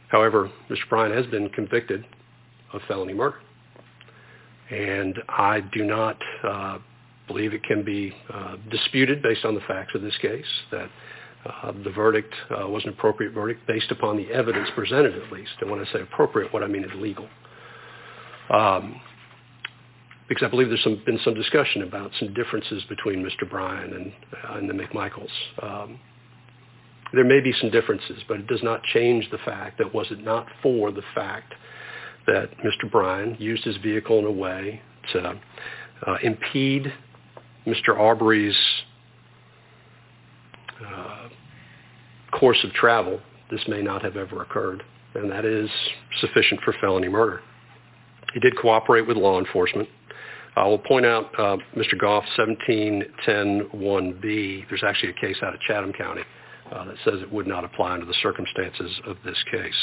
However, 0.09 0.51
Mr. 0.69 0.87
Bryan 0.89 1.11
has 1.11 1.25
been 1.27 1.49
convicted 1.49 2.05
of 2.71 2.81
felony 2.87 3.13
murder. 3.13 3.37
And 4.69 5.17
I 5.27 5.61
do 5.73 5.83
not 5.83 6.17
uh, 6.43 6.79
believe 7.27 7.53
it 7.53 7.63
can 7.63 7.83
be 7.83 8.13
uh, 8.33 8.55
disputed 8.71 9.21
based 9.21 9.45
on 9.45 9.55
the 9.55 9.61
facts 9.61 9.93
of 9.95 10.01
this 10.01 10.17
case 10.21 10.45
that 10.71 10.89
uh, 11.45 11.73
the 11.83 11.91
verdict 11.91 12.33
was 12.49 12.83
an 12.85 12.89
appropriate 12.89 13.33
verdict 13.33 13.67
based 13.67 13.91
upon 13.91 14.15
the 14.15 14.31
evidence 14.31 14.69
presented 14.75 15.15
at 15.21 15.31
least. 15.31 15.51
And 15.61 15.69
when 15.69 15.79
I 15.79 15.91
say 15.91 16.01
appropriate, 16.01 16.53
what 16.53 16.63
I 16.63 16.67
mean 16.67 16.83
is 16.83 16.91
legal. 16.95 17.27
Because 20.33 20.47
I 20.47 20.49
believe 20.49 20.69
there's 20.69 20.83
some, 20.83 20.99
been 21.05 21.19
some 21.23 21.35
discussion 21.35 21.83
about 21.83 22.09
some 22.19 22.33
differences 22.33 22.83
between 22.89 23.23
Mr. 23.23 23.47
Bryan 23.47 23.93
and, 23.93 24.13
uh, 24.43 24.57
and 24.57 24.67
the 24.67 24.73
McMichaels. 24.73 25.29
Um, 25.61 25.99
there 27.13 27.23
may 27.23 27.39
be 27.39 27.53
some 27.61 27.69
differences, 27.69 28.23
but 28.27 28.39
it 28.39 28.47
does 28.47 28.63
not 28.63 28.81
change 28.83 29.29
the 29.29 29.37
fact 29.39 29.77
that 29.77 29.93
was 29.93 30.07
it 30.09 30.23
not 30.23 30.47
for 30.63 30.91
the 30.91 31.03
fact 31.13 31.53
that 32.25 32.49
Mr. 32.65 32.89
Bryan 32.89 33.37
used 33.39 33.63
his 33.63 33.77
vehicle 33.77 34.17
in 34.17 34.25
a 34.25 34.31
way 34.31 34.81
to 35.11 35.39
uh, 36.07 36.15
impede 36.23 36.91
Mr. 37.67 37.95
Arbery's 37.95 38.57
uh, 40.83 41.29
course 42.31 42.57
of 42.63 42.73
travel, 42.73 43.19
this 43.51 43.61
may 43.67 43.83
not 43.83 44.01
have 44.01 44.17
ever 44.17 44.41
occurred, 44.41 44.81
and 45.13 45.29
that 45.29 45.45
is 45.45 45.69
sufficient 46.21 46.59
for 46.61 46.73
felony 46.81 47.07
murder. 47.07 47.41
He 48.33 48.39
did 48.39 48.57
cooperate 48.57 49.07
with 49.07 49.15
law 49.15 49.39
enforcement. 49.39 49.87
I 50.55 50.67
will 50.67 50.77
point 50.77 51.05
out 51.05 51.25
uh, 51.37 51.57
Mr. 51.75 51.97
Gough 51.97 52.23
17101B. 52.37 54.69
There's 54.69 54.83
actually 54.83 55.09
a 55.09 55.13
case 55.13 55.37
out 55.41 55.53
of 55.53 55.59
Chatham 55.61 55.93
County 55.93 56.21
uh, 56.71 56.85
that 56.85 56.95
says 57.03 57.15
it 57.21 57.31
would 57.31 57.47
not 57.47 57.65
apply 57.65 57.93
under 57.93 58.05
the 58.05 58.15
circumstances 58.21 58.91
of 59.05 59.17
this 59.25 59.37
case. 59.51 59.73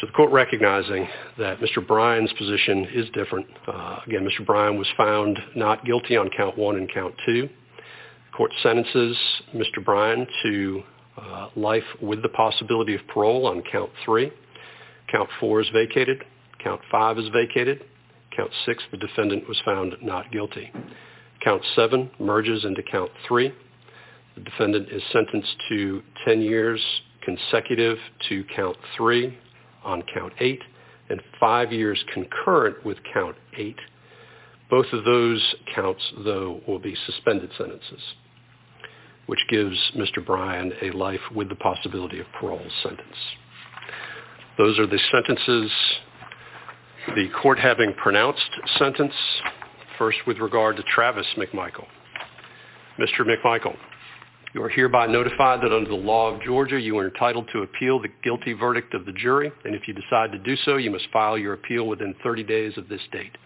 So 0.00 0.06
the 0.06 0.12
court 0.12 0.32
recognizing 0.32 1.08
that 1.38 1.60
Mr. 1.60 1.86
Bryan's 1.86 2.32
position 2.34 2.86
is 2.92 3.08
different. 3.14 3.46
Uh, 3.66 4.00
again, 4.06 4.28
Mr. 4.28 4.44
Bryan 4.44 4.76
was 4.76 4.88
found 4.96 5.38
not 5.56 5.84
guilty 5.84 6.16
on 6.16 6.28
count 6.36 6.58
one 6.58 6.76
and 6.76 6.92
count 6.92 7.14
two. 7.24 7.48
The 7.48 8.36
court 8.36 8.50
sentences 8.62 9.16
Mr. 9.54 9.84
Bryan 9.84 10.26
to 10.42 10.82
life 11.56 11.84
with 12.00 12.22
the 12.22 12.28
possibility 12.28 12.94
of 12.94 13.00
parole 13.08 13.46
on 13.46 13.62
count 13.70 13.90
three. 14.04 14.30
Count 15.10 15.28
four 15.40 15.60
is 15.60 15.68
vacated. 15.72 16.24
Count 16.62 16.80
five 16.90 17.18
is 17.18 17.28
vacated. 17.28 17.84
Count 18.36 18.50
six, 18.64 18.82
the 18.90 18.96
defendant 18.96 19.48
was 19.48 19.60
found 19.64 19.94
not 20.02 20.30
guilty. 20.32 20.72
Count 21.44 21.62
seven 21.74 22.10
merges 22.18 22.64
into 22.64 22.82
count 22.82 23.10
three. 23.26 23.52
The 24.34 24.40
defendant 24.42 24.88
is 24.90 25.02
sentenced 25.12 25.54
to 25.68 26.02
10 26.24 26.40
years 26.40 26.80
consecutive 27.22 27.98
to 28.28 28.44
count 28.54 28.76
three 28.96 29.38
on 29.84 30.02
count 30.14 30.32
eight 30.40 30.62
and 31.10 31.20
five 31.38 31.72
years 31.72 32.02
concurrent 32.12 32.84
with 32.84 32.98
count 33.12 33.36
eight. 33.58 33.78
Both 34.70 34.86
of 34.92 35.04
those 35.04 35.54
counts, 35.74 36.02
though, 36.24 36.60
will 36.66 36.78
be 36.78 36.96
suspended 37.06 37.50
sentences, 37.58 38.00
which 39.26 39.40
gives 39.50 39.76
Mr. 39.94 40.24
Bryan 40.24 40.72
a 40.80 40.90
life 40.92 41.20
with 41.34 41.50
the 41.50 41.56
possibility 41.56 42.20
of 42.20 42.26
parole 42.40 42.66
sentence. 42.82 43.16
Those 44.56 44.78
are 44.78 44.86
the 44.86 44.98
sentences 45.10 45.70
the 47.08 47.28
court 47.42 47.58
having 47.58 47.92
pronounced 47.94 48.48
sentence, 48.78 49.14
first 49.98 50.18
with 50.26 50.38
regard 50.38 50.76
to 50.76 50.82
Travis 50.84 51.26
McMichael. 51.36 51.86
Mr. 52.98 53.22
McMichael, 53.26 53.76
you 54.54 54.62
are 54.62 54.68
hereby 54.68 55.06
notified 55.06 55.60
that 55.62 55.72
under 55.72 55.88
the 55.88 55.96
law 55.96 56.32
of 56.32 56.40
Georgia, 56.42 56.80
you 56.80 56.96
are 56.98 57.08
entitled 57.08 57.48
to 57.52 57.62
appeal 57.62 58.00
the 58.00 58.08
guilty 58.22 58.52
verdict 58.52 58.94
of 58.94 59.04
the 59.04 59.12
jury, 59.12 59.50
and 59.64 59.74
if 59.74 59.88
you 59.88 59.94
decide 59.94 60.30
to 60.32 60.38
do 60.38 60.54
so, 60.64 60.76
you 60.76 60.90
must 60.90 61.08
file 61.12 61.36
your 61.36 61.54
appeal 61.54 61.88
within 61.88 62.14
30 62.22 62.44
days 62.44 62.78
of 62.78 62.88
this 62.88 63.00
date. 63.10 63.36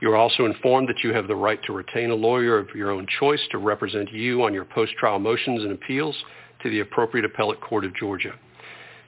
You 0.00 0.10
are 0.10 0.16
also 0.16 0.46
informed 0.46 0.88
that 0.88 1.04
you 1.04 1.12
have 1.12 1.28
the 1.28 1.36
right 1.36 1.62
to 1.64 1.74
retain 1.74 2.10
a 2.10 2.14
lawyer 2.14 2.58
of 2.58 2.68
your 2.74 2.90
own 2.90 3.06
choice 3.18 3.40
to 3.50 3.58
represent 3.58 4.10
you 4.10 4.42
on 4.42 4.54
your 4.54 4.64
post-trial 4.64 5.18
motions 5.18 5.62
and 5.62 5.72
appeals 5.72 6.16
to 6.62 6.70
the 6.70 6.80
appropriate 6.80 7.26
appellate 7.26 7.60
court 7.60 7.84
of 7.84 7.94
Georgia. 7.94 8.32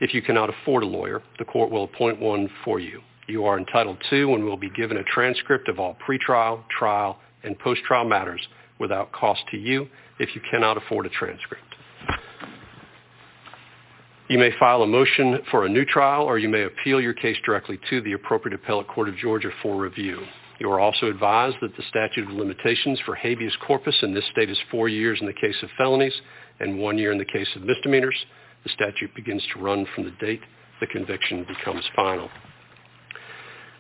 If 0.00 0.12
you 0.12 0.20
cannot 0.20 0.50
afford 0.50 0.82
a 0.82 0.86
lawyer, 0.86 1.22
the 1.38 1.46
court 1.46 1.70
will 1.70 1.84
appoint 1.84 2.20
one 2.20 2.50
for 2.64 2.78
you 2.78 3.00
you 3.26 3.44
are 3.44 3.58
entitled 3.58 3.98
to 4.10 4.34
and 4.34 4.44
will 4.44 4.56
be 4.56 4.70
given 4.70 4.96
a 4.96 5.04
transcript 5.04 5.68
of 5.68 5.78
all 5.78 5.96
pretrial, 6.06 6.62
trial, 6.68 7.18
and 7.44 7.58
post-trial 7.58 8.04
matters 8.04 8.40
without 8.78 9.12
cost 9.12 9.42
to 9.50 9.56
you 9.56 9.88
if 10.18 10.34
you 10.34 10.40
cannot 10.50 10.76
afford 10.76 11.06
a 11.06 11.10
transcript. 11.10 11.62
You 14.28 14.38
may 14.38 14.50
file 14.58 14.82
a 14.82 14.86
motion 14.86 15.40
for 15.50 15.66
a 15.66 15.68
new 15.68 15.84
trial 15.84 16.22
or 16.22 16.38
you 16.38 16.48
may 16.48 16.62
appeal 16.62 17.00
your 17.00 17.12
case 17.12 17.36
directly 17.44 17.78
to 17.90 18.00
the 18.00 18.12
appropriate 18.12 18.54
appellate 18.54 18.88
court 18.88 19.08
of 19.08 19.16
Georgia 19.16 19.50
for 19.62 19.76
review. 19.76 20.20
You 20.58 20.70
are 20.70 20.80
also 20.80 21.06
advised 21.06 21.56
that 21.60 21.76
the 21.76 21.82
statute 21.88 22.28
of 22.28 22.34
limitations 22.34 23.00
for 23.04 23.14
habeas 23.14 23.56
corpus 23.66 23.96
in 24.02 24.14
this 24.14 24.24
state 24.30 24.48
is 24.48 24.58
four 24.70 24.88
years 24.88 25.18
in 25.20 25.26
the 25.26 25.32
case 25.32 25.56
of 25.62 25.68
felonies 25.76 26.14
and 26.60 26.78
one 26.78 26.98
year 26.98 27.12
in 27.12 27.18
the 27.18 27.24
case 27.24 27.48
of 27.56 27.62
misdemeanors. 27.62 28.16
The 28.64 28.70
statute 28.70 29.14
begins 29.14 29.42
to 29.52 29.60
run 29.60 29.86
from 29.94 30.04
the 30.04 30.12
date 30.12 30.40
the 30.80 30.86
conviction 30.86 31.44
becomes 31.44 31.84
final. 31.94 32.28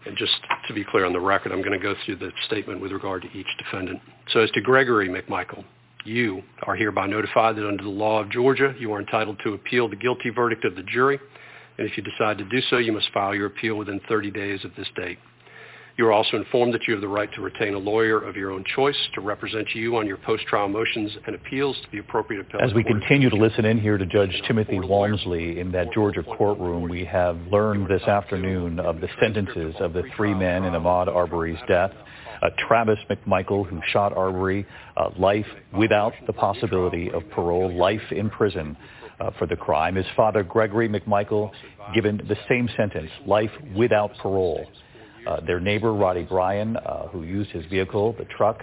And 0.06 0.16
just 0.16 0.32
to 0.66 0.74
be 0.74 0.84
clear 0.84 1.04
on 1.04 1.12
the 1.12 1.20
record, 1.20 1.52
I'm 1.52 1.62
going 1.62 1.78
to 1.78 1.82
go 1.82 1.94
through 2.04 2.16
the 2.16 2.30
statement 2.46 2.80
with 2.80 2.92
regard 2.92 3.22
to 3.22 3.28
each 3.38 3.46
defendant. 3.58 4.00
So 4.32 4.40
as 4.40 4.50
to 4.52 4.60
Gregory 4.60 5.08
McMichael, 5.08 5.64
you 6.04 6.42
are 6.64 6.74
hereby 6.74 7.06
notified 7.06 7.56
that 7.56 7.66
under 7.66 7.84
the 7.84 7.88
law 7.88 8.20
of 8.20 8.30
Georgia, 8.30 8.74
you 8.78 8.92
are 8.92 9.00
entitled 9.00 9.38
to 9.44 9.54
appeal 9.54 9.88
the 9.88 9.96
guilty 9.96 10.30
verdict 10.30 10.64
of 10.64 10.74
the 10.74 10.82
jury. 10.82 11.20
And 11.78 11.88
if 11.88 11.96
you 11.96 12.02
decide 12.02 12.38
to 12.38 12.44
do 12.44 12.60
so, 12.68 12.78
you 12.78 12.92
must 12.92 13.10
file 13.12 13.34
your 13.34 13.46
appeal 13.46 13.76
within 13.76 14.00
30 14.08 14.30
days 14.30 14.64
of 14.64 14.74
this 14.76 14.88
date. 14.96 15.18
You 15.98 16.06
are 16.06 16.12
also 16.12 16.38
informed 16.38 16.72
that 16.72 16.86
you 16.88 16.94
have 16.94 17.02
the 17.02 17.08
right 17.08 17.30
to 17.34 17.42
retain 17.42 17.74
a 17.74 17.78
lawyer 17.78 18.18
of 18.18 18.34
your 18.34 18.50
own 18.50 18.64
choice 18.74 18.96
to 19.14 19.20
represent 19.20 19.74
you 19.74 19.98
on 19.98 20.06
your 20.06 20.16
post-trial 20.16 20.68
motions 20.68 21.12
and 21.26 21.34
appeals 21.34 21.76
to 21.82 21.90
the 21.92 21.98
appropriate 21.98 22.40
appellate 22.40 22.64
As 22.64 22.74
we 22.74 22.82
continue 22.82 23.28
to 23.28 23.36
listen 23.36 23.66
in 23.66 23.78
here 23.78 23.98
to 23.98 24.06
Judge 24.06 24.40
Timothy 24.46 24.80
Walmsley 24.80 25.60
in 25.60 25.70
that 25.72 25.92
Georgia 25.92 26.22
courtroom, 26.22 26.88
we 26.88 27.04
have 27.04 27.36
learned 27.50 27.88
this 27.88 28.02
afternoon 28.02 28.80
of 28.80 29.02
the 29.02 29.08
sentences 29.20 29.74
of 29.80 29.92
the 29.92 30.02
three 30.16 30.32
men 30.32 30.64
in 30.64 30.72
Ahmaud 30.72 31.08
Arbery's 31.08 31.60
death. 31.68 31.92
Uh, 32.40 32.48
Travis 32.66 32.98
McMichael, 33.10 33.66
who 33.68 33.80
shot 33.92 34.16
Arbery, 34.16 34.66
uh, 34.96 35.10
life 35.18 35.46
without 35.76 36.14
the 36.26 36.32
possibility 36.32 37.10
of 37.10 37.22
parole, 37.30 37.72
life 37.72 38.10
in 38.10 38.30
prison 38.30 38.76
uh, 39.20 39.30
for 39.38 39.46
the 39.46 39.56
crime. 39.56 39.94
His 39.94 40.06
father, 40.16 40.42
Gregory 40.42 40.88
McMichael, 40.88 41.52
given 41.94 42.16
the 42.28 42.36
same 42.48 42.68
sentence, 42.76 43.10
life 43.26 43.50
without 43.76 44.10
parole. 44.18 44.66
Uh, 45.26 45.40
their 45.46 45.60
neighbor, 45.60 45.92
Roddie 45.92 46.24
Bryan, 46.24 46.76
uh, 46.76 47.06
who 47.08 47.22
used 47.22 47.50
his 47.50 47.64
vehicle, 47.66 48.14
the 48.18 48.24
truck, 48.24 48.62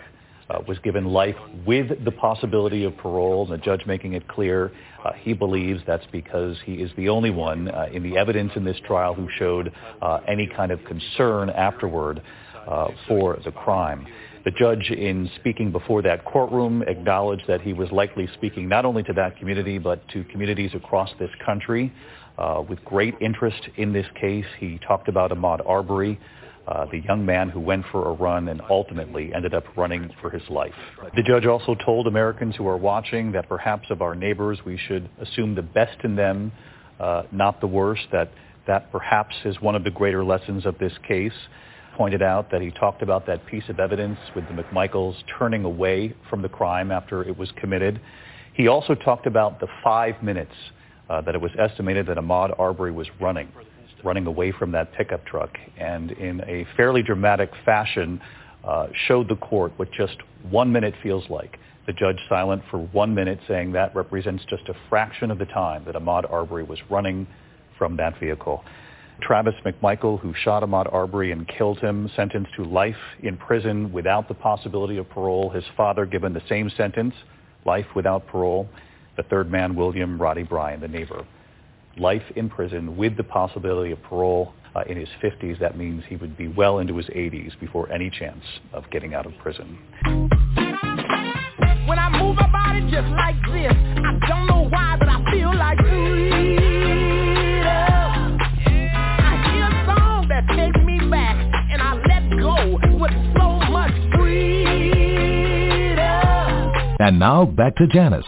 uh, 0.50 0.60
was 0.68 0.80
given 0.80 1.06
life 1.06 1.36
with 1.66 2.04
the 2.04 2.12
possibility 2.12 2.84
of 2.84 2.98
parole, 2.98 3.44
and 3.44 3.54
the 3.54 3.64
judge 3.64 3.82
making 3.86 4.14
it 4.14 4.28
clear 4.28 4.72
uh, 5.06 5.12
he 5.14 5.34
believes 5.34 5.82
that's 5.86 6.06
because 6.12 6.58
he 6.66 6.76
is 6.76 6.92
the 6.98 7.08
only 7.08 7.30
one 7.30 7.70
uh, 7.70 7.86
in 7.94 8.04
the 8.04 8.18
evidence 8.18 8.52
in 8.56 8.64
this 8.64 8.78
trial 8.86 9.14
who 9.14 9.28
showed 9.38 9.72
uh, 10.02 10.20
any 10.28 10.48
kind 10.48 10.72
of 10.72 10.84
concern 10.86 11.50
afterward 11.52 12.22
uh, 12.68 12.88
for 13.08 13.38
the 13.46 13.52
crime. 13.52 14.06
The 14.44 14.52
judge, 14.52 14.90
in 14.90 15.30
speaking 15.36 15.72
before 15.72 16.02
that 16.02 16.26
courtroom, 16.26 16.82
acknowledged 16.88 17.44
that 17.48 17.62
he 17.62 17.74
was 17.74 17.92
likely 17.92 18.28
speaking 18.34 18.68
not 18.68 18.86
only 18.86 19.04
to 19.04 19.14
that 19.14 19.38
community, 19.38 19.78
but 19.78 20.08
to 20.10 20.24
communities 20.26 20.72
across 20.74 21.10
this 21.20 21.30
country 21.46 21.94
with 22.70 22.84
great 22.86 23.16
interest 23.20 23.62
in 23.76 23.92
this 23.92 24.06
case. 24.20 24.46
He 24.60 24.80
talked 24.88 25.10
about 25.10 25.32
Ahmaud 25.32 25.60
Arbery, 25.68 26.18
uh, 26.70 26.86
the 26.92 27.00
young 27.00 27.26
man 27.26 27.50
who 27.50 27.60
went 27.60 27.84
for 27.92 28.10
a 28.10 28.14
run 28.14 28.48
and 28.48 28.62
ultimately 28.70 29.34
ended 29.34 29.56
up 29.56 29.64
running 29.76 30.10
for 30.22 30.30
his 30.30 30.44
life. 30.50 30.74
The 31.16 31.24
judge 31.24 31.48
also 31.48 31.76
told 31.84 32.06
Americans 32.06 32.56
who 32.56 32.68
are 32.68 32.78
watching 32.78 33.32
that 33.32 33.50
perhaps 33.50 33.90
of 33.90 34.04
our 34.04 34.14
neighbors 34.14 34.60
we 34.66 34.78
should 34.78 35.10
assume 35.20 35.56
the 35.56 35.64
best 35.64 35.98
in 36.04 36.16
them, 36.16 36.52
uh, 37.00 37.24
not 37.32 37.60
the 37.60 37.68
worst, 37.68 38.04
that 38.12 38.32
that 38.68 38.92
perhaps 38.92 39.34
is 39.46 39.60
one 39.62 39.74
of 39.74 39.84
the 39.84 39.90
greater 39.90 40.24
lessons 40.24 40.64
of 40.68 40.78
this 40.78 40.94
case. 41.08 41.34
Pointed 41.98 42.22
out 42.22 42.52
that 42.52 42.62
he 42.62 42.70
talked 42.70 43.02
about 43.02 43.26
that 43.26 43.44
piece 43.48 43.68
of 43.68 43.80
evidence 43.80 44.20
with 44.36 44.46
the 44.48 44.54
McMichaels 44.54 45.16
turning 45.40 45.66
away 45.66 46.16
from 46.30 46.44
the 46.44 46.50
crime 46.50 46.92
after 46.92 47.24
it 47.24 47.36
was 47.36 47.52
committed. 47.60 48.00
He 48.54 48.68
also 48.68 48.94
talked 48.94 49.26
about 49.26 49.60
the 49.60 49.68
five 49.84 50.22
minutes 50.22 50.54
uh, 51.10 51.22
that 51.22 51.34
it 51.34 51.42
was 51.42 51.52
estimated 51.58 52.06
that 52.06 52.18
Ahmaud 52.18 52.60
Arbery 52.60 52.92
was 52.92 53.08
running 53.20 53.48
running 54.04 54.28
away 54.28 54.52
from 54.52 54.72
that 54.72 54.94
pickup 54.94 55.26
truck 55.26 55.58
and 55.78 56.12
in 56.12 56.42
a 56.42 56.66
fairly 56.76 57.02
dramatic 57.04 57.52
fashion 57.66 58.22
uh, 58.64 58.88
showed 59.08 59.30
the 59.30 59.36
court 59.36 59.72
what 59.78 59.92
just 59.92 60.18
one 60.50 60.72
minute 60.72 60.94
feels 61.02 61.24
like. 61.30 61.58
The 61.88 61.94
judge 61.94 62.18
silent 62.28 62.62
for 62.70 62.78
one 62.78 63.16
minute 63.16 63.40
saying 63.48 63.72
that 63.72 63.96
represents 63.96 64.44
just 64.50 64.68
a 64.70 64.74
fraction 64.90 65.32
of 65.32 65.40
the 65.40 65.46
time 65.46 65.86
that 65.86 65.96
Ahmaud 65.96 66.32
Arbery 66.32 66.64
was 66.64 66.78
running 66.90 67.26
from 67.78 67.98
that 67.98 68.20
vehicle. 68.20 68.64
Travis 69.22 69.56
McMichael, 69.66 70.20
who 70.20 70.34
shot 70.44 70.64
Ahmaud 70.64 70.94
Arbery 70.94 71.32
and 71.32 71.48
killed 71.48 71.80
him, 71.80 72.10
sentenced 72.16 72.54
to 72.56 72.64
life 72.64 72.96
in 73.22 73.38
prison 73.38 73.92
without 73.92 74.28
the 74.28 74.34
possibility 74.34 74.98
of 74.98 75.10
parole. 75.10 75.50
His 75.50 75.64
father 75.76 76.06
given 76.06 76.34
the 76.34 76.44
same 76.48 76.70
sentence, 76.78 77.14
life 77.66 77.88
without 77.96 78.28
parole. 78.28 78.70
The 79.18 79.24
third 79.24 79.52
man, 79.52 79.76
William 79.76 80.22
Roddie 80.22 80.44
Bryan, 80.44 80.80
the 80.80 80.88
neighbor 80.88 81.26
life 82.00 82.24
in 82.36 82.50
prison 82.50 82.96
with 82.98 83.18
the 83.18 83.24
possibility 83.24 83.92
of 83.92 84.02
parole 84.04 84.54
uh, 84.76 84.82
in 84.88 84.98
his 84.98 85.10
50s. 85.22 85.60
That 85.60 85.78
means 85.78 86.04
he 86.08 86.16
would 86.16 86.38
be 86.38 86.48
well 86.48 86.80
into 86.80 86.96
his 86.98 87.08
80s 87.08 87.60
before 87.60 87.92
any 87.92 88.10
chance 88.10 88.44
of 88.74 88.90
getting 88.92 89.14
out 89.14 89.26
of 89.26 89.34
prison. 89.42 89.78
When 91.88 92.00
I 92.00 92.10
move 92.22 92.36
my 92.36 92.50
body 92.52 92.82
just 92.92 93.08
like 93.10 93.36
this, 93.52 93.74
I 93.74 94.20
don't 94.28 94.48
know 94.48 94.68
why, 94.70 94.96
but 95.00 95.10
I 95.10 95.24
feel 95.32 95.56
like 95.56 95.78
freedom. 95.80 96.70
I 99.26 99.52
hear 99.52 99.66
a 99.66 99.86
song 99.86 100.28
that 100.30 100.48
takes 100.56 100.80
me 100.86 101.00
back, 101.10 101.36
and 101.72 101.82
I 101.82 101.96
let 101.96 102.30
go 102.40 102.78
with 102.98 103.12
so 103.38 103.60
much 103.72 103.94
freedom. 104.16 105.20
And 107.00 107.18
now 107.20 107.46
back 107.46 107.76
to 107.78 107.88
Janice. 107.88 108.26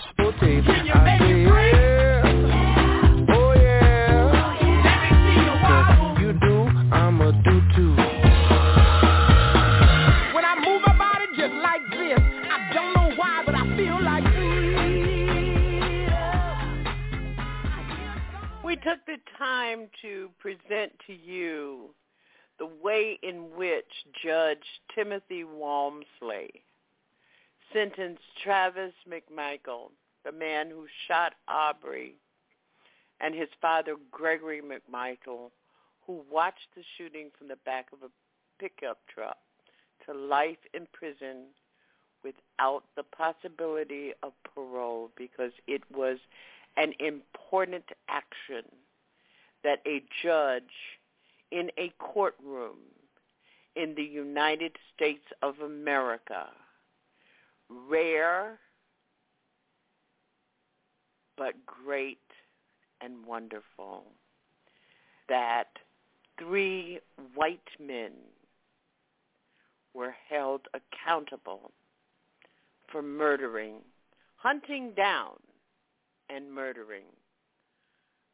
Time 19.41 19.87
to 20.03 20.29
present 20.37 20.91
to 21.07 21.13
you 21.13 21.89
the 22.59 22.69
way 22.83 23.17
in 23.23 23.49
which 23.55 23.91
Judge 24.23 24.59
Timothy 24.93 25.43
Walmsley 25.43 26.61
sentenced 27.73 28.21
Travis 28.43 28.93
McMichael, 29.09 29.89
the 30.23 30.31
man 30.31 30.69
who 30.69 30.85
shot 31.07 31.33
Arbery, 31.47 32.13
and 33.19 33.33
his 33.33 33.47
father 33.59 33.95
Gregory 34.11 34.61
McMichael, 34.61 35.49
who 36.05 36.21
watched 36.31 36.67
the 36.75 36.83
shooting 36.95 37.31
from 37.35 37.47
the 37.47 37.57
back 37.65 37.87
of 37.91 38.03
a 38.03 38.11
pickup 38.59 38.99
truck, 39.11 39.37
to 40.05 40.13
life 40.13 40.59
in 40.75 40.85
prison 40.93 41.45
without 42.23 42.83
the 42.95 43.03
possibility 43.17 44.11
of 44.21 44.33
parole 44.53 45.09
because 45.17 45.51
it 45.65 45.81
was 45.91 46.19
an 46.77 46.93
important 46.99 47.85
action 48.07 48.65
that 49.63 49.81
a 49.85 50.03
judge 50.23 50.63
in 51.51 51.69
a 51.77 51.93
courtroom 51.99 52.77
in 53.75 53.95
the 53.95 54.03
United 54.03 54.75
States 54.93 55.25
of 55.41 55.59
America, 55.59 56.47
rare 57.69 58.59
but 61.37 61.53
great 61.65 62.19
and 63.01 63.25
wonderful, 63.25 64.03
that 65.29 65.69
three 66.37 66.99
white 67.33 67.59
men 67.79 68.11
were 69.93 70.15
held 70.29 70.61
accountable 70.73 71.71
for 72.91 73.01
murdering, 73.01 73.75
hunting 74.35 74.91
down 74.95 75.37
and 76.29 76.51
murdering 76.53 77.05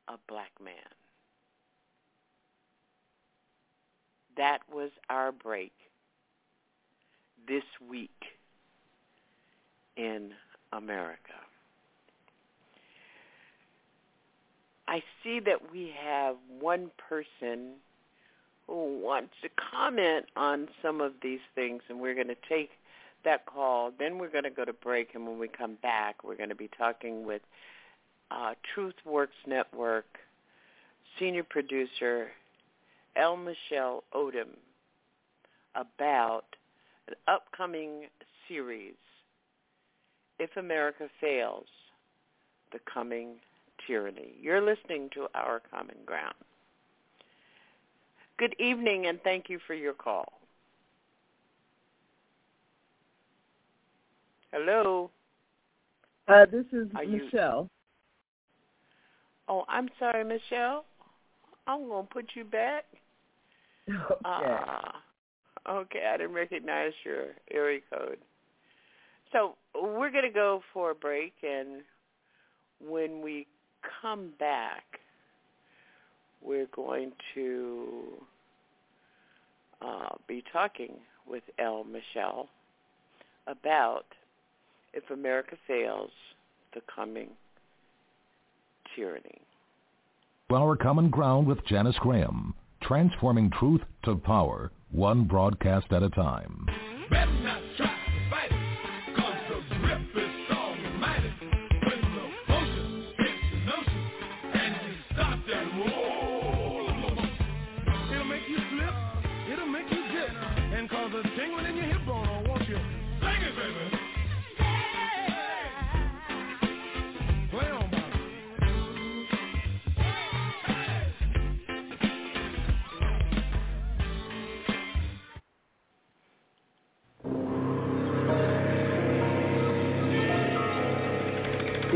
a 0.07 0.17
black 0.27 0.51
man. 0.63 0.73
That 4.37 4.59
was 4.71 4.91
our 5.09 5.31
break 5.31 5.73
this 7.47 7.63
week 7.89 8.11
in 9.95 10.31
America. 10.71 11.33
I 14.87 15.03
see 15.23 15.39
that 15.41 15.71
we 15.71 15.93
have 16.01 16.35
one 16.59 16.91
person 17.09 17.73
who 18.67 19.01
wants 19.01 19.33
to 19.41 19.49
comment 19.71 20.25
on 20.35 20.67
some 20.81 21.01
of 21.01 21.13
these 21.21 21.39
things, 21.55 21.81
and 21.89 21.99
we're 21.99 22.15
going 22.15 22.27
to 22.27 22.35
take 22.47 22.69
that 23.25 23.45
call. 23.45 23.91
Then 23.97 24.17
we're 24.17 24.29
going 24.29 24.43
to 24.43 24.49
go 24.49 24.65
to 24.65 24.73
break, 24.73 25.15
and 25.15 25.25
when 25.27 25.39
we 25.39 25.47
come 25.47 25.77
back, 25.81 26.23
we're 26.23 26.35
going 26.35 26.49
to 26.49 26.55
be 26.55 26.69
talking 26.77 27.25
with 27.25 27.41
uh, 28.31 28.53
TruthWorks 28.75 29.27
Network 29.45 30.05
senior 31.17 31.43
producer 31.43 32.27
L. 33.17 33.35
Michelle 33.35 34.03
Odom 34.13 34.49
about 35.75 36.45
an 37.07 37.15
upcoming 37.27 38.05
series, 38.47 38.95
If 40.39 40.55
America 40.57 41.07
Fails, 41.19 41.65
The 42.71 42.79
Coming 42.91 43.35
Tyranny. 43.85 44.33
You're 44.41 44.61
listening 44.61 45.09
to 45.13 45.27
Our 45.33 45.61
Common 45.71 45.97
Ground. 46.05 46.35
Good 48.37 48.55
evening 48.59 49.07
and 49.07 49.19
thank 49.23 49.49
you 49.49 49.59
for 49.65 49.73
your 49.73 49.93
call. 49.93 50.31
Hello. 54.51 55.09
Uh, 56.27 56.45
this 56.45 56.65
is 56.71 56.87
Are 56.95 57.05
Michelle. 57.05 57.63
You... 57.63 57.69
Oh, 59.49 59.65
I'm 59.67 59.89
sorry, 59.97 60.23
Michelle. 60.23 60.85
I'm 61.67 61.87
gonna 61.89 62.07
put 62.11 62.27
you 62.35 62.43
back. 62.43 62.85
Okay. 64.25 64.55
Uh, 65.65 65.71
okay, 65.71 66.03
I 66.13 66.17
didn't 66.17 66.33
recognize 66.33 66.91
your 67.05 67.27
area 67.51 67.79
code. 67.89 68.17
So 69.31 69.55
we're 69.73 70.11
gonna 70.11 70.31
go 70.31 70.61
for 70.73 70.91
a 70.91 70.95
break, 70.95 71.33
and 71.43 71.81
when 72.85 73.21
we 73.21 73.47
come 74.01 74.33
back, 74.39 74.83
we're 76.41 76.67
going 76.75 77.11
to 77.35 78.03
uh, 79.81 80.15
be 80.27 80.43
talking 80.51 80.93
with 81.27 81.43
L. 81.59 81.83
Michelle 81.83 82.49
about 83.47 84.05
if 84.93 85.09
America 85.11 85.55
fails, 85.67 86.11
the 86.73 86.81
coming 86.93 87.29
tyranny. 88.95 89.41
Our 90.51 90.75
Common 90.75 91.09
Ground 91.09 91.45
with 91.45 91.65
Janice 91.65 91.97
Graham, 91.99 92.53
transforming 92.87 93.51
truth 93.51 93.81
to 94.03 94.15
power, 94.15 94.71
one 94.91 95.25
broadcast 95.25 95.91
at 95.91 96.03
a 96.03 96.09
time. 96.09 96.65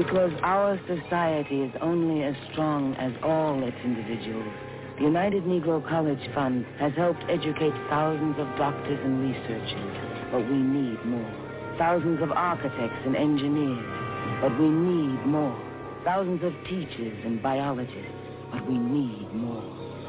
Because 0.02 0.32
our 0.42 0.82
society 0.88 1.62
is 1.62 1.72
only 1.80 2.24
as 2.24 2.34
strong 2.52 2.96
as 2.96 3.14
all 3.22 3.62
its 3.62 3.78
individuals, 3.84 4.52
The 4.98 5.04
United 5.04 5.44
Negro 5.44 5.88
College 5.88 6.28
Fund 6.34 6.66
has 6.80 6.92
helped 6.94 7.22
educate 7.30 7.74
thousands 7.88 8.34
of 8.40 8.48
doctors 8.58 9.00
and 9.04 9.22
researchers, 9.22 10.32
but 10.32 10.40
we 10.50 10.58
need 10.58 10.98
more. 11.06 11.76
Thousands 11.78 12.20
of 12.24 12.32
architects 12.32 12.98
and 13.06 13.16
engineers, 13.16 14.42
but 14.42 14.58
we 14.60 14.70
need 14.70 15.24
more. 15.28 15.56
Thousands 16.04 16.42
of 16.44 16.54
teachers 16.66 17.20
and 17.24 17.40
biologists, 17.44 18.18
but 18.52 18.66
we 18.68 18.80
need 18.80 19.32
more. 19.36 19.62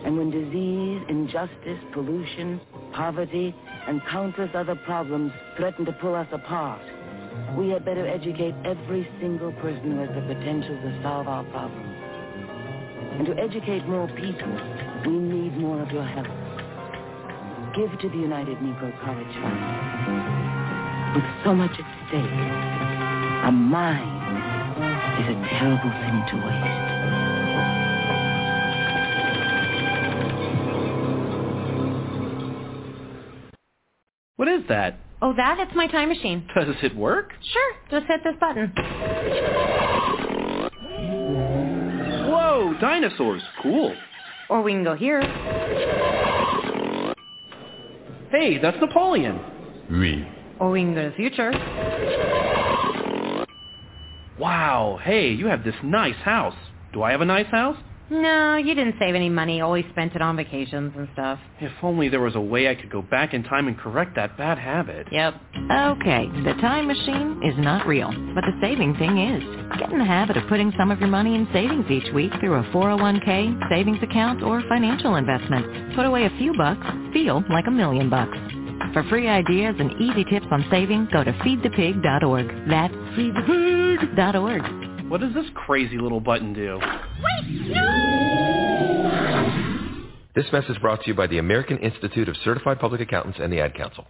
And 0.07 0.17
when 0.17 0.31
disease, 0.31 1.05
injustice, 1.11 1.85
pollution, 1.93 2.63
poverty, 2.95 3.55
and 3.87 4.01
countless 4.11 4.53
other 4.55 4.75
problems 4.75 5.33
threaten 5.59 5.85
to 5.85 5.93
pull 5.93 6.15
us 6.15 6.29
apart, 6.33 6.81
we 7.57 7.69
had 7.69 7.85
better 7.85 8.07
educate 8.07 8.55
every 8.65 9.09
single 9.21 9.53
person 9.55 9.93
who 9.93 9.99
has 9.99 10.09
the 10.09 10.23
potential 10.23 10.75
to 10.81 11.01
solve 11.03 11.29
our 11.29 11.45
problems. 11.45 11.89
And 13.19 13.27
to 13.27 13.37
educate 13.39 13.87
more 13.87 14.09
people, 14.09 14.53
we 15.07 15.13
need 15.13 15.59
more 15.59 15.81
of 15.83 15.91
your 15.91 16.05
help. 16.05 16.27
Give 17.77 17.91
to 18.01 18.09
the 18.09 18.17
United 18.17 18.59
Negro 18.59 18.93
College 19.05 19.35
Fund. 19.41 19.61
With 21.15 21.25
so 21.45 21.55
much 21.55 21.73
at 21.73 22.09
stake, 22.09 22.25
a 23.45 23.53
mind 23.53 24.23
is 25.21 25.29
a 25.29 25.37
terrible 25.61 25.91
thing 25.91 26.25
to 26.31 26.37
waste. 26.47 26.93
What 34.37 34.49
is 34.49 34.63
that? 34.69 34.97
Oh, 35.23 35.33
that? 35.35 35.61
It's 35.61 35.75
my 35.77 35.87
time 35.87 36.09
machine. 36.09 36.47
Does 36.55 36.75
it 36.83 36.97
work? 36.97 37.33
Sure. 37.53 37.75
Just 37.93 38.07
hit 38.07 38.23
this 38.25 38.35
button. 38.41 38.73
Whoa, 42.29 42.75
dinosaurs. 42.81 43.43
Cool. 43.63 43.95
Or 44.51 44.63
we 44.63 44.73
can 44.73 44.83
go 44.83 44.97
here. 44.97 45.23
Hey, 48.33 48.59
that's 48.59 48.77
Napoleon. 48.81 49.41
Oui. 49.91 50.27
Or 50.59 50.73
we 50.73 50.81
can 50.81 50.95
go 50.95 51.05
to 51.05 51.11
the 51.11 51.17
future. 51.17 51.53
Wow, 54.41 54.99
hey, 55.05 55.31
you 55.31 55.47
have 55.47 55.63
this 55.63 55.75
nice 55.85 56.17
house. 56.17 56.57
Do 56.93 57.03
I 57.03 57.13
have 57.13 57.21
a 57.21 57.25
nice 57.25 57.47
house? 57.47 57.77
No, 58.13 58.57
you 58.57 58.75
didn't 58.75 58.97
save 58.99 59.15
any 59.15 59.31
money. 59.31 59.63
Always 59.63 59.87
spent 59.91 60.15
it 60.15 60.21
on 60.21 60.37
vacations 60.37 60.93
and 60.99 61.09
stuff. 61.15 61.39
If 61.63 61.73
only 61.83 62.11
there 62.11 62.21
was 62.21 62.35
a 62.35 62.41
way 62.41 62.69
I 62.69 62.75
could 62.75 62.91
go 62.91 63.01
back 63.01 63.33
in 63.33 63.43
time 63.43 63.69
and 63.69 63.79
correct 63.79 64.17
that 64.17 64.37
bad 64.37 64.59
habit. 64.59 65.07
Yep. 65.11 65.35
Okay, 65.73 66.29
the 66.45 66.53
time 66.61 66.89
machine 66.89 67.41
is 67.43 67.55
not 67.57 67.87
real, 67.87 68.09
but 68.35 68.43
the 68.43 68.53
saving 68.61 68.97
thing 68.97 69.17
is. 69.17 69.43
Get 69.79 69.91
in 69.91 69.99
the 69.99 70.05
habit 70.05 70.37
of 70.37 70.47
putting 70.51 70.75
some 70.77 70.91
of 70.91 71.01
your 71.01 71.09
money 71.09 71.35
in 71.35 71.49
savings 71.55 71.91
each 71.91 72.13
week 72.13 72.33
through 72.39 72.57
a 72.57 72.65
401k, 72.65 73.71
savings 73.71 74.03
account, 74.03 74.43
or 74.43 74.61
financial 74.69 75.17
investment. 75.17 75.97
Put 75.97 76.05
away 76.05 76.27
a 76.27 76.31
few 76.37 76.53
bucks, 76.55 76.87
feel 77.15 77.43
like 77.49 77.67
a 77.67 77.71
million 77.71 78.11
bucks. 78.11 78.37
For 78.93 79.05
free 79.05 79.27
ideas 79.27 79.77
and 79.79 79.91
easy 79.99 80.25
tips 80.25 80.47
on 80.51 80.67
saving, 80.71 81.09
go 81.15 81.25
to 81.25 81.33
feedthepig.org. 81.33 82.69
That's 82.69 82.95
feedthepig.org. 83.17 84.92
What 85.13 85.21
does 85.21 85.35
this 85.35 85.45
crazy 85.55 85.99
little 85.99 86.21
button 86.21 86.55
do? 86.55 86.79
Wait, 86.81 87.69
no! 87.69 89.05
This 90.35 90.47
message 90.51 90.81
brought 90.81 91.03
to 91.03 91.09
you 91.09 91.15
by 91.15 91.27
the 91.27 91.37
American 91.37 91.77
Institute 91.81 92.31
of 92.31 92.37
Certified 92.43 92.81
Public 92.81 93.03
Accountants 93.03 93.39
and 93.39 93.53
the 93.53 93.61
Ad 93.61 93.75
Council. 93.75 94.07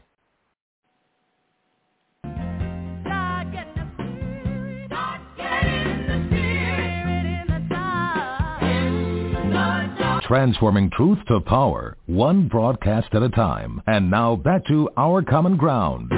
Transforming 10.29 10.89
truth 10.97 11.19
to 11.27 11.41
power, 11.41 11.97
one 12.07 12.47
broadcast 12.47 13.09
at 13.13 13.25
a 13.25 13.29
time. 13.31 13.83
And 13.89 14.09
now 14.09 14.37
back 14.37 14.65
to 14.69 14.89
Our 14.97 15.23
Common 15.23 15.57
Ground. 15.57 16.13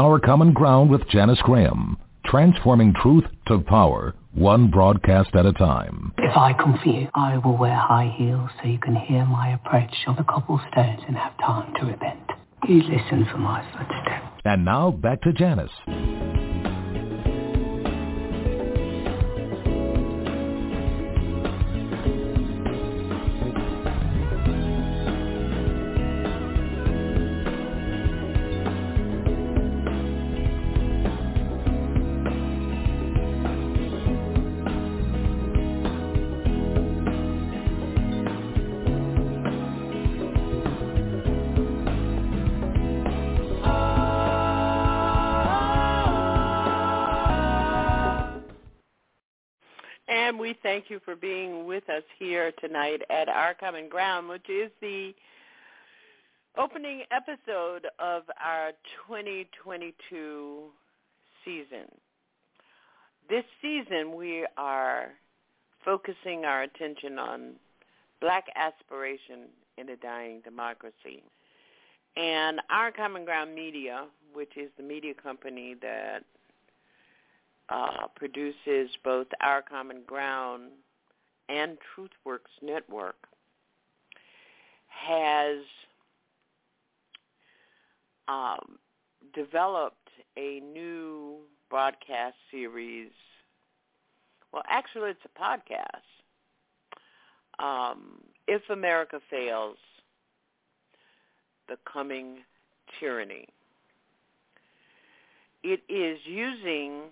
Our 0.00 0.18
Common 0.18 0.54
Ground 0.54 0.88
with 0.88 1.06
Janice 1.10 1.42
Graham. 1.42 1.98
Transforming 2.24 2.94
truth 3.02 3.24
to 3.48 3.58
power, 3.58 4.14
one 4.32 4.70
broadcast 4.70 5.36
at 5.36 5.44
a 5.44 5.52
time. 5.52 6.14
If 6.16 6.34
I 6.34 6.54
come 6.54 6.80
for 6.82 6.88
you, 6.88 7.08
I 7.14 7.36
will 7.36 7.58
wear 7.58 7.74
high 7.74 8.10
heels 8.16 8.48
so 8.62 8.68
you 8.70 8.78
can 8.78 8.96
hear 8.96 9.26
my 9.26 9.52
approach 9.52 9.94
on 10.06 10.16
the 10.16 10.24
cobblestones 10.24 11.02
and 11.06 11.18
have 11.18 11.36
time 11.36 11.74
to 11.74 11.84
repent. 11.84 12.30
You 12.66 12.82
listen 12.82 13.28
for 13.30 13.36
my 13.36 13.62
footsteps. 13.72 14.40
And 14.46 14.64
now 14.64 14.90
back 14.90 15.20
to 15.20 15.34
Janice. 15.34 15.70
With 51.80 51.96
us 51.96 52.02
here 52.18 52.52
tonight 52.60 53.00
at 53.08 53.28
Our 53.28 53.54
Common 53.54 53.88
Ground, 53.88 54.28
which 54.28 54.48
is 54.50 54.70
the 54.82 55.14
opening 56.58 57.04
episode 57.10 57.86
of 57.98 58.24
our 58.38 58.72
2022 59.08 60.62
season. 61.44 61.86
This 63.30 63.44
season, 63.62 64.14
we 64.14 64.46
are 64.58 65.12
focusing 65.82 66.44
our 66.44 66.62
attention 66.62 67.18
on 67.18 67.52
black 68.20 68.44
aspiration 68.56 69.48
in 69.78 69.88
a 69.88 69.96
dying 69.96 70.40
democracy. 70.44 71.22
And 72.16 72.60
Our 72.68 72.90
Common 72.90 73.24
Ground 73.24 73.54
Media, 73.54 74.04
which 74.34 74.56
is 74.56 74.70
the 74.76 74.82
media 74.82 75.14
company 75.14 75.76
that 75.80 76.24
uh, 77.70 78.06
produces 78.16 78.90
both 79.02 79.28
Our 79.40 79.62
Common 79.62 80.02
Ground 80.06 80.72
and 81.50 81.76
TruthWorks 81.96 82.62
Network, 82.62 83.16
has 84.86 85.58
um, 88.28 88.78
developed 89.34 89.96
a 90.36 90.60
new 90.60 91.38
broadcast 91.68 92.36
series. 92.50 93.10
Well, 94.52 94.62
actually, 94.68 95.10
it's 95.10 95.20
a 95.24 95.40
podcast. 95.40 96.04
Um, 97.58 98.20
if 98.46 98.62
America 98.70 99.20
Fails, 99.28 99.76
The 101.68 101.76
Coming 101.90 102.38
Tyranny. 102.98 103.46
It 105.62 105.82
is 105.88 106.18
using 106.24 107.02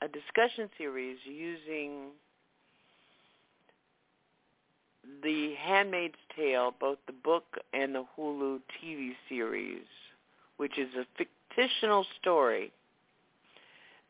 a 0.00 0.08
discussion 0.08 0.70
series 0.78 1.18
using 1.26 2.12
The 5.22 5.54
Handmaid's 5.54 6.18
Tale, 6.36 6.74
both 6.78 6.98
the 7.06 7.12
book 7.12 7.58
and 7.72 7.94
the 7.94 8.04
Hulu 8.16 8.60
TV 8.82 9.12
series, 9.28 9.84
which 10.56 10.78
is 10.78 10.88
a 10.94 11.24
fictional 11.54 12.06
story 12.20 12.72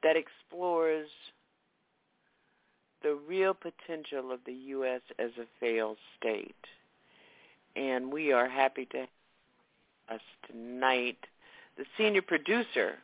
that 0.03 0.17
explores 0.17 1.09
the 3.03 3.19
real 3.29 3.55
potential 3.55 4.31
of 4.31 4.41
the 4.45 4.53
U.S. 4.53 5.01
as 5.19 5.31
a 5.39 5.47
failed 5.59 5.97
state. 6.19 6.55
And 7.77 8.13
we 8.13 8.33
are 8.33 8.49
happy 8.49 8.87
to 8.87 8.99
have 8.99 9.09
us 10.11 10.21
tonight 10.51 11.19
the 11.77 11.85
senior 11.97 12.23
producer 12.23 12.99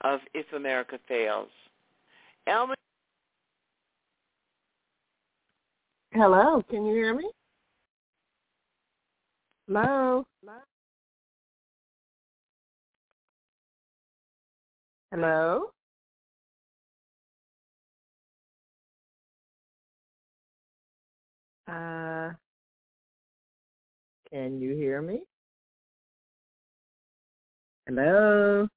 of 0.00 0.20
If 0.34 0.52
America 0.52 0.98
Fails, 1.06 1.50
Elma. 2.46 2.74
Hello, 6.12 6.62
can 6.68 6.84
you 6.86 6.94
hear 6.94 7.14
me? 7.14 7.30
Hello? 9.66 10.26
Hello? 15.12 15.70
Uh, 21.68 22.32
can 24.30 24.60
you 24.60 24.74
hear 24.74 25.00
me? 25.02 25.22
Hello? 27.86 28.68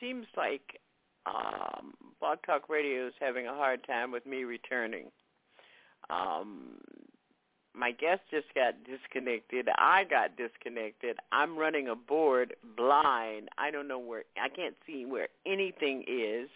Seems 0.00 0.26
like 0.36 0.80
um, 1.26 1.94
Blog 2.18 2.38
Talk 2.44 2.68
Radio 2.68 3.06
is 3.08 3.14
having 3.20 3.46
a 3.46 3.54
hard 3.54 3.86
time 3.86 4.10
with 4.10 4.26
me 4.26 4.44
returning. 4.44 5.06
Um, 6.08 6.78
my 7.74 7.92
guest 7.92 8.22
just 8.30 8.52
got 8.54 8.74
disconnected. 8.84 9.68
I 9.78 10.04
got 10.04 10.36
disconnected. 10.36 11.16
I'm 11.30 11.56
running 11.56 11.88
a 11.88 11.94
board 11.94 12.54
blind. 12.76 13.48
I 13.58 13.70
don't 13.70 13.86
know 13.86 13.98
where, 13.98 14.24
I 14.42 14.48
can't 14.48 14.74
see 14.86 15.04
where 15.04 15.28
anything 15.46 16.04
is. 16.08 16.48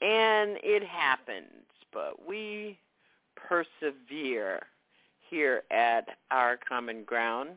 And 0.00 0.58
it 0.62 0.82
happens, 0.84 1.64
but 1.92 2.26
we 2.26 2.78
persevere 3.36 4.66
here 5.30 5.62
at 5.70 6.18
our 6.30 6.58
common 6.68 7.04
ground. 7.04 7.50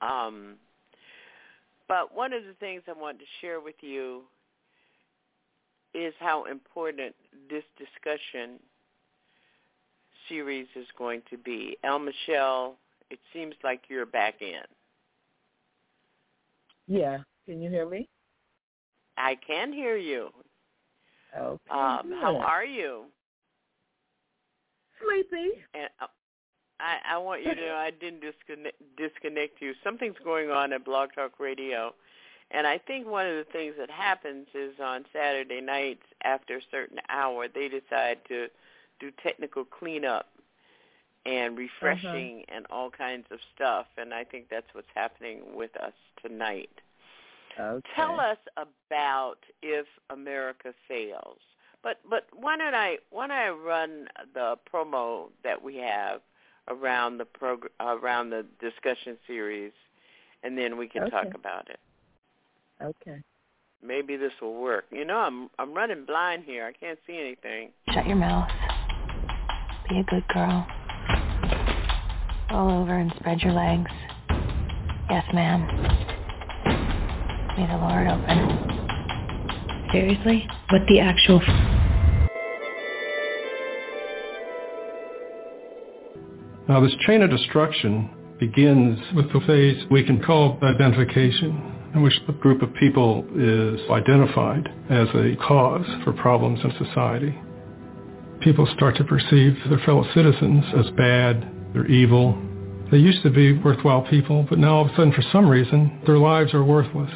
Um, 0.00 0.54
but 1.92 2.16
one 2.16 2.32
of 2.32 2.44
the 2.44 2.54
things 2.54 2.80
I 2.88 2.98
want 2.98 3.18
to 3.18 3.24
share 3.42 3.60
with 3.60 3.74
you 3.82 4.22
is 5.92 6.14
how 6.20 6.46
important 6.46 7.14
this 7.50 7.64
discussion 7.76 8.58
series 10.26 10.68
is 10.74 10.86
going 10.96 11.20
to 11.28 11.36
be. 11.36 11.76
L. 11.84 11.98
Michelle, 11.98 12.76
it 13.10 13.18
seems 13.34 13.54
like 13.62 13.82
you're 13.88 14.06
back 14.06 14.40
in. 14.40 14.62
Yeah. 16.88 17.18
Can 17.44 17.60
you 17.60 17.68
hear 17.68 17.86
me? 17.86 18.08
I 19.18 19.36
can 19.46 19.70
hear 19.70 19.98
you. 19.98 20.30
Okay. 21.38 21.60
Um, 21.70 22.14
how 22.22 22.42
are 22.42 22.64
you? 22.64 23.02
Sleepy. 24.98 25.60
And 25.74 25.90
uh, 26.00 26.06
I, 26.82 27.14
I 27.14 27.18
want 27.18 27.44
you 27.44 27.54
to 27.54 27.60
know 27.60 27.74
I 27.74 27.90
didn't 27.90 28.20
disconnect, 28.20 28.76
disconnect 28.96 29.62
you. 29.62 29.72
Something's 29.84 30.16
going 30.24 30.50
on 30.50 30.72
at 30.72 30.84
Blog 30.84 31.10
Talk 31.14 31.38
Radio. 31.38 31.94
And 32.50 32.66
I 32.66 32.78
think 32.78 33.06
one 33.06 33.26
of 33.26 33.36
the 33.36 33.46
things 33.50 33.74
that 33.78 33.90
happens 33.90 34.46
is 34.54 34.74
on 34.82 35.04
Saturday 35.12 35.60
nights 35.60 36.02
after 36.24 36.56
a 36.56 36.60
certain 36.70 36.98
hour, 37.08 37.46
they 37.48 37.68
decide 37.68 38.18
to 38.28 38.48
do 39.00 39.10
technical 39.22 39.64
cleanup 39.64 40.26
and 41.24 41.56
refreshing 41.56 42.44
uh-huh. 42.48 42.56
and 42.56 42.66
all 42.68 42.90
kinds 42.90 43.26
of 43.30 43.38
stuff. 43.54 43.86
And 43.96 44.12
I 44.12 44.24
think 44.24 44.46
that's 44.50 44.66
what's 44.72 44.88
happening 44.94 45.40
with 45.54 45.74
us 45.76 45.94
tonight. 46.20 46.80
Okay. 47.58 47.86
Tell 47.94 48.18
us 48.18 48.38
about 48.56 49.38
if 49.62 49.86
America 50.10 50.74
fails. 50.88 51.38
But 51.82 52.00
but 52.08 52.26
why 52.34 52.56
don't 52.56 52.74
I 52.74 52.98
why 53.10 53.26
don't 53.26 53.36
I 53.36 53.50
run 53.50 54.08
the 54.34 54.56
promo 54.72 55.28
that 55.42 55.62
we 55.62 55.76
have 55.76 56.20
around 56.68 57.18
the 57.18 57.24
prog- 57.24 57.70
around 57.80 58.30
the 58.30 58.46
discussion 58.60 59.16
series, 59.26 59.72
and 60.42 60.56
then 60.56 60.76
we 60.76 60.88
can 60.88 61.02
okay. 61.04 61.10
talk 61.10 61.34
about 61.34 61.68
it. 61.68 61.80
Okay. 62.82 63.22
Maybe 63.84 64.16
this 64.16 64.32
will 64.40 64.60
work. 64.60 64.84
You 64.90 65.04
know, 65.04 65.18
I'm 65.18 65.50
I'm 65.58 65.74
running 65.74 66.04
blind 66.04 66.44
here. 66.44 66.66
I 66.66 66.72
can't 66.72 66.98
see 67.06 67.18
anything. 67.18 67.70
Shut 67.92 68.06
your 68.06 68.16
mouth. 68.16 68.48
Be 69.88 69.98
a 69.98 70.04
good 70.04 70.26
girl. 70.28 70.66
Roll 72.50 72.82
over 72.82 72.98
and 72.98 73.12
spread 73.18 73.40
your 73.40 73.52
legs. 73.52 73.90
Yes, 75.10 75.24
ma'am. 75.34 75.66
May 77.56 77.66
the 77.66 77.76
Lord 77.76 78.06
open. 78.08 78.62
Seriously? 79.92 80.48
What 80.70 80.82
the 80.88 81.00
actual... 81.00 81.40
Now 86.72 86.80
this 86.80 86.96
chain 87.06 87.20
of 87.20 87.28
destruction 87.28 88.08
begins 88.40 88.98
with 89.14 89.30
the 89.30 89.40
phase 89.40 89.84
we 89.90 90.02
can 90.06 90.22
call 90.22 90.58
identification, 90.62 91.90
in 91.94 92.00
which 92.00 92.18
a 92.26 92.32
group 92.32 92.62
of 92.62 92.72
people 92.76 93.26
is 93.36 93.78
identified 93.90 94.70
as 94.88 95.06
a 95.08 95.36
cause 95.46 95.84
for 96.02 96.14
problems 96.14 96.60
in 96.64 96.72
society. 96.82 97.38
People 98.40 98.66
start 98.74 98.96
to 98.96 99.04
perceive 99.04 99.54
their 99.68 99.80
fellow 99.84 100.06
citizens 100.14 100.64
as 100.74 100.88
bad, 100.96 101.46
they're 101.74 101.86
evil. 101.88 102.40
They 102.90 102.96
used 102.96 103.22
to 103.24 103.30
be 103.30 103.52
worthwhile 103.52 104.06
people, 104.08 104.46
but 104.48 104.58
now 104.58 104.76
all 104.76 104.86
of 104.86 104.92
a 104.92 104.96
sudden 104.96 105.12
for 105.12 105.24
some 105.30 105.50
reason 105.50 106.00
their 106.06 106.16
lives 106.16 106.54
are 106.54 106.64
worthless. 106.64 107.12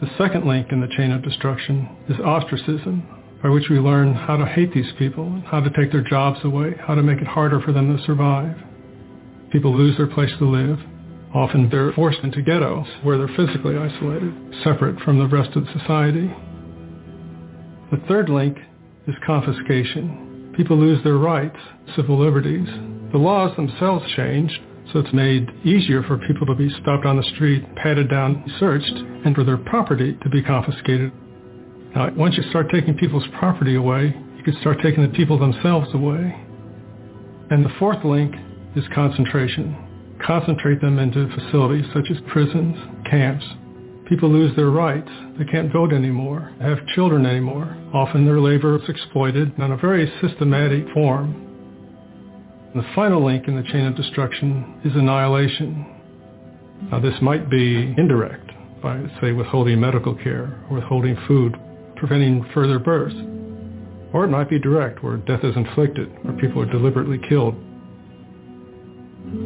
The 0.00 0.08
second 0.16 0.46
link 0.46 0.72
in 0.72 0.80
the 0.80 0.88
chain 0.96 1.10
of 1.10 1.22
destruction 1.22 1.94
is 2.08 2.18
ostracism, 2.20 3.06
by 3.42 3.48
which 3.48 3.68
we 3.70 3.78
learn 3.78 4.14
how 4.14 4.36
to 4.36 4.44
hate 4.44 4.72
these 4.74 4.92
people, 4.98 5.42
how 5.46 5.60
to 5.60 5.70
take 5.70 5.92
their 5.92 6.02
jobs 6.02 6.40
away, 6.44 6.74
how 6.86 6.94
to 6.94 7.02
make 7.02 7.20
it 7.20 7.26
harder 7.26 7.60
for 7.60 7.72
them 7.72 7.96
to 7.96 8.04
survive. 8.04 8.56
People 9.50 9.76
lose 9.76 9.96
their 9.96 10.06
place 10.06 10.30
to 10.38 10.44
live. 10.44 10.78
Often 11.34 11.70
they're 11.70 11.92
forced 11.92 12.20
into 12.20 12.42
ghettos 12.42 12.86
where 13.02 13.16
they're 13.16 13.36
physically 13.36 13.76
isolated, 13.76 14.34
separate 14.62 15.00
from 15.00 15.18
the 15.18 15.26
rest 15.26 15.56
of 15.56 15.64
society. 15.78 16.30
The 17.90 18.02
third 18.08 18.28
link 18.28 18.58
is 19.06 19.14
confiscation. 19.26 20.52
People 20.56 20.76
lose 20.76 21.02
their 21.02 21.16
rights, 21.16 21.56
civil 21.96 22.18
liberties. 22.18 22.68
The 23.12 23.18
laws 23.18 23.56
themselves 23.56 24.04
change, 24.16 24.60
so 24.92 25.00
it's 25.00 25.12
made 25.12 25.48
easier 25.64 26.02
for 26.02 26.18
people 26.18 26.46
to 26.46 26.54
be 26.54 26.70
stopped 26.82 27.06
on 27.06 27.16
the 27.16 27.30
street, 27.34 27.64
patted 27.76 28.10
down, 28.10 28.44
searched, 28.58 28.92
and 29.24 29.34
for 29.34 29.44
their 29.44 29.56
property 29.56 30.18
to 30.22 30.28
be 30.28 30.42
confiscated. 30.42 31.12
Now, 31.94 32.10
once 32.14 32.36
you 32.36 32.44
start 32.50 32.66
taking 32.70 32.94
people's 32.94 33.26
property 33.38 33.74
away, 33.74 34.14
you 34.36 34.42
can 34.44 34.56
start 34.60 34.78
taking 34.82 35.02
the 35.02 35.16
people 35.16 35.38
themselves 35.38 35.88
away. 35.92 36.36
And 37.50 37.64
the 37.64 37.72
fourth 37.78 38.04
link 38.04 38.34
is 38.76 38.84
concentration. 38.94 39.76
Concentrate 40.24 40.80
them 40.80 40.98
into 40.98 41.28
facilities 41.34 41.84
such 41.92 42.10
as 42.10 42.18
prisons, 42.28 42.76
camps. 43.10 43.44
People 44.08 44.30
lose 44.30 44.54
their 44.54 44.70
rights. 44.70 45.10
They 45.38 45.44
can't 45.44 45.72
vote 45.72 45.92
anymore, 45.92 46.52
have 46.60 46.78
children 46.94 47.26
anymore. 47.26 47.76
Often 47.92 48.24
their 48.24 48.40
labor 48.40 48.76
is 48.76 48.88
exploited 48.88 49.52
in 49.58 49.72
a 49.72 49.76
very 49.76 50.12
systematic 50.20 50.84
form. 50.94 51.46
And 52.72 52.84
the 52.84 52.88
final 52.94 53.24
link 53.24 53.48
in 53.48 53.56
the 53.56 53.68
chain 53.70 53.86
of 53.86 53.96
destruction 53.96 54.80
is 54.84 54.94
annihilation. 54.94 55.86
Now 56.90 57.00
this 57.00 57.14
might 57.20 57.50
be 57.50 57.94
indirect 57.98 58.50
by, 58.80 59.02
say, 59.20 59.32
withholding 59.32 59.80
medical 59.80 60.14
care, 60.14 60.64
or 60.70 60.78
withholding 60.78 61.16
food, 61.26 61.56
preventing 62.00 62.44
further 62.52 62.78
birth. 62.80 63.14
Or 64.12 64.24
it 64.24 64.28
might 64.28 64.50
be 64.50 64.58
direct, 64.58 65.04
where 65.04 65.18
death 65.18 65.44
is 65.44 65.54
inflicted, 65.54 66.08
where 66.24 66.34
people 66.34 66.60
are 66.62 66.66
deliberately 66.66 67.20
killed. 67.28 67.54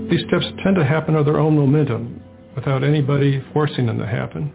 These 0.09 0.25
steps 0.29 0.47
tend 0.63 0.77
to 0.77 0.85
happen 0.85 1.17
of 1.17 1.27
their 1.27 1.39
own 1.39 1.57
momentum, 1.57 2.23
without 2.55 2.83
anybody 2.83 3.45
forcing 3.53 3.87
them 3.87 3.99
to 3.99 4.07
happen. 4.07 4.53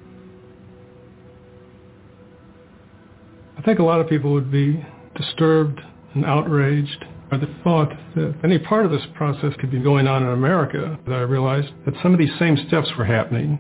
I 3.57 3.61
think 3.61 3.79
a 3.79 3.83
lot 3.83 3.99
of 3.99 4.07
people 4.07 4.31
would 4.31 4.49
be 4.49 4.83
disturbed 5.15 5.81
and 6.15 6.25
outraged 6.25 7.05
by 7.29 7.37
the 7.37 7.53
thought 7.63 7.89
that 8.15 8.33
any 8.43 8.57
part 8.57 8.85
of 8.85 8.91
this 8.91 9.05
process 9.13 9.53
could 9.59 9.69
be 9.69 9.79
going 9.79 10.07
on 10.07 10.23
in 10.23 10.29
America. 10.29 10.97
That 11.05 11.13
I 11.13 11.21
realized 11.21 11.67
that 11.85 11.93
some 12.01 12.13
of 12.13 12.19
these 12.19 12.31
same 12.39 12.57
steps 12.67 12.87
were 12.97 13.05
happening. 13.05 13.59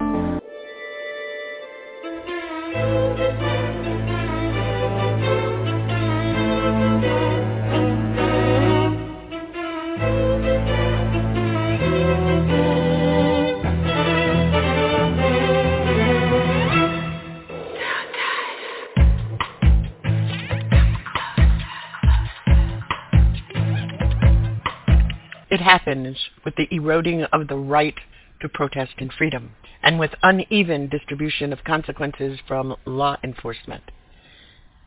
It 25.49 25.61
happens 25.61 26.17
with 26.45 26.55
the 26.55 26.67
eroding 26.71 27.23
of 27.23 27.47
the 27.47 27.57
right 27.57 27.95
to 28.41 28.49
protest 28.49 28.93
and 28.99 29.11
freedom, 29.11 29.51
and 29.81 29.99
with 29.99 30.11
uneven 30.21 30.89
distribution 30.89 31.51
of 31.51 31.63
consequences 31.63 32.39
from 32.47 32.75
law 32.85 33.17
enforcement. 33.23 33.83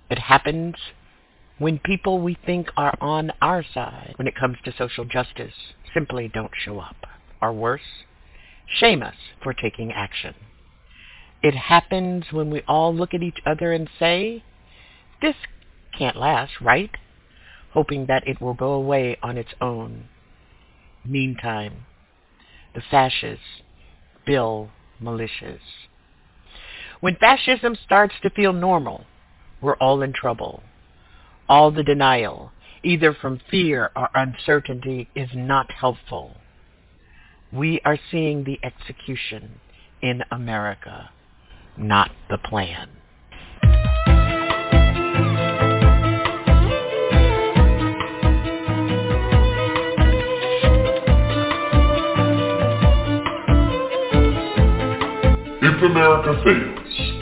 It 0.09 0.19
happens 0.19 0.77
when 1.59 1.79
people 1.79 2.21
we 2.21 2.37
think 2.47 2.69
are 2.77 2.97
on 3.01 3.33
our 3.41 3.65
side 3.75 4.15
when 4.17 4.29
it 4.29 4.37
comes 4.37 4.59
to 4.65 4.75
social 4.77 5.05
justice 5.05 5.55
simply 5.93 6.29
don't 6.29 6.53
show 6.57 6.79
up, 6.79 6.97
or 7.41 7.53
worse, 7.53 8.05
shame 8.67 9.03
us 9.03 9.17
for 9.43 9.53
taking 9.53 9.93
action. 9.93 10.35
It 11.43 11.55
happens 11.55 12.27
when 12.31 12.51
we 12.51 12.63
all 12.69 12.95
look 12.95 13.15
at 13.15 13.23
each 13.23 13.39
other 13.45 13.73
and 13.73 13.91
say, 13.99 14.45
this 15.21 15.35
can't 15.97 16.17
last, 16.17 16.53
right? 16.61 16.91
Hoping 17.73 18.07
that 18.07 18.27
it 18.27 18.41
will 18.41 18.55
go 18.55 18.73
away 18.73 19.17
on 19.23 19.37
its 19.37 19.55
own. 19.61 20.09
Meantime, 21.05 21.87
the 22.75 22.83
fascists 22.91 23.63
build 24.25 24.69
militias. 25.03 25.61
When 27.01 27.17
fascism 27.17 27.77
starts 27.85 28.15
to 28.23 28.31
feel 28.31 28.53
normal, 28.53 29.05
we're 29.61 29.77
all 29.77 30.03
in 30.03 30.13
trouble. 30.13 30.63
All 31.49 31.71
the 31.73 31.83
denial, 31.83 32.53
either 32.85 33.13
from 33.13 33.41
fear 33.51 33.91
or 33.97 34.09
uncertainty, 34.15 35.09
is 35.15 35.31
not 35.35 35.71
helpful. 35.73 36.37
We 37.53 37.81
are 37.85 37.99
seeing 38.11 38.45
the 38.45 38.61
execution 38.63 39.61
in 40.01 40.23
America, 40.31 41.11
not 41.77 42.13
the 42.31 42.39
plan. 42.39 42.89
America 55.85 56.41
Fails, 56.45 57.13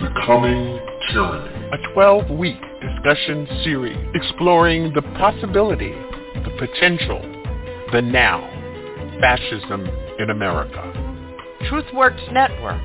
Becoming 0.00 0.80
Tyranny. 1.12 1.54
A 1.72 1.78
12-week 1.96 2.60
discussion 2.80 3.46
series 3.62 3.96
exploring 4.14 4.92
the 4.94 5.02
possibility, 5.02 5.92
the 6.42 6.50
potential, 6.58 7.20
the 7.92 8.02
now, 8.02 8.40
fascism 9.20 9.86
in 10.18 10.30
America. 10.30 10.82
TruthWorks 11.70 12.32
Network, 12.32 12.82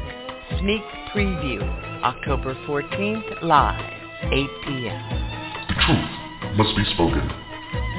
sneak 0.59 0.83
preview, 1.15 1.61
October 2.03 2.53
14th, 2.67 3.41
live, 3.41 3.81
8 4.23 4.31
p.m. 4.65 5.67
The 5.67 5.75
truth 5.85 6.57
must 6.57 6.75
be 6.75 6.83
spoken 6.93 7.27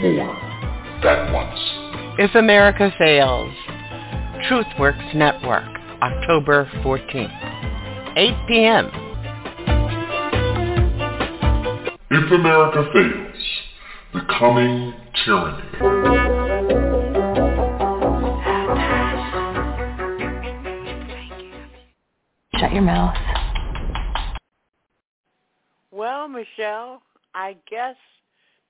more 0.02 0.36
than 1.02 1.32
once. 1.32 1.58
If 2.18 2.34
America 2.36 2.92
Fails, 2.96 3.52
TruthWorks 4.48 5.14
Network, 5.16 5.64
October 6.04 6.68
14th, 6.82 8.14
8 8.14 8.34
p.m. 8.46 8.90
If 12.10 12.30
America 12.30 12.86
Fails, 12.92 13.42
the 14.12 14.20
coming 14.38 14.92
Tyranny. 15.24 15.62
Shut 22.58 22.70
your 22.74 22.82
mouth. 22.82 23.16
Well, 25.90 26.28
Michelle, 26.28 27.00
I 27.34 27.56
guess 27.70 27.96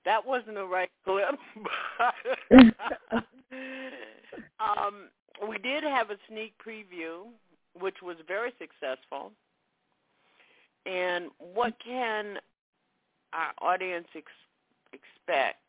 that 0.04 0.24
wasn't 0.24 0.54
the 0.54 0.66
right 0.66 0.90
clip. 1.04 1.36
um, 4.60 5.08
we 5.44 5.58
did 5.58 5.84
have 5.84 6.10
a 6.10 6.16
sneak 6.28 6.54
preview, 6.64 7.26
which 7.78 7.96
was 8.02 8.16
very 8.26 8.52
successful. 8.58 9.32
And 10.86 11.30
what 11.38 11.74
can 11.84 12.38
our 13.32 13.52
audience 13.60 14.06
ex- 14.14 14.26
expect 14.92 15.60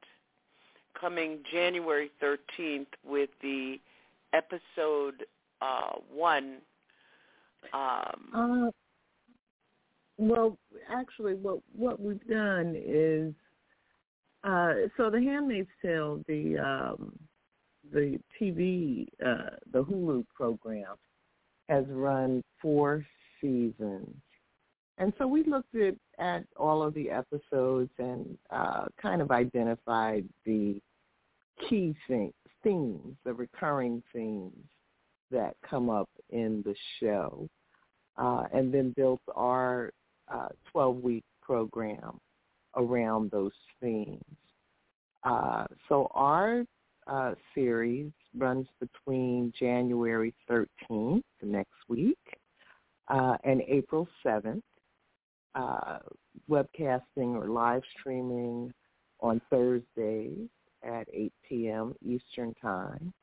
coming 1.00 1.40
January 1.52 2.12
13th 2.22 2.88
with 3.04 3.30
the 3.42 3.80
episode 4.34 5.26
uh, 5.62 5.94
one? 6.14 6.58
Um, 7.74 8.30
Uh, 8.34 8.72
well, 10.18 10.58
actually, 10.90 11.34
what 11.36 11.60
what 11.76 12.00
we've 12.00 12.26
done 12.28 12.76
is 12.78 13.34
uh, 14.44 14.74
so 14.96 15.10
the 15.10 15.22
Handmaid's 15.22 15.68
Tale, 15.82 16.24
the 16.28 16.58
um, 16.60 17.18
the 17.94 18.20
TV, 18.40 19.08
uh, 19.26 19.56
the 19.72 19.84
Hulu 19.84 20.26
program, 20.34 20.96
has 21.70 21.86
run 21.90 22.44
four 22.62 23.06
seasons, 23.42 24.16
and 24.98 25.12
so 25.18 25.28
we 25.28 25.44
looked 25.44 25.76
at 25.76 25.96
at 26.20 26.46
all 26.56 26.82
of 26.82 26.94
the 26.94 27.10
episodes 27.10 27.92
and 28.00 28.38
uh, 28.50 28.86
kind 29.02 29.22
of 29.22 29.32
identified 29.32 30.26
the 30.46 30.80
key 31.70 31.96
themes, 32.64 33.16
the 33.24 33.34
recurring 33.34 34.02
themes 34.14 34.66
that 35.32 35.56
come 35.68 35.90
up 35.90 36.10
in 36.30 36.64
the 36.66 36.76
show, 37.00 37.48
uh, 38.18 38.44
and 38.54 38.74
then 38.74 38.94
built 38.96 39.22
our 39.36 39.92
uh, 40.34 40.48
12-week 40.74 41.24
program 41.42 42.20
around 42.76 43.32
those 43.32 43.52
themes. 43.82 44.24
Uh, 45.24 45.66
so 45.90 46.10
our 46.14 46.64
uh, 47.08 47.34
series 47.54 48.12
runs 48.38 48.68
between 48.80 49.54
January 49.58 50.34
13th, 50.50 51.24
the 51.42 51.46
next 51.46 51.76
week, 51.88 52.18
uh, 53.08 53.38
and 53.44 53.62
April 53.68 54.08
7th, 54.26 54.62
uh, 55.56 56.00
webcasting 56.50 57.36
or 57.36 57.48
live 57.48 57.82
streaming 58.00 58.74
on 59.22 59.42
Thursdays 59.50 60.50
at 60.84 61.08
8 61.14 61.34
p.m. 61.48 61.94
Eastern 62.06 62.54
Time. 62.62 63.14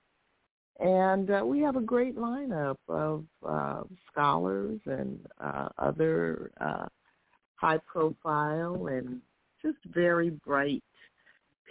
And 0.80 1.30
uh, 1.30 1.42
we 1.44 1.60
have 1.60 1.76
a 1.76 1.80
great 1.80 2.16
lineup 2.16 2.76
of 2.88 3.24
uh, 3.46 3.82
scholars 4.10 4.80
and 4.86 5.18
uh, 5.40 5.68
other 5.78 6.50
uh, 6.60 6.86
high 7.56 7.78
profile 7.86 8.86
and 8.86 9.20
just 9.60 9.78
very 9.92 10.30
bright 10.30 10.82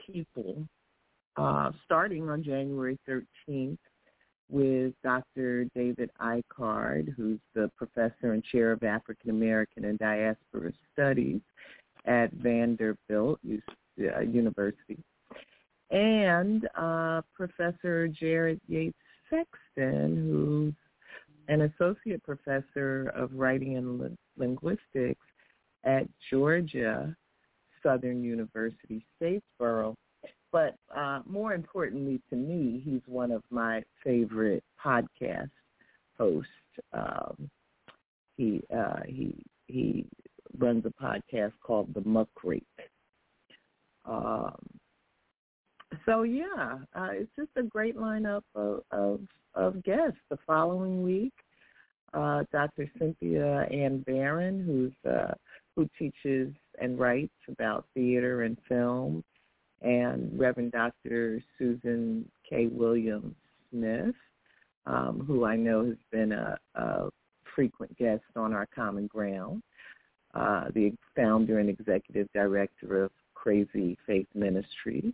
people, 0.08 0.66
uh, 1.38 1.72
starting 1.86 2.30
on 2.30 2.44
January 2.44 2.98
13th 3.08 3.78
with 4.50 4.94
Dr. 5.04 5.66
David 5.76 6.10
Ikard, 6.22 7.14
who's 7.16 7.40
the 7.56 7.72
professor 7.78 8.34
and 8.34 8.44
chair 8.44 8.72
of 8.72 8.84
African 8.84 9.30
American 9.30 9.86
and 9.86 9.98
Diaspora 9.98 10.74
Studies 10.94 11.40
at 12.06 12.32
Vanderbilt 12.34 13.40
uh, 13.46 14.20
University 14.22 14.98
and 15.92 16.68
uh, 16.76 17.22
Professor 17.36 18.08
Jared 18.08 18.60
Yates 18.68 18.98
Sexton, 19.30 20.16
who's 20.16 20.74
an 21.48 21.62
associate 21.62 22.24
professor 22.24 23.12
of 23.16 23.32
writing 23.34 23.76
and 23.78 24.00
li- 24.00 24.18
linguistics 24.38 25.26
at 25.84 26.08
Georgia 26.30 27.16
Southern 27.84 28.24
University 28.24 29.06
Statesboro. 29.22 29.96
But 30.52 30.76
uh, 30.96 31.22
more 31.26 31.54
importantly 31.54 32.22
to 32.30 32.36
me, 32.36 32.82
he's 32.84 33.02
one 33.06 33.32
of 33.32 33.44
my 33.50 33.84
favorite 34.04 34.64
podcast 34.84 35.50
hosts. 36.18 36.50
Um, 36.94 37.50
he 38.38 38.62
uh, 38.76 39.02
he 39.06 39.36
he 39.68 40.06
runs 40.58 40.86
a 40.86 41.04
podcast 41.04 41.54
called 41.62 41.94
The 41.94 42.02
Muckrake. 42.02 42.64
Um, 44.06 44.56
so 46.06 46.24
yeah, 46.24 46.80
uh, 46.96 47.10
it's 47.12 47.32
just 47.38 47.52
a 47.56 47.64
great 47.64 47.98
lineup 47.98 48.44
of, 48.56 48.82
of 48.92 49.22
of 49.54 49.84
guests. 49.84 50.20
The 50.30 50.38
following 50.48 51.04
week, 51.04 51.34
uh, 52.14 52.44
Dr. 52.52 52.90
Cynthia 52.98 53.68
Ann 53.72 54.00
Barron, 54.00 54.64
who's 54.66 55.12
uh, 55.12 55.34
who 55.76 55.90
teaches 55.98 56.54
and 56.82 57.00
writes 57.00 57.34
about 57.48 57.86
theater 57.94 58.44
and 58.44 58.58
film, 58.68 59.24
and 59.82 60.38
Reverend 60.38 60.72
Dr. 60.72 61.42
Susan 61.58 62.30
K. 62.48 62.68
Williams 62.68 63.36
Smith, 63.70 64.16
um, 64.86 65.24
who 65.26 65.46
I 65.46 65.56
know 65.56 65.86
has 65.86 65.98
been 66.12 66.32
a, 66.32 66.58
a 66.76 67.10
frequent 67.56 67.98
guest 67.98 68.24
on 68.36 68.54
our 68.54 68.68
Common 68.74 69.08
Ground, 69.08 69.64
uh, 70.34 70.66
the 70.74 70.94
founder 71.16 71.60
and 71.60 71.70
executive 71.70 72.28
director 72.34 73.04
of 73.04 73.12
Crazy 73.34 73.98
Faith 74.06 74.28
Ministries 74.36 75.14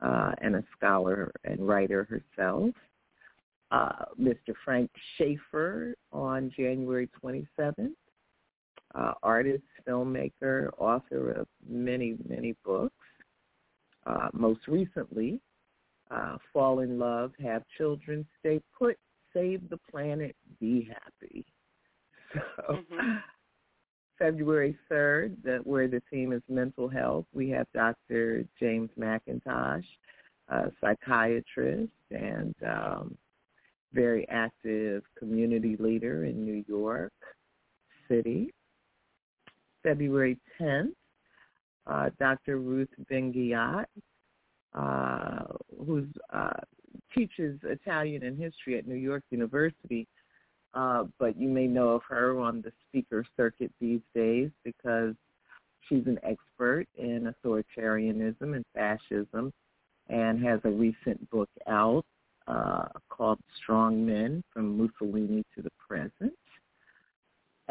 uh, 0.00 0.32
and 0.40 0.56
a 0.56 0.64
scholar 0.76 1.32
and 1.44 1.66
writer 1.66 2.04
herself. 2.04 2.74
Uh, 3.70 4.04
Mr. 4.20 4.54
Frank 4.64 4.90
Schaeffer 5.16 5.94
on 6.12 6.52
January 6.54 7.08
27th, 7.24 7.92
uh, 8.94 9.12
artist, 9.22 9.62
filmmaker, 9.88 10.70
author 10.76 11.30
of 11.32 11.46
many, 11.66 12.16
many 12.28 12.54
books. 12.64 12.94
Uh, 14.06 14.28
most 14.32 14.60
recently, 14.66 15.40
uh, 16.10 16.36
Fall 16.52 16.80
in 16.80 16.98
Love, 16.98 17.32
Have 17.42 17.62
Children, 17.78 18.26
Stay 18.40 18.60
Put, 18.76 18.98
Save 19.32 19.68
the 19.70 19.78
Planet, 19.90 20.34
Be 20.60 20.88
Happy. 20.88 21.44
So, 22.56 22.76
mm-hmm. 22.76 23.16
February 24.18 24.74
3rd, 24.90 25.36
that, 25.44 25.66
where 25.66 25.86
the 25.86 26.00
theme 26.10 26.32
is 26.32 26.40
mental 26.48 26.88
health, 26.88 27.26
we 27.34 27.50
have 27.50 27.66
Dr. 27.74 28.46
James 28.58 28.88
McIntosh, 28.98 29.84
a 30.48 30.70
psychiatrist 30.80 31.92
and 32.10 32.54
um, 32.66 33.18
very 33.92 34.26
active 34.30 35.02
community 35.18 35.76
leader 35.78 36.24
in 36.24 36.42
New 36.42 36.64
York. 36.66 37.12
City. 38.08 38.52
February 39.82 40.38
10th, 40.60 40.94
uh, 41.86 42.10
Dr. 42.18 42.58
Ruth 42.58 42.88
Ben-Ghiat, 43.08 43.86
uh, 44.74 45.44
who 45.84 46.06
uh, 46.32 46.50
teaches 47.14 47.58
Italian 47.64 48.22
and 48.22 48.38
history 48.38 48.78
at 48.78 48.86
New 48.86 48.94
York 48.94 49.22
University, 49.30 50.06
uh, 50.74 51.04
but 51.18 51.38
you 51.38 51.48
may 51.48 51.66
know 51.66 51.90
of 51.90 52.02
her 52.08 52.38
on 52.38 52.62
the 52.62 52.72
speaker 52.88 53.24
circuit 53.36 53.70
these 53.80 54.00
days 54.14 54.50
because 54.64 55.14
she's 55.88 56.06
an 56.06 56.18
expert 56.22 56.86
in 56.96 57.32
authoritarianism 57.44 58.54
and 58.54 58.64
fascism 58.74 59.52
and 60.08 60.42
has 60.44 60.60
a 60.64 60.70
recent 60.70 61.28
book 61.30 61.50
out 61.68 62.04
uh, 62.46 62.86
called 63.08 63.38
Strong 63.62 64.04
Men 64.04 64.42
from 64.52 64.76
Mussolini 64.78 65.44
to 65.54 65.62
the 65.62 65.70
Present. 65.86 66.32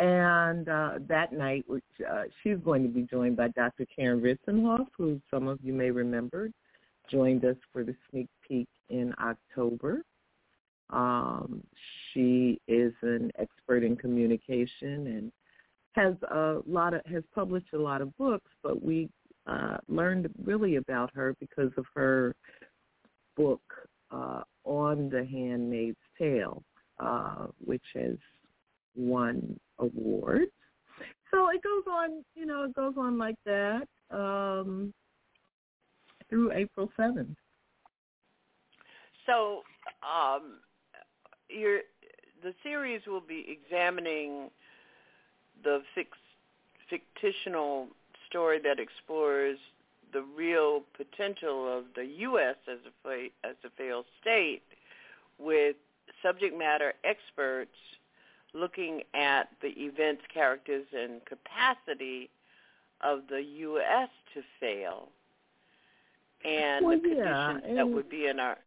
And 0.01 0.67
uh, 0.67 0.93
that 1.07 1.31
night, 1.31 1.63
which 1.67 1.83
uh, 2.11 2.23
she's 2.41 2.57
going 2.65 2.81
to 2.81 2.89
be 2.89 3.03
joined 3.03 3.37
by 3.37 3.49
Dr. 3.49 3.85
Karen 3.95 4.19
Ritzenhoff, 4.19 4.87
who 4.97 5.21
some 5.29 5.47
of 5.47 5.59
you 5.61 5.73
may 5.73 5.91
remember, 5.91 6.49
joined 7.11 7.45
us 7.45 7.55
for 7.71 7.83
the 7.83 7.95
sneak 8.09 8.27
peek 8.47 8.67
in 8.89 9.13
October. 9.21 10.01
Um, 10.89 11.61
she 12.11 12.59
is 12.67 12.93
an 13.03 13.31
expert 13.37 13.83
in 13.83 13.95
communication 13.95 15.05
and 15.05 15.31
has 15.91 16.15
a 16.31 16.61
lot 16.65 16.95
of 16.95 17.01
has 17.05 17.23
published 17.35 17.73
a 17.73 17.77
lot 17.77 18.01
of 18.01 18.17
books, 18.17 18.49
but 18.63 18.83
we 18.83 19.07
uh, 19.45 19.77
learned 19.87 20.29
really 20.43 20.77
about 20.77 21.11
her 21.13 21.35
because 21.39 21.71
of 21.77 21.85
her 21.93 22.33
book 23.37 23.61
uh, 24.09 24.41
on 24.63 25.09
the 25.09 25.23
Handmaid's 25.25 25.97
Tale, 26.17 26.63
uh, 26.99 27.45
which 27.63 27.83
has 27.93 28.17
won 28.95 29.59
awards. 29.79 30.51
So 31.31 31.49
it 31.49 31.61
goes 31.63 31.83
on, 31.89 32.23
you 32.35 32.45
know, 32.45 32.63
it 32.63 32.75
goes 32.75 32.93
on 32.97 33.17
like 33.17 33.37
that 33.45 33.87
um, 34.11 34.93
through 36.29 36.51
April 36.51 36.89
seventh. 36.97 37.37
So, 39.25 39.61
um, 40.03 40.59
the 41.49 42.53
series 42.63 43.01
will 43.07 43.21
be 43.21 43.45
examining 43.47 44.49
the 45.63 45.81
fix, 45.93 46.17
fictional 46.89 47.87
story 48.27 48.59
that 48.63 48.79
explores 48.79 49.57
the 50.11 50.23
real 50.35 50.81
potential 50.97 51.77
of 51.77 51.85
the 51.95 52.05
U.S. 52.19 52.55
as 52.69 52.79
a 53.05 53.27
as 53.47 53.55
a 53.63 53.69
failed 53.77 54.05
state, 54.19 54.63
with 55.39 55.75
subject 56.21 56.57
matter 56.57 56.93
experts 57.03 57.71
looking 58.53 59.01
at 59.13 59.49
the 59.61 59.69
events, 59.69 60.21
characters, 60.33 60.85
and 60.93 61.21
capacity 61.25 62.29
of 63.01 63.21
the 63.29 63.41
U.S. 63.41 64.09
to 64.33 64.41
fail, 64.59 65.09
and 66.45 66.85
well, 66.85 66.99
the 67.01 67.09
yeah, 67.09 67.47
conditions 67.47 67.63
and, 67.67 67.77
that 67.77 67.87
would 67.87 68.09
be 68.09 68.27
in 68.27 68.39
our. 68.39 68.57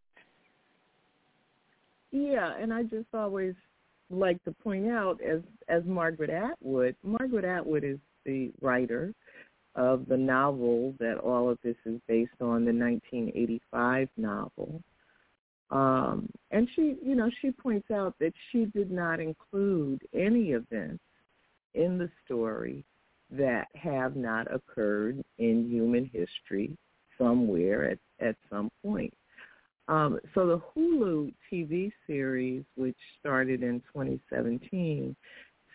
Yeah, 2.10 2.54
and 2.60 2.72
I 2.72 2.84
just 2.84 3.06
always 3.12 3.54
like 4.10 4.42
to 4.44 4.52
point 4.52 4.88
out, 4.88 5.20
as 5.20 5.40
as 5.68 5.82
Margaret 5.84 6.30
Atwood, 6.30 6.96
Margaret 7.02 7.44
Atwood 7.44 7.84
is 7.84 7.98
the 8.24 8.50
writer 8.60 9.12
of 9.76 10.06
the 10.06 10.16
novel 10.16 10.94
that 11.00 11.18
all 11.18 11.50
of 11.50 11.58
this 11.64 11.76
is 11.84 12.00
based 12.06 12.40
on, 12.40 12.64
the 12.64 12.72
1985 12.72 14.08
novel. 14.16 14.80
Um, 15.70 16.28
and 16.50 16.68
she, 16.74 16.96
you 17.02 17.14
know, 17.14 17.30
she 17.40 17.50
points 17.50 17.90
out 17.90 18.14
that 18.20 18.32
she 18.50 18.66
did 18.66 18.90
not 18.90 19.20
include 19.20 20.02
any 20.14 20.50
events 20.50 21.02
in 21.74 21.98
the 21.98 22.10
story 22.24 22.84
that 23.30 23.66
have 23.74 24.14
not 24.14 24.52
occurred 24.52 25.22
in 25.38 25.68
human 25.68 26.10
history 26.12 26.76
somewhere 27.18 27.90
at, 27.90 27.98
at 28.20 28.36
some 28.50 28.70
point. 28.84 29.12
Um, 29.88 30.18
so 30.34 30.46
the 30.46 30.62
Hulu 30.74 31.32
TV 31.52 31.92
series, 32.06 32.64
which 32.76 32.96
started 33.20 33.62
in 33.62 33.80
2017, 33.92 35.14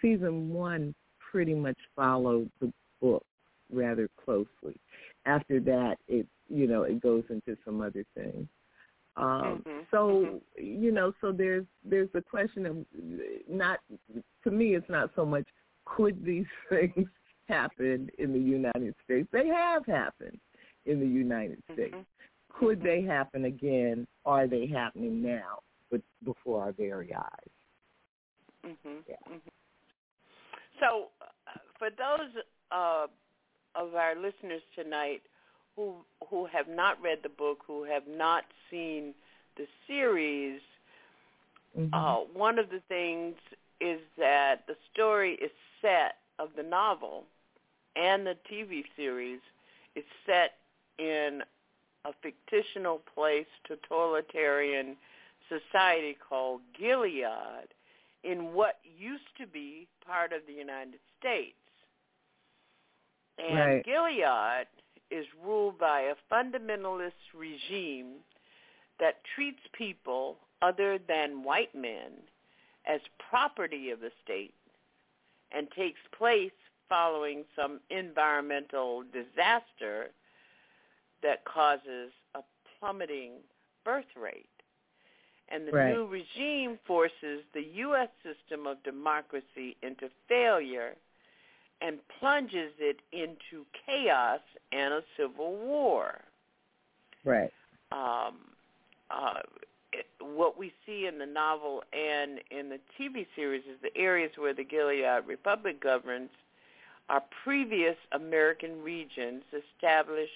season 0.01 0.53
one 0.53 0.95
pretty 1.31 1.53
much 1.53 1.77
followed 1.95 2.49
the 2.59 2.71
book 3.01 3.23
rather 3.71 4.09
closely. 4.23 4.75
After 5.25 5.59
that, 5.59 5.97
it 6.07 6.25
you 6.49 6.65
know 6.65 6.83
it 6.83 7.01
goes 7.01 7.23
into 7.29 7.55
some 7.63 7.81
other 7.81 8.03
things. 8.15 8.47
Um, 9.19 9.63
mm-hmm. 9.67 9.79
So 9.91 10.41
you 10.57 10.91
know, 10.91 11.11
so 11.19 11.31
there's 11.31 11.65
there's 11.83 12.09
the 12.13 12.21
question 12.21 12.65
of 12.65 12.77
not 13.49 13.79
to 14.43 14.51
me, 14.51 14.75
it's 14.75 14.89
not 14.89 15.11
so 15.15 15.25
much 15.25 15.45
could 15.85 16.23
these 16.23 16.45
things 16.69 17.07
happen 17.47 18.09
in 18.17 18.31
the 18.31 18.39
United 18.39 18.95
States. 19.03 19.27
They 19.31 19.47
have 19.47 19.85
happened 19.85 20.39
in 20.85 20.99
the 20.99 21.05
United 21.05 21.61
States. 21.73 21.93
Mm-hmm. 21.93 22.65
Could 22.65 22.81
they 22.81 23.01
happen 23.01 23.45
again? 23.45 24.07
Are 24.25 24.47
they 24.47 24.67
happening 24.67 25.21
now, 25.21 25.59
but 25.91 26.01
before 26.23 26.63
our 26.63 26.71
very 26.71 27.13
eyes? 27.13 27.55
Mm-hmm. 28.65 28.99
Yeah. 29.07 29.15
Mm-hmm. 29.27 29.49
So, 30.79 31.07
uh, 31.21 31.59
for 31.77 31.89
those 31.89 32.43
uh, 32.71 33.07
of 33.75 33.95
our 33.95 34.15
listeners 34.15 34.61
tonight 34.75 35.21
who 35.75 35.95
who 36.29 36.45
have 36.45 36.67
not 36.67 37.01
read 37.01 37.19
the 37.23 37.29
book, 37.29 37.59
who 37.65 37.83
have 37.83 38.03
not 38.07 38.43
seen 38.69 39.13
the 39.57 39.65
series, 39.87 40.61
mm-hmm. 41.77 41.93
uh, 41.93 42.15
one 42.33 42.59
of 42.59 42.69
the 42.69 42.81
things 42.87 43.35
is 43.81 43.99
that 44.17 44.65
the 44.67 44.75
story 44.93 45.33
is 45.33 45.51
set 45.81 46.15
of 46.37 46.49
the 46.55 46.63
novel 46.63 47.23
and 47.95 48.25
the 48.25 48.35
TV 48.51 48.83
series 48.95 49.39
is 49.95 50.03
set 50.25 50.55
in 50.97 51.41
a 52.05 52.11
fictional 52.21 53.01
place, 53.13 53.47
totalitarian 53.67 54.95
society 55.47 56.17
called 56.27 56.61
Gilead, 56.77 57.67
in 58.23 58.53
what 58.53 58.79
used 58.97 59.23
to 59.39 59.47
be 59.47 59.87
part 60.05 60.33
of 60.33 60.41
the 60.47 60.53
United 60.53 60.99
States. 61.19 61.55
And 63.37 63.57
right. 63.57 63.85
Gilead 63.85 64.67
is 65.11 65.25
ruled 65.43 65.79
by 65.79 66.01
a 66.01 66.33
fundamentalist 66.33 67.11
regime 67.35 68.15
that 68.99 69.21
treats 69.35 69.59
people 69.73 70.37
other 70.61 70.99
than 71.07 71.43
white 71.43 71.73
men 71.73 72.11
as 72.85 72.99
property 73.29 73.91
of 73.91 73.99
the 73.99 74.11
state 74.23 74.53
and 75.51 75.67
takes 75.71 75.99
place 76.17 76.51
following 76.87 77.43
some 77.55 77.79
environmental 77.89 79.03
disaster 79.13 80.09
that 81.21 81.45
causes 81.45 82.11
a 82.35 82.41
plummeting 82.79 83.33
birth 83.85 84.05
rate. 84.19 84.45
And 85.51 85.67
the 85.67 85.71
right. 85.71 85.93
new 85.93 86.05
regime 86.05 86.77
forces 86.85 87.41
the 87.53 87.65
U.S. 87.75 88.09
system 88.23 88.67
of 88.67 88.81
democracy 88.83 89.75
into 89.81 90.09
failure 90.27 90.95
and 91.81 91.99
plunges 92.19 92.71
it 92.79 92.97
into 93.11 93.65
chaos 93.85 94.41
and 94.71 94.93
a 94.93 95.01
civil 95.17 95.55
war. 95.57 96.19
Right. 97.23 97.51
Um, 97.91 98.35
uh, 99.09 99.39
it, 99.91 100.05
what 100.21 100.57
we 100.57 100.71
see 100.85 101.07
in 101.07 101.17
the 101.17 101.25
novel 101.25 101.83
and 101.93 102.39
in 102.51 102.69
the 102.69 102.79
TV 102.99 103.25
series 103.35 103.63
is 103.63 103.77
the 103.81 103.95
areas 103.99 104.31
where 104.37 104.53
the 104.53 104.63
Gilead 104.63 105.25
Republic 105.25 105.81
governs 105.81 106.29
are 107.09 107.23
previous 107.43 107.95
American 108.11 108.83
regions 108.83 109.43
establish, 109.51 110.29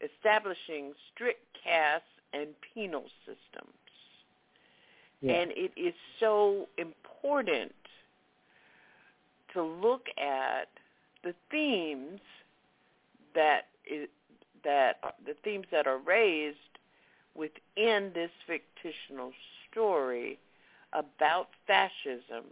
establishing 0.00 0.92
strict 1.12 1.44
caste 1.64 2.04
and 2.32 2.48
penal 2.74 3.06
systems. 3.26 3.74
Yeah. 5.20 5.32
And 5.32 5.50
it 5.50 5.72
is 5.76 5.94
so 6.20 6.68
important 6.78 7.72
to 9.54 9.62
look 9.62 10.06
at 10.18 10.68
the 11.22 11.34
themes 11.50 12.20
that 13.34 13.66
is, 13.90 14.08
that 14.64 14.96
the 15.24 15.34
themes 15.44 15.66
that 15.70 15.86
are 15.86 15.98
raised 15.98 16.56
within 17.34 18.12
this 18.14 18.30
fictional 18.46 19.32
story 19.70 20.38
about 20.92 21.48
fascism, 21.66 22.44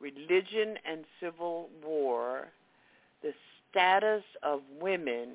religion 0.00 0.76
and 0.84 1.04
civil 1.20 1.68
war, 1.84 2.48
the 3.22 3.32
status 3.70 4.22
of 4.42 4.60
women 4.80 5.30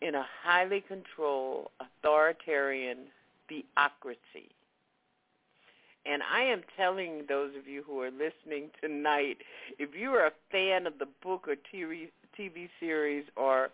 in 0.00 0.14
a 0.14 0.26
highly 0.42 0.80
controlled 0.86 1.68
authoritarian 1.80 2.98
theocracy. 3.48 4.50
And 6.06 6.22
I 6.22 6.42
am 6.42 6.62
telling 6.76 7.24
those 7.28 7.50
of 7.58 7.66
you 7.66 7.82
who 7.82 8.00
are 8.00 8.10
listening 8.10 8.70
tonight, 8.80 9.38
if 9.78 9.90
you 9.94 10.10
are 10.10 10.26
a 10.26 10.32
fan 10.50 10.86
of 10.86 10.98
the 10.98 11.08
book 11.22 11.46
or 11.48 11.56
TV, 11.72 12.08
TV 12.38 12.68
series 12.80 13.24
or 13.36 13.70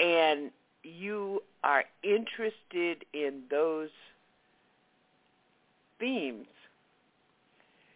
and 0.00 0.50
you 0.82 1.42
are 1.62 1.84
interested 2.02 3.04
in 3.12 3.42
those 3.50 3.90
themes, 6.00 6.48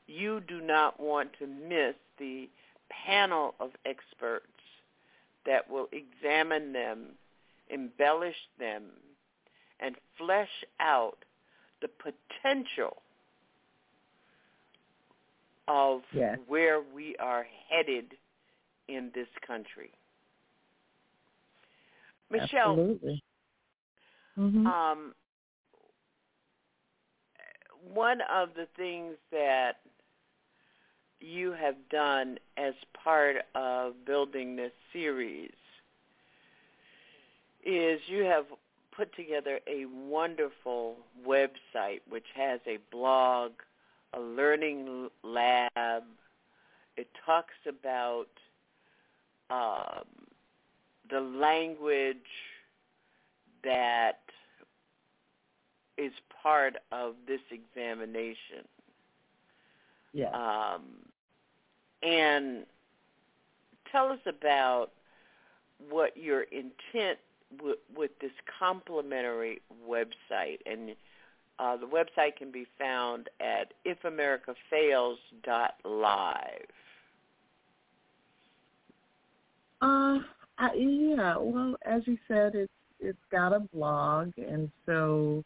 you 0.06 0.40
do 0.46 0.60
not 0.60 1.00
want 1.00 1.30
to 1.40 1.46
miss 1.46 1.94
the 2.18 2.48
panel 2.88 3.54
of 3.58 3.70
experts 3.84 4.46
that 5.44 5.68
will 5.68 5.88
examine 5.92 6.72
them, 6.72 7.06
embellish 7.70 8.36
them, 8.58 8.84
and 9.80 9.96
flesh 10.16 10.64
out 10.80 11.18
the 11.82 11.88
potential 11.88 13.02
of 15.68 16.02
yes. 16.12 16.38
where 16.46 16.80
we 16.94 17.16
are 17.16 17.46
headed 17.68 18.06
in 18.88 19.10
this 19.14 19.26
country. 19.46 19.90
Michelle, 22.30 22.70
Absolutely. 22.70 23.22
Mm-hmm. 24.38 24.66
um, 24.66 25.14
one 27.92 28.18
of 28.32 28.50
the 28.56 28.66
things 28.76 29.14
that 29.32 29.76
you 31.20 31.52
have 31.52 31.76
done 31.90 32.38
as 32.56 32.74
part 33.02 33.36
of 33.54 33.94
building 34.04 34.56
this 34.56 34.72
series 34.92 35.50
is 37.64 38.00
you 38.06 38.22
have 38.24 38.44
put 38.96 39.14
together 39.14 39.60
a 39.66 39.84
wonderful 39.86 40.96
website 41.26 42.00
which 42.08 42.26
has 42.34 42.60
a 42.66 42.78
blog, 42.90 43.52
a 44.14 44.20
learning 44.20 45.08
lab. 45.22 46.02
It 46.96 47.08
talks 47.24 47.54
about 47.68 48.28
um, 49.50 50.04
the 51.10 51.20
language 51.20 52.16
that 53.62 54.20
is 55.98 56.12
part 56.42 56.76
of 56.92 57.14
this 57.26 57.40
examination. 57.50 58.64
Yeah. 60.12 60.30
Um, 60.30 60.82
and 62.02 62.64
tell 63.90 64.08
us 64.08 64.20
about 64.26 64.90
what 65.90 66.16
your 66.16 66.42
intent 66.42 67.18
with 67.96 68.10
this 68.20 68.32
complimentary 68.58 69.62
website. 69.88 70.58
And 70.66 70.96
uh, 71.58 71.76
the 71.76 71.86
website 71.86 72.36
can 72.36 72.50
be 72.50 72.66
found 72.78 73.28
at 73.40 73.72
ifamericafails.live. 73.86 76.66
Uh, 79.82 80.18
I, 80.58 80.72
yeah. 80.74 81.36
Well, 81.38 81.76
as 81.84 82.02
you 82.06 82.16
said, 82.28 82.54
it's 82.54 82.72
it's 82.98 83.18
got 83.30 83.52
a 83.52 83.60
blog, 83.60 84.32
and 84.38 84.70
so 84.86 85.44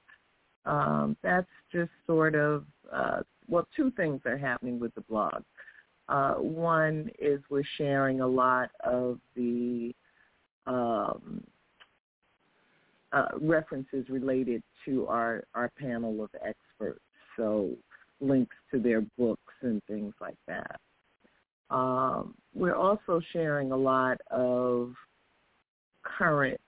um, 0.66 1.16
that's 1.22 1.48
just 1.72 1.90
sort 2.06 2.36
of 2.36 2.64
uh, 2.92 3.22
well, 3.48 3.66
two 3.76 3.90
things 3.92 4.20
are 4.24 4.38
happening 4.38 4.78
with 4.78 4.94
the 4.94 5.00
blog. 5.02 5.42
Uh, 6.08 6.34
one 6.34 7.10
is 7.18 7.40
we're 7.50 7.62
sharing 7.76 8.20
a 8.20 8.26
lot 8.26 8.70
of 8.84 9.18
the 9.36 9.92
um, 10.66 11.42
uh, 13.12 13.28
references 13.40 14.08
related 14.08 14.62
to 14.84 15.06
our, 15.06 15.44
our 15.54 15.70
panel 15.78 16.22
of 16.22 16.30
experts, 16.46 17.00
so 17.36 17.70
links 18.20 18.54
to 18.72 18.78
their 18.78 19.02
books 19.18 19.54
and 19.62 19.82
things 19.84 20.14
like 20.20 20.36
that. 20.46 20.80
Um, 21.70 22.34
we're 22.54 22.74
also 22.74 23.20
sharing 23.32 23.72
a 23.72 23.76
lot 23.76 24.20
of 24.30 24.92
current 26.02 26.60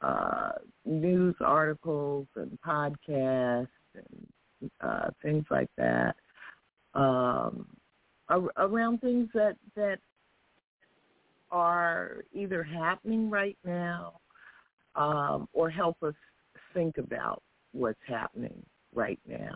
uh, 0.00 0.52
news 0.84 1.34
articles 1.40 2.26
and 2.36 2.58
podcasts 2.64 3.68
and 3.94 4.70
uh, 4.80 5.10
things 5.22 5.44
like 5.50 5.68
that 5.76 6.14
um, 6.94 7.66
ar- 8.28 8.52
around 8.56 9.00
things 9.00 9.28
that 9.34 9.56
that 9.74 9.98
are 11.50 12.24
either 12.32 12.62
happening 12.62 13.30
right 13.30 13.56
now 13.64 14.14
um, 14.96 15.48
or 15.52 15.70
help 15.70 16.02
us 16.02 16.14
think 16.72 16.98
about 16.98 17.42
what's 17.72 18.00
happening 18.06 18.64
right 18.94 19.20
now. 19.26 19.54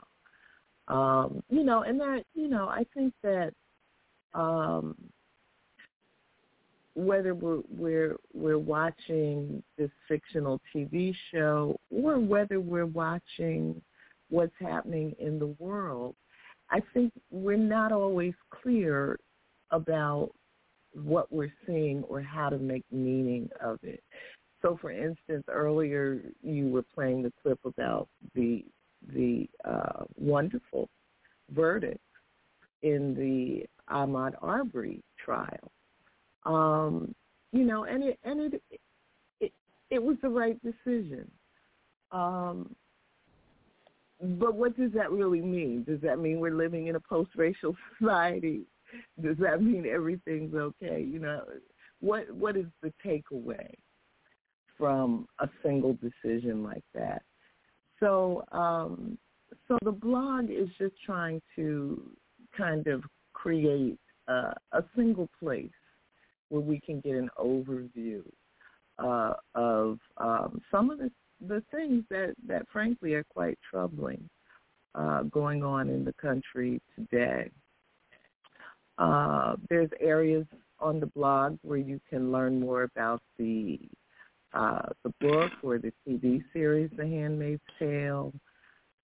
Um, 0.89 1.43
you 1.51 1.65
know, 1.65 1.83
and 1.83 2.01
that 2.01 2.25
you 2.35 2.49
know, 2.49 2.69
I 2.69 2.85
think 2.95 3.13
that 3.23 3.53
um, 4.35 4.97
whether 6.95 7.35
we're, 7.35 7.63
we're 7.71 8.17
we're 8.35 8.59
watching 8.59 9.63
this 9.77 9.91
fictional 10.09 10.61
TV 10.75 11.15
show 11.31 11.79
or 11.91 12.19
whether 12.19 12.61
we're 12.61 12.87
watching 12.87 13.81
what's 14.31 14.55
happening 14.61 15.15
in 15.19 15.39
the 15.39 15.55
world, 15.59 16.15
I 16.71 16.81
think 16.93 17.13
we're 17.31 17.57
not 17.57 17.93
always 17.93 18.35
clear 18.51 19.19
about 19.71 20.31
what 20.93 21.31
we're 21.31 21.53
seeing 21.67 22.03
or 22.05 22.21
how 22.21 22.49
to 22.49 22.59
make 22.59 22.85
meaning 22.91 23.49
of 23.63 23.79
it. 23.83 24.03
So, 24.63 24.77
for 24.81 24.91
instance, 24.91 25.45
earlier 25.49 26.21
you 26.43 26.69
were 26.69 26.83
playing 26.83 27.23
the 27.23 27.33
clip 27.43 27.61
about 27.65 28.09
the 28.35 28.65
the 29.15 29.49
uh, 29.65 30.05
wonderful 30.17 30.89
verdict 31.51 32.01
in 32.83 33.15
the 33.15 33.65
Ahmaud 33.93 34.35
Arbery 34.43 35.03
trial. 35.25 35.71
Um, 36.45 37.15
you 37.53 37.65
know, 37.65 37.85
and 37.85 38.03
it 38.03 38.19
and 38.25 38.55
it 38.55 38.63
it, 39.41 39.53
it 39.91 40.03
was 40.03 40.17
the 40.23 40.29
right 40.29 40.59
decision. 40.63 41.31
Um, 42.11 42.75
but 44.21 44.55
what 44.55 44.77
does 44.77 44.91
that 44.95 45.13
really 45.13 45.41
mean? 45.41 45.85
Does 45.85 46.01
that 46.01 46.19
mean 46.19 46.41
we're 46.41 46.55
living 46.55 46.89
in 46.89 46.97
a 46.97 47.01
post-racial 47.01 47.77
society? 47.99 48.63
Does 49.23 49.37
that 49.39 49.63
mean 49.63 49.87
everything's 49.87 50.55
okay? 50.55 51.01
You 51.01 51.21
know, 51.21 51.43
what 52.01 52.29
what 52.35 52.57
is 52.57 52.67
the 52.83 52.93
takeaway 53.05 53.75
from 54.79 55.27
a 55.41 55.49
single 55.63 55.95
decision 55.95 56.63
like 56.63 56.85
that? 56.95 57.23
So, 58.01 58.45
um, 58.53 59.19
so 59.67 59.77
the 59.83 59.93
blog 59.93 60.51
is 60.51 60.69
just 60.79 60.95
trying 61.05 61.43
to 61.57 62.01
kind 62.57 62.87
of 62.87 63.03
create 63.33 63.99
a 64.29 64.83
single 64.95 65.29
place 65.41 65.71
where 66.49 66.61
we 66.61 66.81
can 66.81 67.01
get 67.01 67.15
an 67.15 67.31
overview 67.39 68.23
uh, 68.99 69.35
of 69.55 69.99
um, 70.19 70.61
some 70.71 70.91
of 70.91 70.99
the 70.99 71.11
the 71.47 71.63
things 71.71 72.05
that 72.11 72.35
that 72.47 72.67
frankly 72.73 73.15
are 73.15 73.25
quite 73.25 73.59
troubling 73.71 74.29
uh, 74.95 75.23
going 75.25 75.63
on 75.63 75.89
in 75.89 76.05
the 76.05 76.13
country 76.15 76.81
today. 76.97 77.51
Uh, 78.99 79.55
there's 79.71 79.91
areas 80.01 80.45
on 80.81 80.99
the 80.99 81.07
blog 81.07 81.57
where 81.63 81.79
you 81.79 82.01
can 82.11 82.33
learn 82.33 82.59
more 82.59 82.83
about 82.83 83.23
the 83.39 83.79
uh, 84.53 84.89
the 85.05 85.13
book 85.21 85.53
or 85.63 85.79
the 85.79 85.93
TV 86.07 86.43
series, 86.53 86.91
The 86.97 87.07
Handmaid's 87.07 87.61
Tale. 87.79 88.33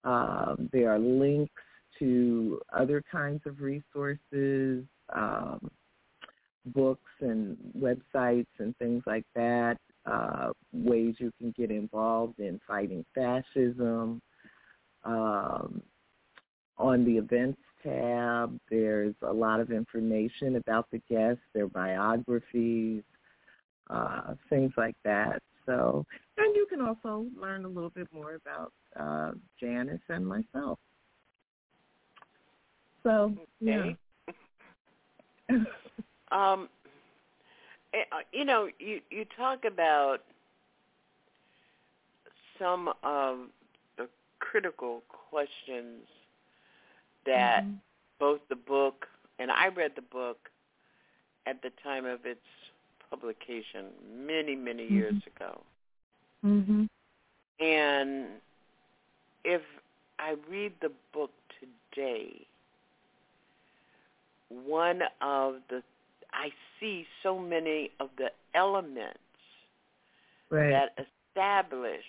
Um, 0.03 0.69
there 0.71 0.91
are 0.91 0.99
links 0.99 1.53
to 1.99 2.61
other 2.73 3.03
kinds 3.11 3.41
of 3.45 3.61
resources, 3.61 4.83
um, 5.13 5.71
books 6.67 7.11
and 7.21 7.57
websites 7.77 8.47
and 8.59 8.75
things 8.77 9.03
like 9.05 9.25
that 9.35 9.77
uh, 10.05 10.49
ways 10.71 11.15
you 11.17 11.31
can 11.39 11.53
get 11.57 11.71
involved 11.71 12.39
in 12.39 12.59
fighting 12.67 13.05
fascism. 13.13 14.21
Um, 15.03 15.81
on 16.77 17.05
the 17.05 17.17
events 17.17 17.61
tab, 17.83 18.59
there's 18.69 19.15
a 19.21 19.31
lot 19.31 19.59
of 19.59 19.71
information 19.71 20.57
about 20.57 20.87
the 20.91 21.01
guests, 21.09 21.43
their 21.53 21.67
biographies, 21.67 23.03
uh, 23.89 24.33
things 24.49 24.71
like 24.77 24.95
that. 25.03 25.41
So, 25.65 26.05
and 26.37 26.55
you 26.55 26.67
can 26.69 26.81
also 26.81 27.25
learn 27.39 27.65
a 27.65 27.67
little 27.67 27.89
bit 27.89 28.07
more 28.13 28.35
about 28.35 28.71
uh, 28.99 29.31
Janice 29.59 29.99
and 30.09 30.25
myself. 30.25 30.79
So, 33.03 33.33
yeah. 33.59 33.91
um, 36.31 36.69
Eh, 37.95 38.03
uh, 38.11 38.15
you 38.33 38.43
know, 38.43 38.67
you 38.79 38.99
you 39.09 39.25
talk 39.37 39.63
about 39.65 40.17
some 42.59 42.89
of 43.03 43.37
the 43.97 44.07
critical 44.39 45.03
questions 45.07 46.03
that 47.25 47.63
mm-hmm. 47.63 47.75
both 48.19 48.41
the 48.49 48.55
book 48.55 49.07
and 49.39 49.49
I 49.49 49.67
read 49.67 49.91
the 49.95 50.01
book 50.01 50.49
at 51.45 51.61
the 51.61 51.71
time 51.83 52.05
of 52.05 52.25
its 52.25 52.39
publication 53.15 53.85
many 54.25 54.55
many 54.55 54.83
mm-hmm. 54.83 54.95
years 54.95 55.15
ago. 55.35 55.61
Mhm. 56.43 56.87
And 57.59 58.27
if 59.43 59.61
I 60.19 60.35
read 60.49 60.73
the 60.81 60.91
book 61.13 61.31
today, 61.59 62.45
one 64.49 65.01
of 65.21 65.55
the 65.69 65.83
I 66.33 66.49
see 66.79 67.07
so 67.23 67.39
many 67.39 67.91
of 67.99 68.09
the 68.17 68.31
elements 68.53 69.19
right. 70.49 70.69
that 70.69 71.07
established 71.33 72.05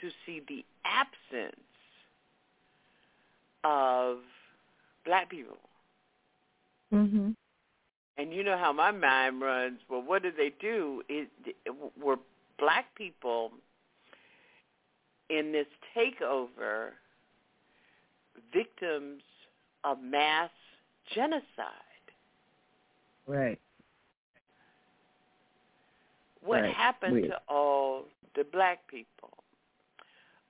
to 0.00 0.10
see 0.24 0.42
the 0.48 0.64
absence 0.84 1.56
of 3.64 4.18
black 5.04 5.28
people. 5.28 5.58
Mhm. 6.92 7.34
And 8.18 8.32
you 8.34 8.42
know 8.42 8.58
how 8.58 8.72
my 8.72 8.90
mind 8.90 9.40
runs. 9.40 9.78
Well, 9.88 10.02
what 10.02 10.22
did 10.22 10.36
they 10.36 10.52
do? 10.60 11.02
It, 11.08 11.28
were 12.00 12.16
black 12.58 12.92
people 12.96 13.52
in 15.30 15.52
this 15.52 15.66
takeover 15.96 16.90
victims 18.52 19.22
of 19.84 20.02
mass 20.02 20.50
genocide? 21.14 21.44
Right. 23.26 23.58
What 26.40 26.62
Right. 26.62 26.74
happened 26.74 27.12
Weird. 27.14 27.30
to 27.30 27.40
all 27.48 28.06
the 28.34 28.44
black 28.44 28.86
people? 28.88 29.30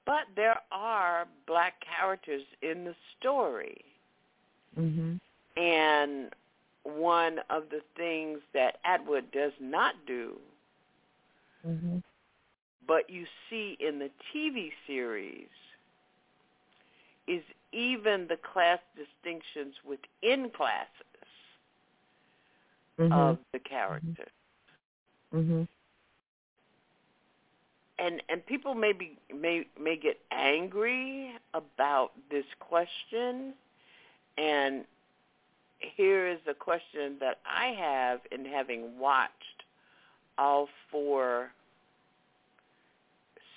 But 0.07 0.25
there 0.37 0.63
are 0.73 1.27
black 1.47 1.81
characters 1.81 2.43
in 2.63 2.85
the 2.85 2.95
story. 3.19 3.85
Mm-hmm. 4.79 5.17
And 5.61 6.35
one 6.97 7.41
of 7.51 7.65
the 7.71 7.83
things 7.97 8.41
that 8.55 8.79
Atwood 8.85 9.31
does 9.31 9.53
not 9.61 9.95
do, 10.07 10.41
Mhm. 11.67 12.03
but 12.87 13.11
you 13.11 13.27
see 13.49 13.77
in 13.81 13.99
the 13.99 14.11
TV 14.33 14.73
series, 14.87 15.49
is 17.27 17.43
even 17.73 18.27
the 18.27 18.39
class 18.39 18.81
distinctions 18.97 19.75
within 19.85 20.51
classes 20.51 21.29
Mhm. 22.99 23.13
of 23.13 23.39
the 23.53 23.59
characters. 23.59 24.33
Mhm. 25.33 25.69
And 27.99 28.23
and 28.29 28.47
people 28.47 28.75
may 28.75 28.93
be 28.93 29.19
may 29.33 29.67
may 29.79 29.97
get 29.97 30.21
angry 30.31 31.37
about 31.53 32.13
this 32.31 32.47
question 32.61 33.55
and 34.37 34.87
here 35.79 36.29
is 36.29 36.39
a 36.49 36.55
question 36.55 37.17
that 37.21 37.39
I 37.47 37.75
have 37.79 38.21
in 38.33 38.45
having 38.45 38.99
watched 38.99 39.33
all 40.37 40.69
four 40.91 41.51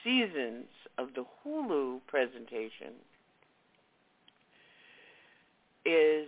seasons 0.03 0.65
of 0.97 1.09
the 1.15 1.25
Hulu 1.45 1.99
presentation 2.07 2.93
is 5.85 6.27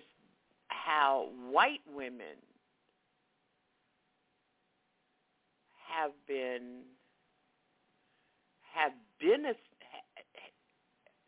how 0.68 1.30
white 1.52 1.82
women 1.96 2.38
have 5.90 6.12
been 6.28 6.82
have 8.74 8.94
been 9.20 9.46
a, 9.46 9.54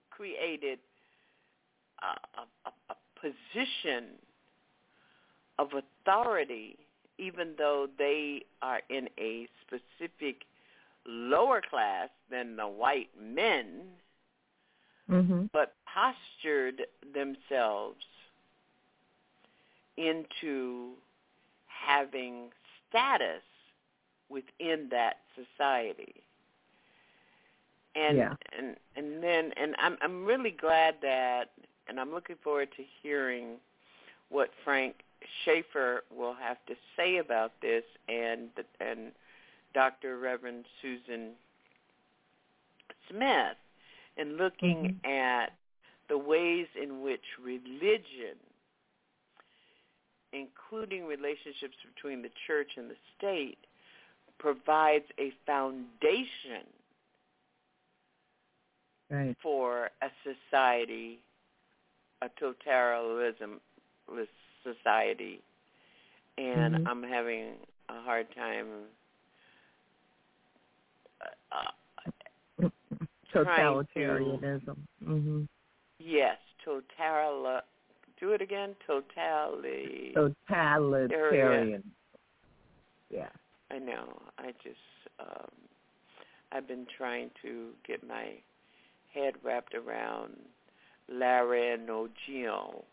created 0.09 0.79
a, 2.01 2.41
a, 2.65 2.71
a 2.89 2.95
position 3.21 4.15
of 5.59 5.69
authority 5.73 6.77
even 7.17 7.53
though 7.57 7.87
they 7.97 8.43
are 8.61 8.81
in 8.89 9.07
a 9.17 9.47
specific 9.65 10.43
lower 11.05 11.61
class 11.61 12.09
than 12.29 12.55
the 12.55 12.67
white 12.67 13.09
men 13.19 13.81
Mhm. 15.09 15.49
but 15.53 15.75
postured 15.85 16.87
themselves 17.13 18.03
into 19.97 20.97
having 21.67 22.51
status 22.89 23.43
within 24.29 24.89
that 24.89 25.21
society. 25.35 26.23
And 27.95 28.17
Yeah. 28.17 28.35
and 28.51 28.77
and 28.95 29.23
then 29.23 29.53
and 29.53 29.75
I'm 29.77 29.97
I'm 30.01 30.25
really 30.25 30.51
glad 30.51 30.99
that 31.01 31.51
and 31.87 31.99
I'm 31.99 32.11
looking 32.11 32.35
forward 32.37 32.71
to 32.75 32.83
hearing 33.01 33.59
what 34.29 34.53
Frank 34.63 35.04
Schaeffer 35.43 36.03
will 36.15 36.33
have 36.33 36.57
to 36.67 36.75
say 36.95 37.17
about 37.17 37.51
this 37.61 37.83
and 38.07 38.49
and 38.79 39.11
Dr. 39.73 40.17
Reverend 40.17 40.65
Susan 40.81 41.31
Smith 43.09 43.57
and 44.17 44.37
looking 44.37 44.97
mm-hmm. 45.03 45.11
at 45.11 45.51
the 46.07 46.17
ways 46.17 46.67
in 46.81 47.01
which 47.01 47.23
religion, 47.43 48.37
including 50.31 51.05
relationships 51.05 51.75
between 51.93 52.21
the 52.21 52.29
church 52.47 52.71
and 52.77 52.89
the 52.89 52.95
state, 53.17 53.57
provides 54.39 55.05
a 55.19 55.33
foundation 55.45 56.67
Right. 59.07 59.37
for 59.41 59.91
a 60.01 60.09
society, 60.23 61.19
a 62.23 62.29
totalitarianism 62.41 63.59
society, 64.65 65.41
and 66.37 66.75
Mhm. 66.75 66.87
I'm 66.87 67.03
having 67.03 67.53
a 67.89 68.01
hard 68.01 68.27
time. 68.35 68.67
Uh, 71.21 71.55
uh, 71.55 72.69
Totalitarianism. 73.31 74.77
Mhm. 75.03 75.47
yes, 75.99 76.39
total. 76.63 77.61
Do 78.17 78.31
it 78.31 78.41
again. 78.41 78.75
Totally. 78.87 80.13
Totalitarian. 80.13 81.83
Yeah. 83.09 83.29
I 83.69 83.79
know. 83.79 84.21
I 84.37 84.53
just 84.63 84.79
um 85.19 85.51
I've 86.51 86.67
been 86.67 86.85
trying 86.97 87.31
to 87.41 87.73
get 87.85 88.07
my 88.07 88.41
head 89.13 89.33
wrapped 89.43 89.75
around 89.75 90.37
laryngeal 91.09 92.85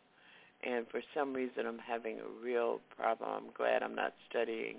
and 0.62 0.86
for 0.90 1.00
some 1.14 1.32
reason 1.34 1.66
I'm 1.66 1.78
having 1.78 2.18
a 2.18 2.44
real 2.44 2.80
problem. 2.96 3.30
I'm 3.30 3.50
glad 3.56 3.82
I'm 3.82 3.94
not 3.94 4.14
studying 4.28 4.76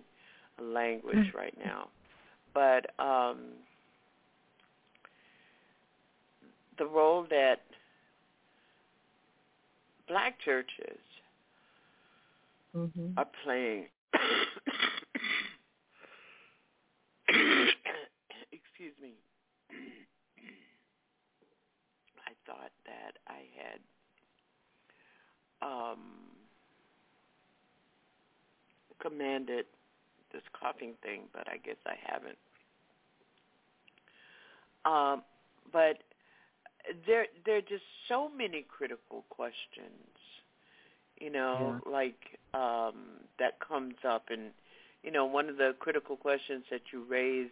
a 0.59 0.63
language 0.63 1.33
right 1.35 1.55
now. 1.63 1.87
But 2.53 2.87
um 2.99 3.37
the 6.77 6.85
role 6.85 7.25
that 7.29 7.61
black 10.07 10.39
churches 10.43 10.99
Mhm. 12.75 13.13
are 13.17 13.27
playing 13.43 13.85
excuse 18.51 18.93
me 19.01 19.13
I 22.25 22.31
thought 22.47 22.71
that 22.85 23.17
I 23.27 23.45
had 23.55 23.79
um 25.63 25.99
commanded 29.01 29.65
this 30.31 30.41
coughing 30.59 30.93
thing 31.03 31.21
but 31.33 31.47
I 31.47 31.57
guess 31.57 31.77
I 31.85 31.95
haven't. 32.05 32.37
Um 34.85 35.23
but 35.71 35.97
there 37.07 37.27
there 37.45 37.57
are 37.57 37.61
just 37.61 37.83
so 38.09 38.29
many 38.29 38.65
critical 38.67 39.23
questions 39.29 40.17
you 41.19 41.31
know 41.31 41.75
like 41.89 42.39
um 42.53 42.95
that 43.39 43.59
comes 43.59 43.95
up. 44.07 44.25
And 44.29 44.51
you 45.03 45.11
know 45.11 45.25
one 45.25 45.49
of 45.49 45.57
the 45.57 45.75
critical 45.79 46.15
questions 46.17 46.63
that 46.71 46.81
you 46.91 47.03
raise 47.09 47.51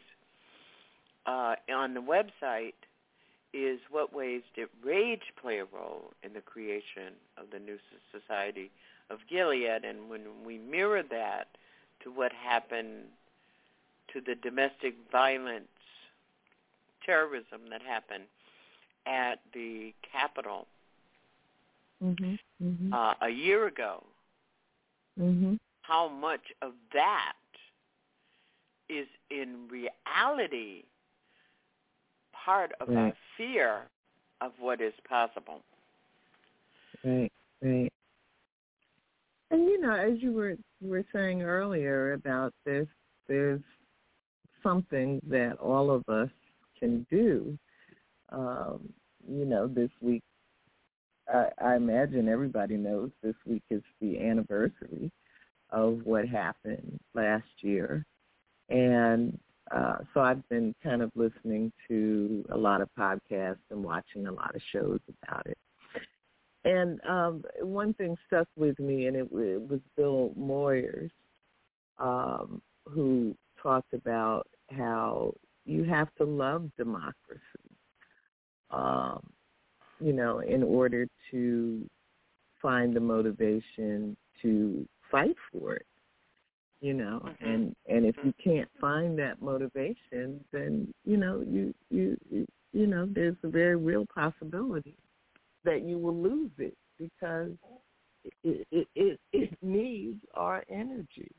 uh 1.26 1.56
on 1.74 1.94
the 1.94 2.02
website 2.02 2.74
is 3.54 3.80
what 3.90 4.14
ways 4.14 4.42
did 4.56 4.70
rage 4.84 5.34
play 5.42 5.60
a 5.60 5.66
role 5.66 6.12
in 6.24 6.34
the 6.34 6.42
creation 6.42 7.14
of 7.38 7.46
the 7.52 7.60
new 7.60 7.78
society 8.12 8.72
of 9.10 9.20
Gilead, 9.30 9.84
and 9.84 10.10
when 10.10 10.22
we 10.46 10.58
mirror 10.58 11.04
that 11.10 11.48
to 12.04 12.12
what 12.12 12.32
happened 12.32 13.04
to 14.14 14.22
the 14.22 14.36
domestic 14.36 14.96
violence, 15.12 15.68
terrorism 17.06 17.62
that 17.70 17.82
happened 17.82 18.24
at 19.06 19.40
the 19.54 19.94
Capitol 20.10 20.68
Mhm. 22.02 22.40
Mhm. 22.62 22.94
uh, 22.94 23.16
a 23.22 23.30
year 23.30 23.68
ago, 23.68 24.04
Mhm. 25.20 25.60
how 25.82 26.08
much 26.08 26.52
of 26.62 26.74
that 26.94 27.36
is 28.90 29.08
in 29.30 29.68
reality 29.68 30.84
part 32.46 32.72
of 32.80 32.90
our 32.90 32.96
Right. 32.96 33.16
fear 33.38 33.90
of 34.42 34.52
what 34.60 34.82
is 34.82 34.94
possible. 35.08 35.62
Right, 37.04 37.32
right. 37.62 37.92
And 39.52 39.66
you 39.66 39.82
know, 39.82 39.94
as 39.94 40.22
you 40.22 40.32
were 40.34 40.58
were 40.82 41.04
saying 41.14 41.44
earlier 41.44 42.14
about 42.14 42.54
this, 42.66 42.88
there's 43.28 43.62
something 44.64 45.22
that 45.28 45.58
all 45.60 45.92
of 45.92 46.08
us 46.10 46.30
can 46.80 47.06
do. 47.10 47.58
Um, 48.30 48.94
you 49.28 49.46
know, 49.46 49.68
this 49.68 49.92
week, 50.02 50.24
I, 51.28 51.50
I 51.60 51.76
imagine 51.76 52.30
everybody 52.30 52.78
knows 52.78 53.12
this 53.22 53.36
week 53.46 53.64
is 53.70 53.84
the 54.00 54.20
anniversary 54.20 55.12
of 55.70 56.02
what 56.06 56.28
happened 56.28 57.00
last 57.14 57.48
year, 57.62 58.06
and 58.70 59.38
uh, 59.74 59.98
so 60.14 60.20
I've 60.20 60.48
been 60.50 60.76
kind 60.84 61.02
of 61.02 61.12
listening 61.16 61.72
to 61.88 62.46
a 62.52 62.58
lot 62.58 62.82
of 62.82 62.90
podcasts 62.98 63.58
and 63.70 63.84
watching 63.84 64.28
a 64.28 64.32
lot 64.32 64.56
of 64.56 64.62
shows 64.72 65.00
about 65.24 65.46
it. 65.48 65.58
And 66.64 67.00
um, 67.08 67.44
one 67.62 67.94
thing 67.94 68.18
stuck 68.28 68.48
with 68.56 68.78
me, 68.80 69.08
and 69.08 69.16
it, 69.16 69.30
it 69.32 69.70
was 69.70 69.80
Bill 69.98 70.32
Moyers, 70.38 71.10
um, 71.98 72.62
who 72.86 73.36
talked 73.62 73.94
about 73.94 74.48
how 74.70 75.34
you 75.66 75.84
have 75.84 76.14
to 76.18 76.24
love 76.24 76.70
democracy, 76.78 77.42
um, 78.72 79.22
you 80.00 80.14
know, 80.14 80.40
in 80.40 80.64
order 80.64 81.08
to 81.32 81.90
find 82.62 82.96
the 82.96 83.00
motivation 83.00 84.16
to 84.42 84.88
fight 85.10 85.36
for 85.52 85.76
it, 85.76 85.86
you 86.82 86.94
know. 86.94 87.22
Mm-hmm. 87.24 87.48
And 87.48 87.76
and 87.88 88.06
if 88.06 88.16
you 88.18 88.34
mm-hmm. 88.34 88.50
can't 88.50 88.70
find 88.80 89.18
that 89.20 89.42
motivation, 89.42 90.44
then 90.52 90.94
you 91.06 91.18
know 91.18 91.44
you 91.48 91.74
you 91.90 92.18
you, 92.30 92.46
you 92.74 92.88
know 92.88 93.08
there's 93.10 93.38
a 93.44 93.48
very 93.48 93.78
real 93.78 94.06
possibility 94.14 94.96
that 95.64 95.84
you 95.84 95.98
will 95.98 96.16
lose 96.16 96.52
it 96.58 96.76
because 96.98 97.52
it 98.44 98.68
it 98.72 98.88
it, 98.96 99.20
it 99.32 99.58
needs 99.62 100.20
our 100.34 100.64
energy, 100.70 101.32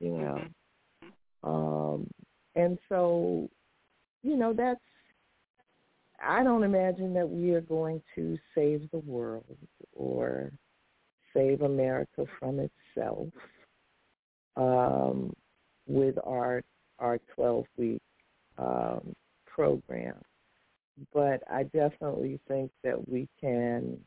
you 0.00 0.10
know. 0.10 0.40
Mm-hmm. 0.40 1.48
Um, 1.48 2.10
and 2.56 2.78
so, 2.88 3.48
you 4.22 4.36
know, 4.36 4.52
that's. 4.52 4.80
I 6.26 6.42
don't 6.42 6.64
imagine 6.64 7.12
that 7.12 7.28
we 7.28 7.52
are 7.52 7.60
going 7.60 8.00
to 8.14 8.38
save 8.54 8.90
the 8.90 9.00
world 9.00 9.44
or 9.92 10.50
save 11.34 11.60
America 11.60 12.24
from 12.40 12.58
itself 12.58 13.28
um, 14.56 15.32
with 15.86 16.16
our 16.24 16.62
our 16.98 17.18
12 17.34 17.64
week 17.76 18.02
um, 18.58 19.14
program 19.46 20.14
but 21.12 21.42
I 21.50 21.64
definitely 21.64 22.40
think 22.48 22.70
that 22.82 23.08
we 23.08 23.28
can 23.40 23.98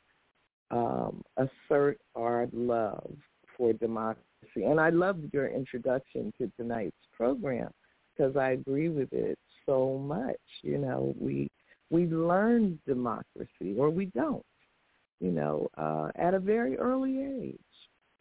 um, 0.71 1.21
assert 1.37 1.99
our 2.15 2.47
love 2.51 3.11
for 3.57 3.73
democracy. 3.73 4.63
And 4.63 4.79
I 4.79 4.89
loved 4.89 5.31
your 5.33 5.47
introduction 5.47 6.33
to 6.37 6.51
tonight's 6.57 6.95
program 7.15 7.69
because 8.15 8.35
I 8.35 8.51
agree 8.51 8.89
with 8.89 9.11
it 9.13 9.37
so 9.65 9.97
much. 9.97 10.39
You 10.61 10.77
know, 10.77 11.13
we 11.19 11.49
we 11.89 12.05
learn 12.07 12.79
democracy 12.87 13.75
or 13.77 13.89
we 13.89 14.05
don't. 14.07 14.45
You 15.19 15.31
know, 15.31 15.67
uh, 15.77 16.11
at 16.15 16.33
a 16.33 16.39
very 16.39 16.77
early 16.77 17.21
age. 17.21 17.59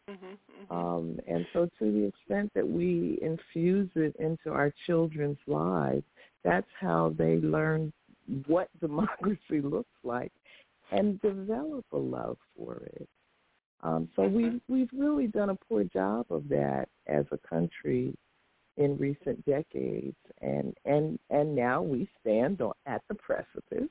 Mm-hmm, 0.09 0.73
Um, 0.75 1.19
and 1.27 1.45
so 1.53 1.69
to 1.79 1.91
the 1.91 2.05
extent 2.05 2.51
that 2.55 2.67
we 2.67 3.19
infuse 3.21 3.89
it 3.95 4.15
into 4.17 4.51
our 4.51 4.73
children's 4.87 5.37
lives, 5.47 6.03
that's 6.43 6.67
how 6.79 7.13
they 7.17 7.37
learn 7.37 7.93
what 8.47 8.69
democracy 8.81 9.61
looks 9.61 9.89
like 10.03 10.31
and 10.91 11.21
develop 11.21 11.85
a 11.91 11.97
love 11.97 12.37
for 12.57 12.81
it. 12.95 13.07
Um, 13.81 14.09
so 14.15 14.23
we've 14.27 14.59
we've 14.67 14.89
really 14.93 15.27
done 15.27 15.51
a 15.51 15.55
poor 15.55 15.85
job 15.85 16.25
of 16.29 16.49
that 16.49 16.89
as 17.07 17.25
a 17.31 17.37
country 17.47 18.13
in 18.77 18.97
recent 18.97 19.45
decades, 19.45 20.17
and 20.41 20.75
and 20.85 21.17
and 21.29 21.55
now 21.55 21.81
we 21.81 22.09
stand 22.19 22.61
on, 22.61 22.73
at 22.85 23.01
the 23.07 23.15
precipice 23.15 23.89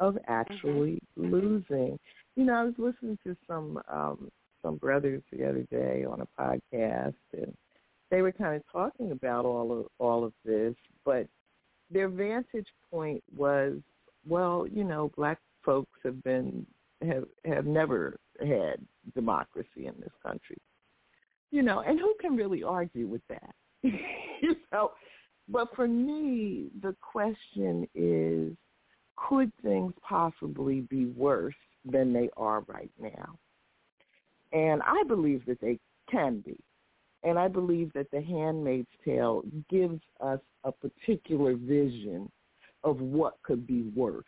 of 0.00 0.18
actually 0.26 1.00
losing. 1.16 1.98
You 2.34 2.44
know, 2.44 2.54
I 2.54 2.64
was 2.64 2.74
listening 2.78 3.18
to 3.24 3.36
some 3.46 3.80
um, 3.88 4.30
some 4.62 4.76
brothers 4.76 5.22
the 5.32 5.48
other 5.48 5.66
day 5.70 6.04
on 6.04 6.20
a 6.20 6.40
podcast, 6.40 7.14
and 7.32 7.54
they 8.10 8.22
were 8.22 8.32
kind 8.32 8.56
of 8.56 8.62
talking 8.70 9.12
about 9.12 9.44
all 9.44 9.80
of 9.80 9.86
all 9.98 10.24
of 10.24 10.32
this, 10.44 10.74
but 11.04 11.26
their 11.90 12.08
vantage 12.08 12.68
point 12.90 13.22
was, 13.36 13.78
well, 14.26 14.66
you 14.70 14.84
know, 14.84 15.10
black 15.16 15.38
folks 15.64 15.98
have 16.04 16.22
been 16.22 16.66
have 17.02 17.24
have 17.44 17.66
never 17.66 18.16
had 18.40 18.76
democracy 19.14 19.86
in 19.86 19.94
this 19.98 20.12
country. 20.22 20.58
You 21.50 21.62
know, 21.62 21.80
and 21.80 21.98
who 21.98 22.14
can 22.20 22.34
really 22.34 22.62
argue 22.62 23.06
with 23.06 23.22
that? 23.28 23.54
you 23.82 24.56
know, 24.72 24.92
but 25.48 25.68
for 25.74 25.86
me, 25.86 26.68
the 26.80 26.96
question 27.00 27.86
is, 27.94 28.56
could 29.16 29.52
things 29.62 29.92
possibly 30.06 30.80
be 30.82 31.06
worse 31.06 31.54
than 31.84 32.12
they 32.12 32.30
are 32.36 32.60
right 32.62 32.90
now? 32.98 33.38
And 34.52 34.82
I 34.82 35.02
believe 35.04 35.44
that 35.46 35.60
they 35.60 35.78
can 36.10 36.40
be. 36.40 36.56
And 37.24 37.38
I 37.38 37.48
believe 37.48 37.92
that 37.94 38.10
The 38.10 38.20
Handmaid's 38.20 38.88
Tale 39.04 39.42
gives 39.70 40.00
us 40.20 40.40
a 40.64 40.72
particular 40.72 41.54
vision 41.54 42.30
of 42.84 43.00
what 43.00 43.34
could 43.42 43.66
be 43.66 43.82
worse 43.94 44.24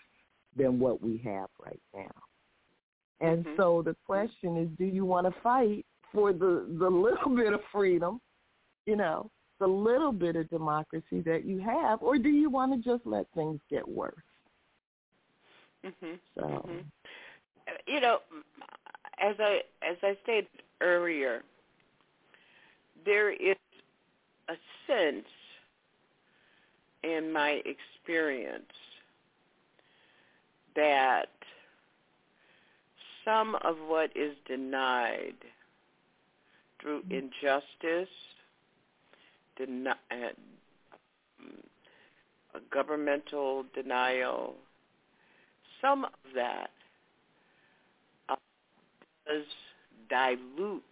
than 0.57 0.79
what 0.79 1.03
we 1.03 1.21
have 1.25 1.49
right 1.65 1.81
now. 1.95 2.13
And 3.21 3.45
so 3.57 3.83
the 3.83 3.97
question 4.07 4.57
is, 4.57 4.69
do 4.79 4.85
you 4.85 5.05
want 5.05 5.27
to 5.27 5.41
fight 5.43 5.85
for 6.13 6.33
the, 6.33 6.67
the 6.79 6.89
little 6.89 7.31
bit 7.37 7.53
of 7.53 7.61
freedom, 7.73 8.21
you 8.87 8.97
know, 8.97 9.31
the 9.61 9.67
little 9.67 10.13
bit 10.13 10.37
of 10.37 10.49
democracy 10.51 11.21
that 11.25 11.45
you 11.45 11.59
have, 11.61 12.03
or 12.03 12.19
do 12.19 12.29
you 12.29 12.51
want 12.51 12.73
to 12.73 12.91
just 12.91 13.07
let 13.07 13.27
things 13.35 13.61
get 13.71 13.87
worse? 13.87 14.15
Mhm. 15.85 16.19
So, 16.35 16.43
Mhm. 16.43 16.85
You 17.87 18.01
know, 18.01 18.19
as 19.19 19.37
I 19.39 19.61
as 19.83 19.97
I 20.03 20.17
stated 20.23 20.49
earlier, 20.81 21.43
there 23.05 23.33
is 23.33 23.57
a 24.49 24.55
sense 24.87 25.27
in 27.03 27.33
my 27.33 27.63
experience 27.65 28.73
that 30.75 31.29
some 33.25 33.57
of 33.63 33.77
what 33.87 34.11
is 34.15 34.35
denied 34.47 35.35
through 36.81 37.03
injustice, 37.11 38.13
deni- 39.59 39.95
uh, 40.11 40.33
a 42.55 42.61
governmental 42.71 43.65
denial, 43.75 44.55
some 45.81 46.05
of 46.05 46.11
that 46.35 46.71
does 49.27 49.45
dilute 50.09 50.83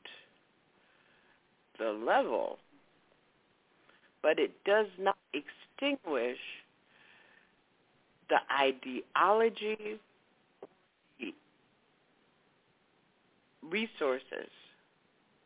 the 1.79 1.91
level, 1.91 2.59
but 4.23 4.39
it 4.39 4.53
does 4.65 4.87
not 4.99 5.17
extinguish 5.33 6.39
the 8.29 8.39
ideology, 8.51 9.99
the 11.19 11.35
resources 13.63 14.51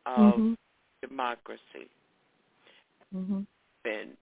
of 0.05 0.39
Mhm. 0.39 0.57
democracy 1.01 1.89
hmm 3.11 3.41
been 3.83 4.17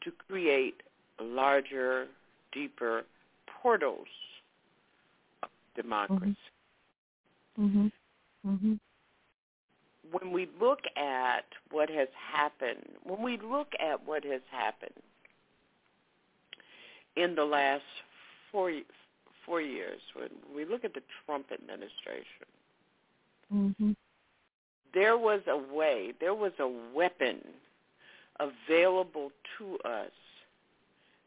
to 0.00 0.12
create 0.12 0.82
larger, 1.18 2.08
deeper 2.52 3.04
portals 3.46 4.08
of 5.42 5.50
democracy. 5.74 6.36
Hmm 7.60 7.88
hmm 8.42 8.74
When 10.10 10.32
we 10.32 10.48
look 10.58 10.80
at 10.96 11.44
what 11.70 11.90
has 11.90 12.08
happened, 12.32 12.84
when 13.04 13.22
we 13.22 13.38
look 13.38 13.68
at 13.78 14.06
what 14.06 14.24
has 14.24 14.40
happened 14.50 15.02
in 17.16 17.34
the 17.34 17.44
last 17.44 17.82
four 18.50 18.72
four 19.44 19.60
years, 19.60 20.00
when 20.14 20.30
we 20.54 20.64
look 20.64 20.84
at 20.84 20.94
the 20.94 21.02
Trump 21.26 21.46
administration, 21.52 22.48
hmm 23.50 23.92
there 24.92 25.16
was 25.16 25.40
a 25.46 25.56
way, 25.72 26.12
there 26.18 26.34
was 26.34 26.50
a 26.58 26.66
weapon 26.92 27.38
available 28.40 29.30
to 29.56 29.78
us 29.88 30.10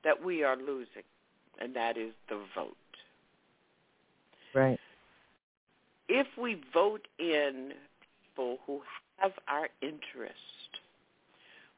that 0.03 0.21
we 0.21 0.43
are 0.43 0.57
losing, 0.57 1.07
and 1.61 1.73
that 1.73 1.97
is 1.97 2.11
the 2.27 2.41
vote. 2.53 2.75
Right. 4.53 4.79
If 6.09 6.27
we 6.37 6.61
vote 6.73 7.07
in 7.19 7.73
people 8.35 8.57
who 8.65 8.81
have 9.17 9.31
our 9.47 9.69
interest, 9.81 10.33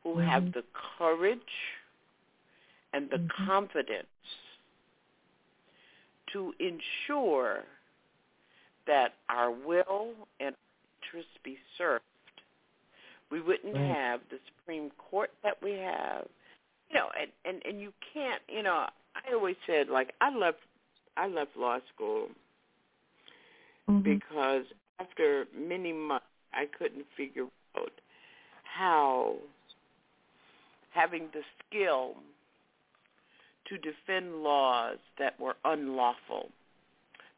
who 0.03 0.15
mm-hmm. 0.15 0.27
have 0.27 0.53
the 0.53 0.63
courage 0.97 1.39
and 2.93 3.09
the 3.09 3.17
mm-hmm. 3.17 3.45
confidence 3.45 4.07
to 6.33 6.53
ensure 6.59 7.63
that 8.87 9.13
our 9.29 9.51
will 9.51 10.09
and 10.39 10.55
interests 11.01 11.37
be 11.43 11.57
served, 11.77 12.03
we 13.31 13.41
wouldn't 13.41 13.75
right. 13.75 13.95
have 13.95 14.19
the 14.29 14.37
Supreme 14.47 14.91
Court 14.97 15.31
that 15.43 15.57
we 15.61 15.71
have. 15.71 16.25
You 16.89 16.99
know, 16.99 17.07
and, 17.19 17.31
and 17.45 17.65
and 17.65 17.81
you 17.81 17.91
can't. 18.13 18.41
You 18.47 18.61
know, 18.63 18.85
I 19.15 19.33
always 19.33 19.55
said 19.65 19.89
like 19.89 20.13
I 20.21 20.35
left 20.35 20.59
I 21.17 21.27
left 21.27 21.57
law 21.57 21.79
school 21.93 22.27
mm-hmm. 23.89 24.01
because 24.01 24.65
after 24.99 25.45
many 25.55 25.93
months 25.93 26.25
I 26.53 26.65
couldn't 26.65 27.05
figure 27.15 27.47
out 27.77 27.91
how 28.63 29.35
having 30.91 31.27
the 31.33 31.41
skill 31.67 32.15
to 33.67 33.77
defend 33.77 34.43
laws 34.43 34.97
that 35.19 35.39
were 35.39 35.55
unlawful, 35.65 36.49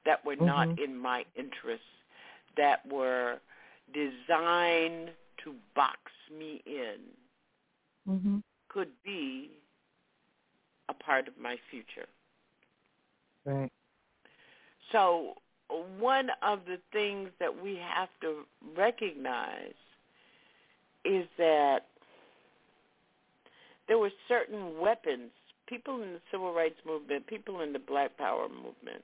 that 0.06 0.24
were 0.26 0.36
mm-hmm. 0.36 0.46
not 0.46 0.80
in 0.80 0.98
my 0.98 1.26
interest, 1.36 1.84
that 2.56 2.86
were 2.92 3.38
designed 3.94 5.12
to 5.44 5.54
box 5.76 6.00
me 6.38 6.62
in, 6.66 7.00
mm-hmm. 8.10 8.38
could 8.70 8.90
be 9.04 9.50
a 10.90 10.94
part 10.94 11.28
of 11.28 11.38
my 11.40 11.58
future. 11.72 12.08
Right. 13.46 13.72
So 14.92 15.36
one 16.00 16.30
of 16.42 16.60
the 16.66 16.78
things 16.92 17.30
that 17.40 17.64
we 17.64 17.76
have 17.76 18.10
to 18.22 18.44
recognize 18.78 19.74
is 21.06 21.26
that 21.38 21.86
there 23.88 23.98
were 23.98 24.12
certain 24.28 24.80
weapons 24.80 25.32
people 25.68 26.02
in 26.02 26.14
the 26.14 26.22
civil 26.32 26.54
rights 26.54 26.80
movement, 26.86 27.28
people 27.28 27.62
in 27.62 27.74
the 27.74 27.80
black 27.80 28.18
power 28.18 28.48
movement 28.50 29.04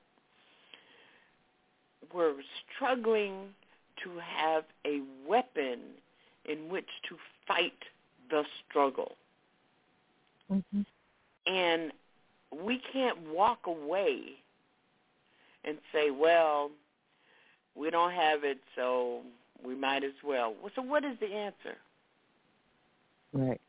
were 2.14 2.34
struggling 2.76 3.50
to 4.04 4.10
have 4.20 4.64
a 4.86 5.02
weapon 5.28 5.80
in 6.46 6.70
which 6.70 6.88
to 7.08 7.16
fight 7.48 7.74
the 8.30 8.44
struggle. 8.68 9.16
Mm-hmm. 10.52 10.82
And 11.46 11.92
we 12.66 12.82
can't 12.92 13.18
walk 13.30 13.60
away 13.66 14.38
and 15.64 15.78
say, 15.94 16.12
well, 16.12 16.72
we 17.76 17.90
don't 17.90 18.12
have 18.12 18.44
it, 18.44 18.60
so 18.76 19.22
we 19.66 19.76
might 19.76 20.04
as 20.04 20.14
well. 20.24 20.56
So 20.76 20.82
what 20.82 21.04
is 21.04 21.18
the 21.20 21.28
answer? 21.28 21.78
Right. 23.34 23.62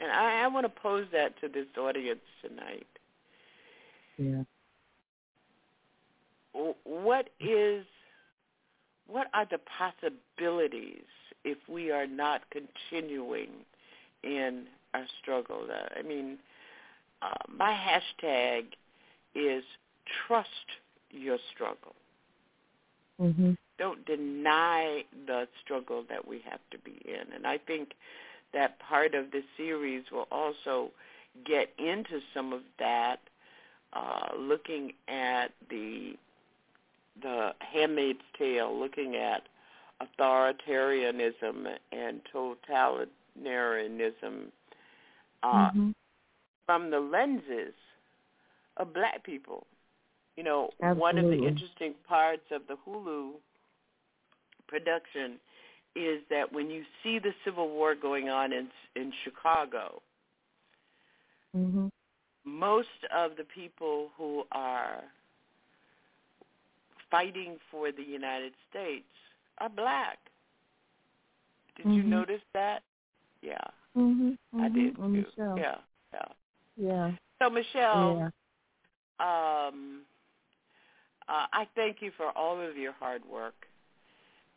And 0.00 0.10
I, 0.10 0.44
I 0.44 0.46
want 0.48 0.64
to 0.64 0.80
pose 0.80 1.06
that 1.12 1.40
to 1.40 1.48
this 1.48 1.66
audience 1.78 2.20
tonight. 2.42 2.86
Yeah. 4.18 4.42
What 6.84 7.30
is 7.40 7.84
what 9.06 9.28
are 9.34 9.46
the 9.50 9.58
possibilities 9.78 11.04
if 11.44 11.58
we 11.68 11.90
are 11.90 12.06
not 12.06 12.42
continuing 12.50 13.48
in 14.22 14.64
our 14.94 15.06
struggle? 15.20 15.66
Uh, 15.70 15.98
I 15.98 16.02
mean, 16.02 16.38
uh, 17.20 17.30
my 17.48 17.72
hashtag 17.72 18.64
is 19.34 19.64
trust 20.26 20.48
your 21.12 21.38
struggle. 21.54 21.94
Mm-hmm. 23.20 23.52
Don't 23.78 24.04
deny 24.06 25.04
the 25.26 25.46
struggle 25.62 26.04
that 26.08 26.26
we 26.26 26.40
have 26.48 26.60
to 26.70 26.78
be 26.78 27.02
in. 27.04 27.32
And 27.34 27.46
I 27.46 27.58
think 27.58 27.92
that 28.52 28.78
part 28.78 29.14
of 29.14 29.30
the 29.30 29.42
series 29.56 30.04
will 30.10 30.28
also 30.30 30.90
get 31.44 31.72
into 31.78 32.20
some 32.34 32.52
of 32.52 32.60
that, 32.78 33.20
uh, 33.92 34.28
looking 34.38 34.92
at 35.08 35.52
the 35.70 36.16
the 37.22 37.52
Handmaid's 37.60 38.20
Tale, 38.38 38.78
looking 38.78 39.16
at 39.16 39.42
authoritarianism 40.00 41.66
and 41.92 42.20
totalitarianism 42.34 44.46
uh, 45.42 45.70
mm-hmm. 45.70 45.90
from 46.64 46.90
the 46.90 47.00
lenses 47.00 47.74
of 48.78 48.94
black 48.94 49.22
people. 49.24 49.66
You 50.36 50.44
know, 50.44 50.70
Absolutely. 50.82 51.00
one 51.00 51.18
of 51.18 51.26
the 51.26 51.46
interesting 51.46 51.94
parts 52.08 52.44
of 52.50 52.62
the 52.66 52.76
Hulu 52.86 53.32
production 54.66 55.38
is 55.94 56.22
that 56.30 56.50
when 56.52 56.70
you 56.70 56.84
see 57.02 57.18
the 57.18 57.32
Civil 57.44 57.68
War 57.68 57.94
going 57.94 58.28
on 58.30 58.52
in 58.52 58.68
in 58.96 59.12
Chicago, 59.24 60.00
mm-hmm. 61.54 61.88
most 62.44 62.88
of 63.14 63.32
the 63.36 63.44
people 63.44 64.10
who 64.16 64.44
are 64.52 65.02
fighting 67.10 67.58
for 67.70 67.92
the 67.92 68.02
United 68.02 68.52
States 68.70 69.04
are 69.58 69.68
black. 69.68 70.18
Did 71.76 71.86
mm-hmm. 71.86 71.94
you 71.94 72.02
notice 72.04 72.40
that? 72.54 72.82
Yeah. 73.42 73.58
Mhm. 73.96 74.38
I 74.58 74.68
did 74.70 74.94
mm-hmm. 74.94 75.02
too. 75.02 75.08
Michelle. 75.08 75.58
Yeah. 75.58 75.76
Yeah. 76.14 76.28
Yeah. 76.76 77.10
So 77.42 77.50
Michelle, 77.50 78.32
yeah. 79.20 79.66
um, 79.68 80.02
uh, 81.32 81.46
I 81.52 81.66
thank 81.74 82.00
you 82.00 82.12
for 82.16 82.30
all 82.36 82.60
of 82.60 82.76
your 82.76 82.92
hard 82.92 83.22
work 83.24 83.66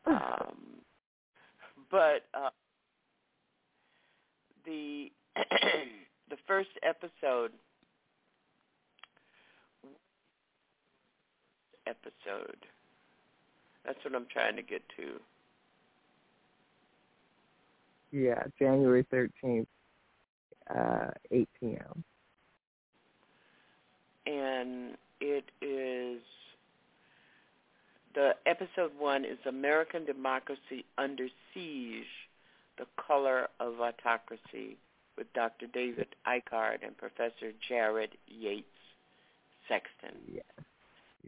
Um, 0.04 0.58
but 1.92 2.26
uh, 2.34 2.50
the 4.66 5.12
the 5.36 6.38
first 6.48 6.70
episode. 6.82 7.52
Episode. 11.86 12.66
That's 13.86 14.00
what 14.04 14.16
I'm 14.16 14.28
trying 14.32 14.56
to 14.56 14.64
get 14.64 14.82
to. 14.98 15.20
Yeah, 18.12 18.44
January 18.60 19.06
13th, 19.12 19.68
uh, 20.74 21.12
8 21.32 21.50
p.m. 21.60 22.04
And 24.26 24.98
it 25.20 25.46
is 25.62 26.22
the 28.14 28.36
episode 28.46 28.92
one 28.98 29.24
is 29.24 29.38
American 29.46 30.06
Democracy 30.06 30.86
Under 30.98 31.28
Siege, 31.54 32.04
The 32.78 32.86
Color 32.98 33.48
of 33.60 33.80
Autocracy 33.80 34.78
with 35.18 35.32
Dr. 35.34 35.68
David 35.68 36.08
Ikard 36.28 36.86
and 36.86 36.98
Professor 36.98 37.52
Jared 37.68 38.12
Yates 38.28 38.66
Sexton. 39.68 40.18
Yes. 40.34 40.44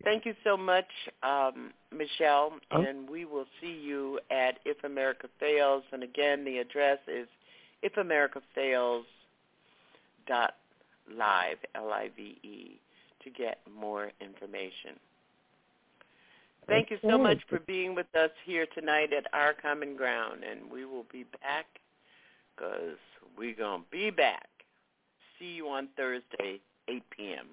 Thank 0.01 0.25
you 0.25 0.33
so 0.43 0.57
much, 0.57 0.87
um, 1.21 1.71
Michelle, 1.91 2.59
Oh. 2.71 2.81
and 2.81 3.07
we 3.09 3.25
will 3.25 3.47
see 3.61 3.71
you 3.71 4.19
at 4.31 4.59
If 4.65 4.83
America 4.83 5.27
Fails. 5.39 5.83
And 5.91 6.01
again, 6.03 6.43
the 6.43 6.57
address 6.57 6.99
is 7.07 7.27
ifamericafails.live, 7.83 9.05
L-I-V-E, 11.75 12.79
to 13.23 13.29
get 13.29 13.59
more 13.67 14.11
information. 14.19 14.99
Thank 16.65 16.91
you 16.91 16.97
so 17.01 17.17
much 17.17 17.43
for 17.49 17.59
being 17.59 17.93
with 17.93 18.07
us 18.15 18.31
here 18.45 18.65
tonight 18.67 19.11
at 19.11 19.27
Our 19.33 19.53
Common 19.53 19.97
Ground, 19.97 20.45
and 20.45 20.71
we 20.71 20.85
will 20.85 21.03
be 21.11 21.23
back 21.41 21.65
because 22.55 22.97
we're 23.37 23.53
going 23.55 23.81
to 23.81 23.87
be 23.91 24.09
back. 24.09 24.47
See 25.37 25.55
you 25.55 25.67
on 25.67 25.89
Thursday, 25.97 26.61
8 26.87 27.03
p.m. 27.09 27.47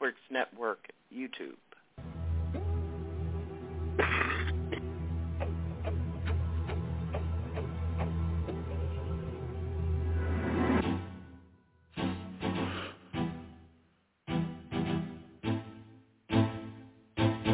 TruthWorks 0.00 0.12
Network, 0.30 0.78
YouTube. 1.14 1.54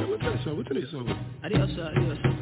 What's 0.09 0.23
that 0.25 0.45
song? 0.45 0.57
What's 0.57 0.69
that 0.69 0.91
song? 0.91 1.27
Adios, 1.45 1.71
adios. 1.79 2.42